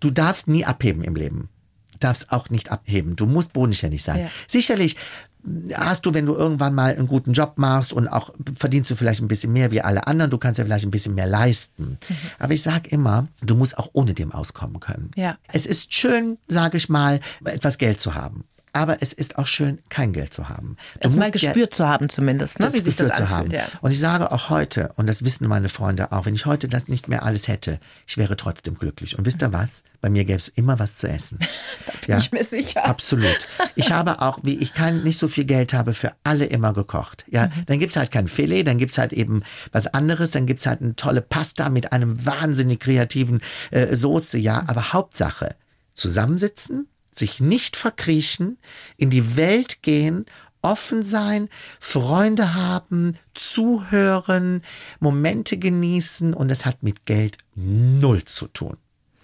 Du 0.00 0.10
darfst 0.10 0.48
nie 0.48 0.64
abheben 0.64 1.02
im 1.02 1.14
Leben. 1.14 1.48
Darfst 2.02 2.32
auch 2.32 2.50
nicht 2.50 2.70
abheben. 2.70 3.16
Du 3.16 3.26
musst 3.26 3.52
bodenständig 3.52 4.02
sein. 4.02 4.20
Ja. 4.20 4.30
Sicherlich 4.46 4.96
hast 5.74 6.06
du, 6.06 6.14
wenn 6.14 6.26
du 6.26 6.34
irgendwann 6.34 6.74
mal 6.74 6.94
einen 6.94 7.08
guten 7.08 7.32
Job 7.32 7.54
machst 7.56 7.92
und 7.92 8.08
auch 8.08 8.32
verdienst 8.56 8.90
du 8.90 8.94
vielleicht 8.94 9.20
ein 9.20 9.28
bisschen 9.28 9.52
mehr 9.52 9.70
wie 9.72 9.80
alle 9.80 10.06
anderen, 10.06 10.30
du 10.30 10.38
kannst 10.38 10.58
ja 10.58 10.64
vielleicht 10.64 10.84
ein 10.84 10.90
bisschen 10.90 11.14
mehr 11.14 11.26
leisten. 11.26 11.98
Aber 12.38 12.52
ich 12.52 12.62
sag 12.62 12.92
immer, 12.92 13.26
du 13.40 13.56
musst 13.56 13.76
auch 13.76 13.90
ohne 13.92 14.14
dem 14.14 14.32
auskommen 14.32 14.78
können. 14.80 15.10
Ja. 15.16 15.38
Es 15.52 15.66
ist 15.66 15.92
schön, 15.94 16.38
sage 16.48 16.76
ich 16.76 16.88
mal, 16.88 17.20
etwas 17.44 17.78
Geld 17.78 18.00
zu 18.00 18.14
haben. 18.14 18.44
Aber 18.74 19.02
es 19.02 19.12
ist 19.12 19.36
auch 19.36 19.46
schön, 19.46 19.80
kein 19.90 20.14
Geld 20.14 20.32
zu 20.32 20.48
haben. 20.48 20.76
Du 21.00 21.08
Es 21.08 21.14
mal 21.14 21.28
musst 21.28 21.42
ja- 21.42 21.50
gespürt 21.50 21.74
zu 21.74 21.86
haben 21.86 22.08
zumindest, 22.08 22.58
ne? 22.58 22.72
wie 22.72 22.80
sich 22.80 22.96
das 22.96 23.10
anfühlt. 23.10 23.28
haben. 23.30 23.50
Ja. 23.50 23.64
Und 23.82 23.90
ich 23.90 24.00
sage 24.00 24.32
auch 24.32 24.48
heute, 24.48 24.92
und 24.96 25.06
das 25.08 25.24
wissen 25.24 25.46
meine 25.46 25.68
Freunde 25.68 26.10
auch, 26.10 26.24
wenn 26.24 26.34
ich 26.34 26.46
heute 26.46 26.68
das 26.68 26.88
nicht 26.88 27.06
mehr 27.06 27.22
alles 27.22 27.48
hätte, 27.48 27.80
ich 28.06 28.16
wäre 28.16 28.34
trotzdem 28.34 28.78
glücklich. 28.78 29.18
Und 29.18 29.26
wisst 29.26 29.42
ihr 29.42 29.52
was? 29.52 29.82
Bei 30.00 30.08
mir 30.08 30.24
gäbe 30.24 30.38
es 30.38 30.48
immer 30.48 30.78
was 30.78 30.96
zu 30.96 31.06
essen. 31.06 31.38
ja, 32.08 32.16
ich 32.16 32.32
mir 32.32 32.44
sicher. 32.44 32.86
Absolut. 32.86 33.46
Ich 33.76 33.92
habe 33.92 34.22
auch, 34.22 34.38
wie 34.42 34.56
ich 34.56 34.72
kein, 34.72 35.02
nicht 35.02 35.18
so 35.18 35.28
viel 35.28 35.44
Geld 35.44 35.74
habe, 35.74 35.92
für 35.92 36.12
alle 36.24 36.46
immer 36.46 36.72
gekocht. 36.72 37.24
Ja, 37.30 37.48
Mhm. 37.48 37.66
dann 37.66 37.78
gibt's 37.78 37.96
halt 37.96 38.10
kein 38.10 38.26
Filet, 38.26 38.64
dann 38.64 38.78
gibt's 38.78 38.96
halt 38.96 39.12
eben 39.12 39.42
was 39.72 39.86
anderes, 39.88 40.30
dann 40.30 40.46
gibt's 40.46 40.64
halt 40.64 40.80
eine 40.80 40.96
tolle 40.96 41.20
Pasta 41.20 41.68
mit 41.68 41.92
einem 41.92 42.24
wahnsinnig 42.24 42.80
kreativen 42.80 43.42
äh, 43.70 43.94
Soße, 43.94 44.38
ja. 44.38 44.64
Aber 44.66 44.94
Hauptsache, 44.94 45.56
zusammensitzen, 45.94 46.88
sich 47.18 47.40
nicht 47.40 47.76
verkriechen, 47.76 48.58
in 48.96 49.10
die 49.10 49.36
Welt 49.36 49.82
gehen, 49.82 50.26
offen 50.62 51.02
sein, 51.02 51.48
Freunde 51.80 52.54
haben, 52.54 53.18
zuhören, 53.34 54.62
Momente 55.00 55.58
genießen 55.58 56.34
und 56.34 56.50
es 56.50 56.64
hat 56.64 56.82
mit 56.82 57.04
Geld 57.04 57.38
null 57.54 58.24
zu 58.24 58.46
tun. 58.46 58.76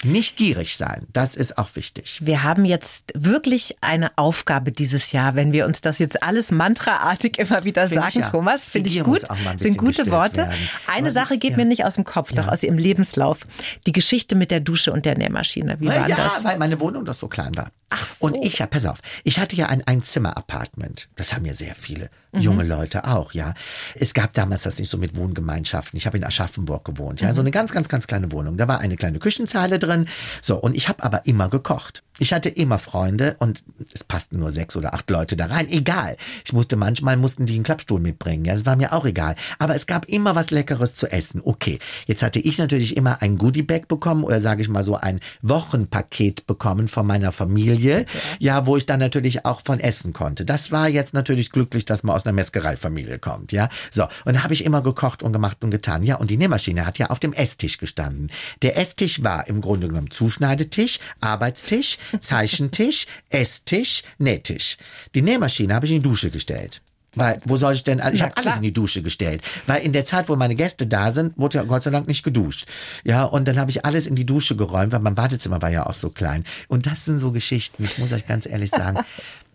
Nicht 0.04 0.36
gierig 0.36 0.76
sein, 0.76 1.06
das 1.12 1.34
ist 1.34 1.58
auch 1.58 1.74
wichtig. 1.74 2.20
Wir 2.22 2.44
haben 2.44 2.64
jetzt 2.64 3.12
wirklich 3.16 3.76
eine 3.80 4.16
Aufgabe 4.16 4.70
dieses 4.70 5.10
Jahr, 5.10 5.34
wenn 5.34 5.52
wir 5.52 5.66
uns 5.66 5.80
das 5.80 5.98
jetzt 5.98 6.22
alles 6.22 6.52
mantraartig 6.52 7.38
immer 7.38 7.64
wieder 7.64 7.88
Find 7.88 8.00
sagen, 8.02 8.20
ja. 8.20 8.28
Thomas. 8.30 8.64
Finde 8.66 8.90
ich 8.90 9.02
gut. 9.02 9.22
Sind 9.58 9.76
gute 9.76 10.08
Worte. 10.10 10.38
werden. 10.38 10.54
Eine 10.86 11.08
Aber- 11.08 11.10
Sache 11.12 11.38
geht 11.38 11.52
ja. 11.52 11.56
mir 11.56 11.64
nicht 11.64 11.84
aus 11.84 11.94
dem 11.96 12.04
Kopf, 12.04 12.32
doch 12.32 12.46
aus 12.48 12.62
Ihrem 12.62 12.78
Lebenslauf. 12.78 13.38
Die 13.86 13.92
Geschichte 13.92 14.36
mit 14.36 14.50
der 14.50 14.60
Dusche 14.60 14.92
und 14.92 15.04
der 15.04 15.18
Nähmaschine. 15.18 15.80
Wie 15.80 15.86
war 15.86 16.08
ja, 16.08 16.16
das? 16.16 16.44
weil 16.44 16.58
meine 16.58 16.78
Wohnung 16.80 17.04
doch 17.04 17.14
so 17.14 17.26
klein 17.28 17.56
war. 17.56 17.70
Ach 17.90 18.06
so. 18.06 18.26
Und 18.26 18.36
ich, 18.44 18.58
ja, 18.58 18.66
pass 18.66 18.86
auf, 18.86 18.98
ich 19.24 19.38
hatte 19.40 19.56
ja 19.56 19.66
ein 19.66 19.84
Einzimmer-Apartment. 19.86 21.08
Das 21.16 21.34
haben 21.34 21.44
ja 21.44 21.54
sehr 21.54 21.74
viele 21.74 22.10
Mhm. 22.32 22.40
junge 22.40 22.64
Leute 22.64 23.04
auch, 23.06 23.32
ja. 23.32 23.54
Es 23.94 24.12
gab 24.14 24.32
damals 24.34 24.62
das 24.62 24.78
nicht 24.78 24.90
so 24.90 24.98
mit 24.98 25.16
Wohngemeinschaften. 25.16 25.96
Ich 25.96 26.06
habe 26.06 26.18
in 26.18 26.24
Aschaffenburg 26.24 26.84
gewohnt, 26.84 27.20
Mhm. 27.22 27.26
ja, 27.28 27.34
so 27.34 27.40
eine 27.40 27.50
ganz, 27.50 27.72
ganz, 27.72 27.88
ganz 27.88 28.06
kleine 28.06 28.32
Wohnung. 28.32 28.56
Da 28.56 28.68
war 28.68 28.80
eine 28.80 28.96
kleine 28.96 29.18
Küchenzeile 29.18 29.78
drin. 29.78 30.08
So, 30.42 30.56
und 30.56 30.74
ich 30.74 30.88
habe 30.88 31.02
aber 31.04 31.26
immer 31.26 31.48
gekocht. 31.48 32.02
Ich 32.18 32.32
hatte 32.32 32.48
immer 32.48 32.78
Freunde 32.78 33.36
und 33.38 33.62
es 33.94 34.04
passten 34.04 34.38
nur 34.38 34.50
sechs 34.50 34.76
oder 34.76 34.94
acht 34.94 35.08
Leute 35.10 35.36
da 35.36 35.46
rein. 35.46 35.68
Egal. 35.68 36.16
Ich 36.44 36.52
musste 36.52 36.76
manchmal 36.76 37.16
mussten 37.16 37.46
die 37.46 37.54
einen 37.54 37.64
Klappstuhl 37.64 38.00
mitbringen. 38.00 38.44
Ja, 38.44 38.54
das 38.54 38.66
war 38.66 38.76
mir 38.76 38.92
auch 38.92 39.04
egal. 39.04 39.36
Aber 39.58 39.74
es 39.74 39.86
gab 39.86 40.06
immer 40.06 40.34
was 40.34 40.50
Leckeres 40.50 40.94
zu 40.94 41.10
essen. 41.10 41.40
Okay. 41.44 41.78
Jetzt 42.06 42.22
hatte 42.22 42.40
ich 42.40 42.58
natürlich 42.58 42.96
immer 42.96 43.22
ein 43.22 43.38
Goodiebag 43.38 43.88
bekommen 43.88 44.24
oder 44.24 44.40
sage 44.40 44.62
ich 44.62 44.68
mal 44.68 44.82
so 44.82 44.96
ein 44.96 45.20
Wochenpaket 45.42 46.46
bekommen 46.46 46.88
von 46.88 47.06
meiner 47.06 47.32
Familie. 47.32 48.06
Ja. 48.38 48.66
wo 48.66 48.76
ich 48.76 48.86
dann 48.86 48.98
natürlich 48.98 49.44
auch 49.44 49.62
von 49.64 49.80
essen 49.80 50.12
konnte. 50.12 50.44
Das 50.44 50.72
war 50.72 50.88
jetzt 50.88 51.14
natürlich 51.14 51.50
glücklich, 51.50 51.84
dass 51.84 52.02
man 52.02 52.16
aus 52.16 52.26
einer 52.26 52.32
Metzgereifamilie 52.32 53.18
kommt. 53.18 53.52
Ja, 53.52 53.68
so. 53.90 54.04
Und 54.24 54.34
da 54.34 54.42
habe 54.42 54.54
ich 54.54 54.64
immer 54.64 54.82
gekocht 54.82 55.22
und 55.22 55.32
gemacht 55.32 55.58
und 55.62 55.70
getan. 55.70 56.02
Ja, 56.02 56.16
und 56.16 56.30
die 56.30 56.36
Nähmaschine 56.36 56.86
hat 56.86 56.98
ja 56.98 57.06
auf 57.06 57.20
dem 57.20 57.32
Esstisch 57.32 57.78
gestanden. 57.78 58.30
Der 58.62 58.76
Esstisch 58.76 59.22
war 59.22 59.46
im 59.46 59.60
Grunde 59.60 59.88
genommen 59.88 60.10
Zuschneidetisch, 60.10 60.98
Arbeitstisch, 61.20 61.98
Zeichentisch, 62.20 63.06
Esstisch, 63.30 64.02
Nähtisch. 64.18 64.76
Die 65.14 65.22
Nähmaschine 65.22 65.74
habe 65.74 65.86
ich 65.86 65.92
in 65.92 66.02
die 66.02 66.08
Dusche 66.08 66.30
gestellt. 66.30 66.80
Weil, 67.14 67.40
wo 67.44 67.56
soll 67.56 67.72
ich 67.72 67.84
denn, 67.84 68.00
ich 68.12 68.22
habe 68.22 68.36
alles 68.36 68.56
in 68.56 68.62
die 68.62 68.72
Dusche 68.72 69.02
gestellt. 69.02 69.42
Weil 69.66 69.82
in 69.82 69.92
der 69.92 70.04
Zeit, 70.04 70.28
wo 70.28 70.36
meine 70.36 70.54
Gäste 70.54 70.86
da 70.86 71.10
sind, 71.10 71.36
wurde 71.38 71.58
ja 71.58 71.64
Gott 71.64 71.82
sei 71.82 71.90
Dank 71.90 72.06
nicht 72.06 72.22
geduscht. 72.22 72.66
Ja, 73.02 73.24
und 73.24 73.48
dann 73.48 73.58
habe 73.58 73.70
ich 73.70 73.84
alles 73.84 74.06
in 74.06 74.14
die 74.14 74.26
Dusche 74.26 74.56
geräumt, 74.56 74.92
weil 74.92 75.00
mein 75.00 75.14
Badezimmer 75.14 75.60
war 75.60 75.70
ja 75.70 75.86
auch 75.86 75.94
so 75.94 76.10
klein. 76.10 76.44
Und 76.68 76.86
das 76.86 77.06
sind 77.06 77.18
so 77.18 77.32
Geschichten, 77.32 77.82
ich 77.84 77.98
muss 77.98 78.12
euch 78.12 78.26
ganz 78.26 78.46
ehrlich 78.46 78.70
sagen, 78.70 79.00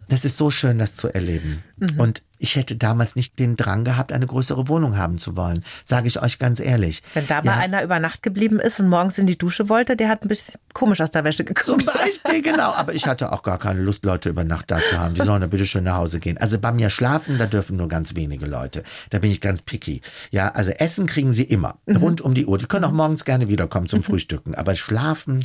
das 0.09 0.25
ist 0.25 0.37
so 0.37 0.51
schön, 0.51 0.79
das 0.79 0.95
zu 0.95 1.13
erleben. 1.13 1.63
Mhm. 1.77 1.99
Und 1.99 2.23
ich 2.37 2.57
hätte 2.57 2.75
damals 2.75 3.15
nicht 3.15 3.39
den 3.39 3.55
Drang 3.55 3.85
gehabt, 3.85 4.11
eine 4.11 4.27
größere 4.27 4.67
Wohnung 4.67 4.97
haben 4.97 5.17
zu 5.17 5.37
wollen. 5.37 5.63
Sage 5.85 6.07
ich 6.07 6.21
euch 6.21 6.39
ganz 6.39 6.59
ehrlich. 6.59 7.01
Wenn 7.13 7.25
da 7.27 7.41
mal 7.41 7.55
ja. 7.55 7.57
einer 7.59 7.83
über 7.83 7.99
Nacht 7.99 8.21
geblieben 8.21 8.59
ist 8.59 8.81
und 8.81 8.89
morgens 8.89 9.17
in 9.17 9.27
die 9.27 9.37
Dusche 9.37 9.69
wollte, 9.69 9.95
der 9.95 10.09
hat 10.09 10.23
ein 10.23 10.27
bisschen 10.27 10.55
komisch 10.73 10.99
aus 10.99 11.11
der 11.11 11.23
Wäsche 11.23 11.45
geguckt. 11.45 11.65
Zum 11.65 11.77
Beispiel, 11.85 12.41
genau. 12.41 12.73
Aber 12.73 12.93
ich 12.93 13.07
hatte 13.07 13.31
auch 13.31 13.43
gar 13.43 13.59
keine 13.59 13.81
Lust, 13.81 14.03
Leute 14.03 14.29
über 14.29 14.43
Nacht 14.43 14.71
da 14.71 14.79
zu 14.81 14.99
haben. 14.99 15.13
Die 15.13 15.21
sollen 15.21 15.41
ja 15.41 15.47
bitte 15.47 15.65
schön 15.65 15.85
nach 15.85 15.97
Hause 15.97 16.19
gehen. 16.19 16.37
Also 16.37 16.59
bei 16.59 16.73
mir 16.73 16.89
schlafen, 16.89 17.37
da 17.37 17.45
dürfen 17.45 17.77
nur 17.77 17.87
ganz 17.87 18.15
wenige 18.15 18.45
Leute. 18.45 18.83
Da 19.09 19.19
bin 19.19 19.31
ich 19.31 19.39
ganz 19.39 19.61
picky. 19.61 20.01
Ja, 20.31 20.49
also 20.49 20.71
Essen 20.71 21.05
kriegen 21.05 21.31
sie 21.31 21.43
immer. 21.43 21.77
Mhm. 21.85 21.95
Rund 21.97 22.21
um 22.21 22.33
die 22.33 22.45
Uhr. 22.45 22.57
Die 22.57 22.65
können 22.65 22.83
auch 22.83 22.91
morgens 22.91 23.23
gerne 23.23 23.47
wiederkommen 23.47 23.87
zum 23.87 23.99
mhm. 23.99 24.03
Frühstücken. 24.03 24.53
Aber 24.53 24.75
schlafen, 24.75 25.43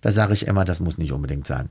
da 0.00 0.12
sage 0.12 0.32
ich 0.32 0.46
immer, 0.46 0.64
das 0.64 0.80
muss 0.80 0.98
nicht 0.98 1.12
unbedingt 1.12 1.46
sein. 1.46 1.68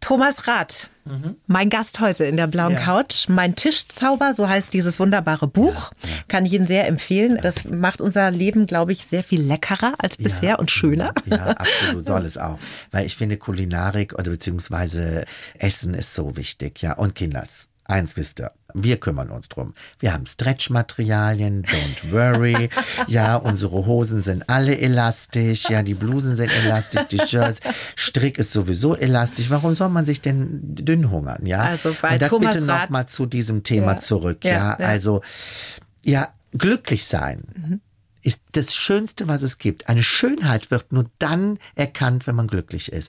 Thomas 0.00 0.46
Rath, 0.46 0.88
mhm. 1.04 1.36
mein 1.46 1.70
Gast 1.70 2.00
heute 2.00 2.24
in 2.26 2.36
der 2.36 2.46
blauen 2.46 2.74
ja. 2.74 2.80
Couch. 2.80 3.28
Mein 3.28 3.56
Tischzauber, 3.56 4.34
so 4.34 4.48
heißt 4.48 4.72
dieses 4.72 5.00
wunderbare 5.00 5.48
Buch. 5.48 5.92
Ja, 6.02 6.10
ja. 6.10 6.16
Kann 6.28 6.46
ich 6.46 6.52
Ihnen 6.52 6.66
sehr 6.66 6.86
empfehlen. 6.86 7.38
Das 7.42 7.64
macht 7.64 8.00
unser 8.00 8.30
Leben, 8.30 8.66
glaube 8.66 8.92
ich, 8.92 9.06
sehr 9.06 9.24
viel 9.24 9.42
leckerer 9.42 9.94
als 9.98 10.16
bisher 10.16 10.58
und 10.58 10.70
schöner. 10.70 11.12
Ja, 11.24 11.48
absolut, 11.48 12.06
soll 12.06 12.24
es 12.24 12.38
auch. 12.38 12.58
Weil 12.92 13.06
ich 13.06 13.16
finde, 13.16 13.36
Kulinarik 13.36 14.12
oder 14.14 14.30
beziehungsweise 14.30 15.24
Essen 15.58 15.94
ist 15.94 16.14
so 16.14 16.36
wichtig, 16.36 16.82
ja. 16.82 16.92
Und 16.94 17.14
Kinders. 17.14 17.68
Eins 17.84 18.16
wisst 18.16 18.40
ihr, 18.40 18.52
wir 18.82 18.98
kümmern 18.98 19.30
uns 19.30 19.48
drum. 19.48 19.72
Wir 19.98 20.12
haben 20.12 20.26
Stretchmaterialien, 20.26 21.64
don't 21.64 22.12
worry. 22.12 22.68
ja, 23.06 23.36
unsere 23.36 23.86
Hosen 23.86 24.22
sind 24.22 24.48
alle 24.48 24.78
elastisch, 24.78 25.70
ja, 25.70 25.82
die 25.82 25.94
Blusen 25.94 26.36
sind 26.36 26.50
elastisch, 26.50 27.02
die 27.10 27.18
Shirts, 27.18 27.60
Strick 27.96 28.38
ist 28.38 28.52
sowieso 28.52 28.94
elastisch. 28.94 29.50
Warum 29.50 29.74
soll 29.74 29.88
man 29.88 30.04
sich 30.04 30.20
denn 30.20 30.74
dünn 30.74 31.10
hungern, 31.10 31.46
ja? 31.46 31.62
Also 31.62 31.96
bei 32.00 32.14
Und 32.14 32.22
das 32.22 32.30
Thomas 32.30 32.54
bitte 32.54 32.64
nochmal 32.64 33.06
zu 33.06 33.26
diesem 33.26 33.62
Thema 33.62 33.92
ja. 33.92 33.98
zurück, 33.98 34.44
ja, 34.44 34.52
ja, 34.52 34.76
ja, 34.78 34.86
Also, 34.86 35.22
ja, 36.04 36.28
glücklich 36.52 37.06
sein. 37.06 37.42
Mhm 37.56 37.80
ist 38.26 38.42
das 38.52 38.74
Schönste, 38.74 39.28
was 39.28 39.42
es 39.42 39.58
gibt. 39.58 39.88
Eine 39.88 40.02
Schönheit 40.02 40.72
wird 40.72 40.92
nur 40.92 41.08
dann 41.20 41.60
erkannt, 41.76 42.26
wenn 42.26 42.34
man 42.34 42.48
glücklich 42.48 42.90
ist. 42.90 43.08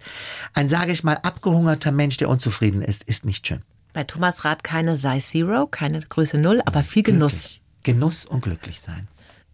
Ein, 0.54 0.70
sage 0.70 0.92
ich 0.92 1.04
mal, 1.04 1.16
abgehungerter 1.16 1.92
Mensch, 1.92 2.18
der 2.18 2.30
unzufrieden 2.30 2.84
ist, 2.84 3.04
ist 3.06 3.26
nicht 3.26 3.48
schön. 3.48 3.64
Bei 3.94 4.04
Thomas 4.04 4.46
Rath 4.46 4.64
keine 4.64 4.98
Size 4.98 5.20
Zero, 5.20 5.68
keine 5.68 6.02
Größe 6.02 6.38
Null, 6.38 6.62
aber 6.66 6.84
viel 6.84 7.04
Genuss. 7.04 7.34
Glücklich. 7.44 7.62
Genuss 7.84 8.26
und 8.26 8.42
glücklich 8.42 8.82
sein. 8.82 9.08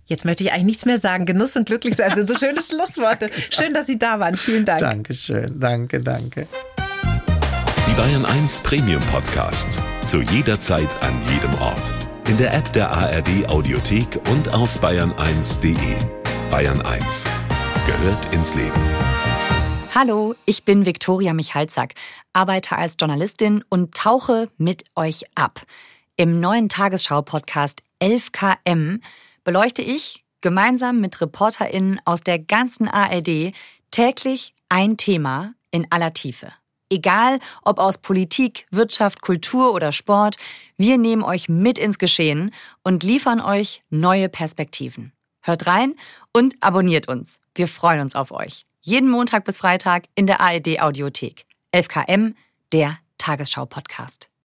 Jetzt 0.06 0.26
möchte 0.26 0.44
ich 0.44 0.52
eigentlich 0.52 0.66
nichts 0.66 0.86
mehr 0.86 1.00
sagen. 1.00 1.26
Genuss 1.26 1.56
und 1.56 1.66
glücklich 1.66 1.96
sein 1.96 2.14
sind 2.16 2.28
so 2.28 2.38
schöne 2.38 2.62
Schlussworte. 2.64 3.30
Schön, 3.50 3.74
dass 3.74 3.88
Sie 3.88 3.98
da 3.98 4.20
waren. 4.20 4.36
Vielen 4.38 4.66
Dank. 4.66 4.80
Dankeschön. 4.82 5.60
Danke, 5.60 6.02
danke. 6.02 6.48
Die 7.88 7.94
Bayern 7.94 8.26
1 8.26 8.60
Premium 8.62 9.02
Podcasts. 9.04 9.82
Zu 10.04 10.22
jeder 10.22 10.60
Zeit, 10.60 10.90
an 11.02 11.18
jedem 11.32 11.54
Ort. 11.62 11.94
In 12.28 12.38
der 12.38 12.54
App 12.54 12.72
der 12.74 12.90
ARD 12.92 13.48
Audiothek 13.50 14.20
und 14.30 14.54
auf 14.54 14.82
bayern1.de. 14.82 15.96
Bayern 16.50 16.82
1 16.82 17.26
gehört 17.86 18.34
ins 18.34 18.56
Leben. 18.56 18.82
Hallo, 19.96 20.34
ich 20.46 20.66
bin 20.66 20.88
Viktoria 20.88 21.34
Michalzack, 21.34 21.94
arbeite 22.34 22.76
als 22.76 22.96
Journalistin 23.00 23.64
und 23.70 23.94
tauche 23.94 24.50
mit 24.58 24.86
euch 24.96 25.26
ab. 25.36 25.62
Im 26.16 26.40
neuen 26.40 26.68
Tagesschau-Podcast 26.68 27.84
11KM 28.02 29.02
beleuchte 29.44 29.84
ich 29.84 30.26
gemeinsam 30.42 31.00
mit 31.00 31.22
ReporterInnen 31.22 32.02
aus 32.06 32.22
der 32.22 32.40
ganzen 32.40 32.88
ARD 32.88 33.54
täglich 33.92 34.56
ein 34.68 34.98
Thema 34.98 35.54
in 35.70 35.86
aller 35.92 36.12
Tiefe. 36.12 36.52
Egal 36.90 37.38
ob 37.62 37.78
aus 37.78 38.00
Politik, 38.00 38.66
Wirtschaft, 38.72 39.22
Kultur 39.22 39.76
oder 39.76 39.92
Sport, 39.92 40.38
wir 40.76 40.98
nehmen 40.98 41.22
euch 41.22 41.50
mit 41.50 41.78
ins 41.78 42.00
Geschehen 42.00 42.50
und 42.84 43.04
liefern 43.04 43.40
euch 43.40 43.84
neue 43.92 44.28
Perspektiven. 44.28 45.14
Hört 45.42 45.68
rein 45.68 45.94
und 46.32 46.56
abonniert 46.62 47.08
uns. 47.08 47.40
Wir 47.54 47.68
freuen 47.68 48.00
uns 48.00 48.16
auf 48.16 48.32
euch. 48.32 48.66
Jeden 48.86 49.10
Montag 49.10 49.46
bis 49.46 49.58
Freitag 49.60 50.10
in 50.14 50.28
der 50.28 50.42
ARD 50.42 50.82
Audiothek. 50.82 51.46
11KM, 51.74 52.36
der 52.74 52.98
Tagesschau-Podcast. 53.18 54.33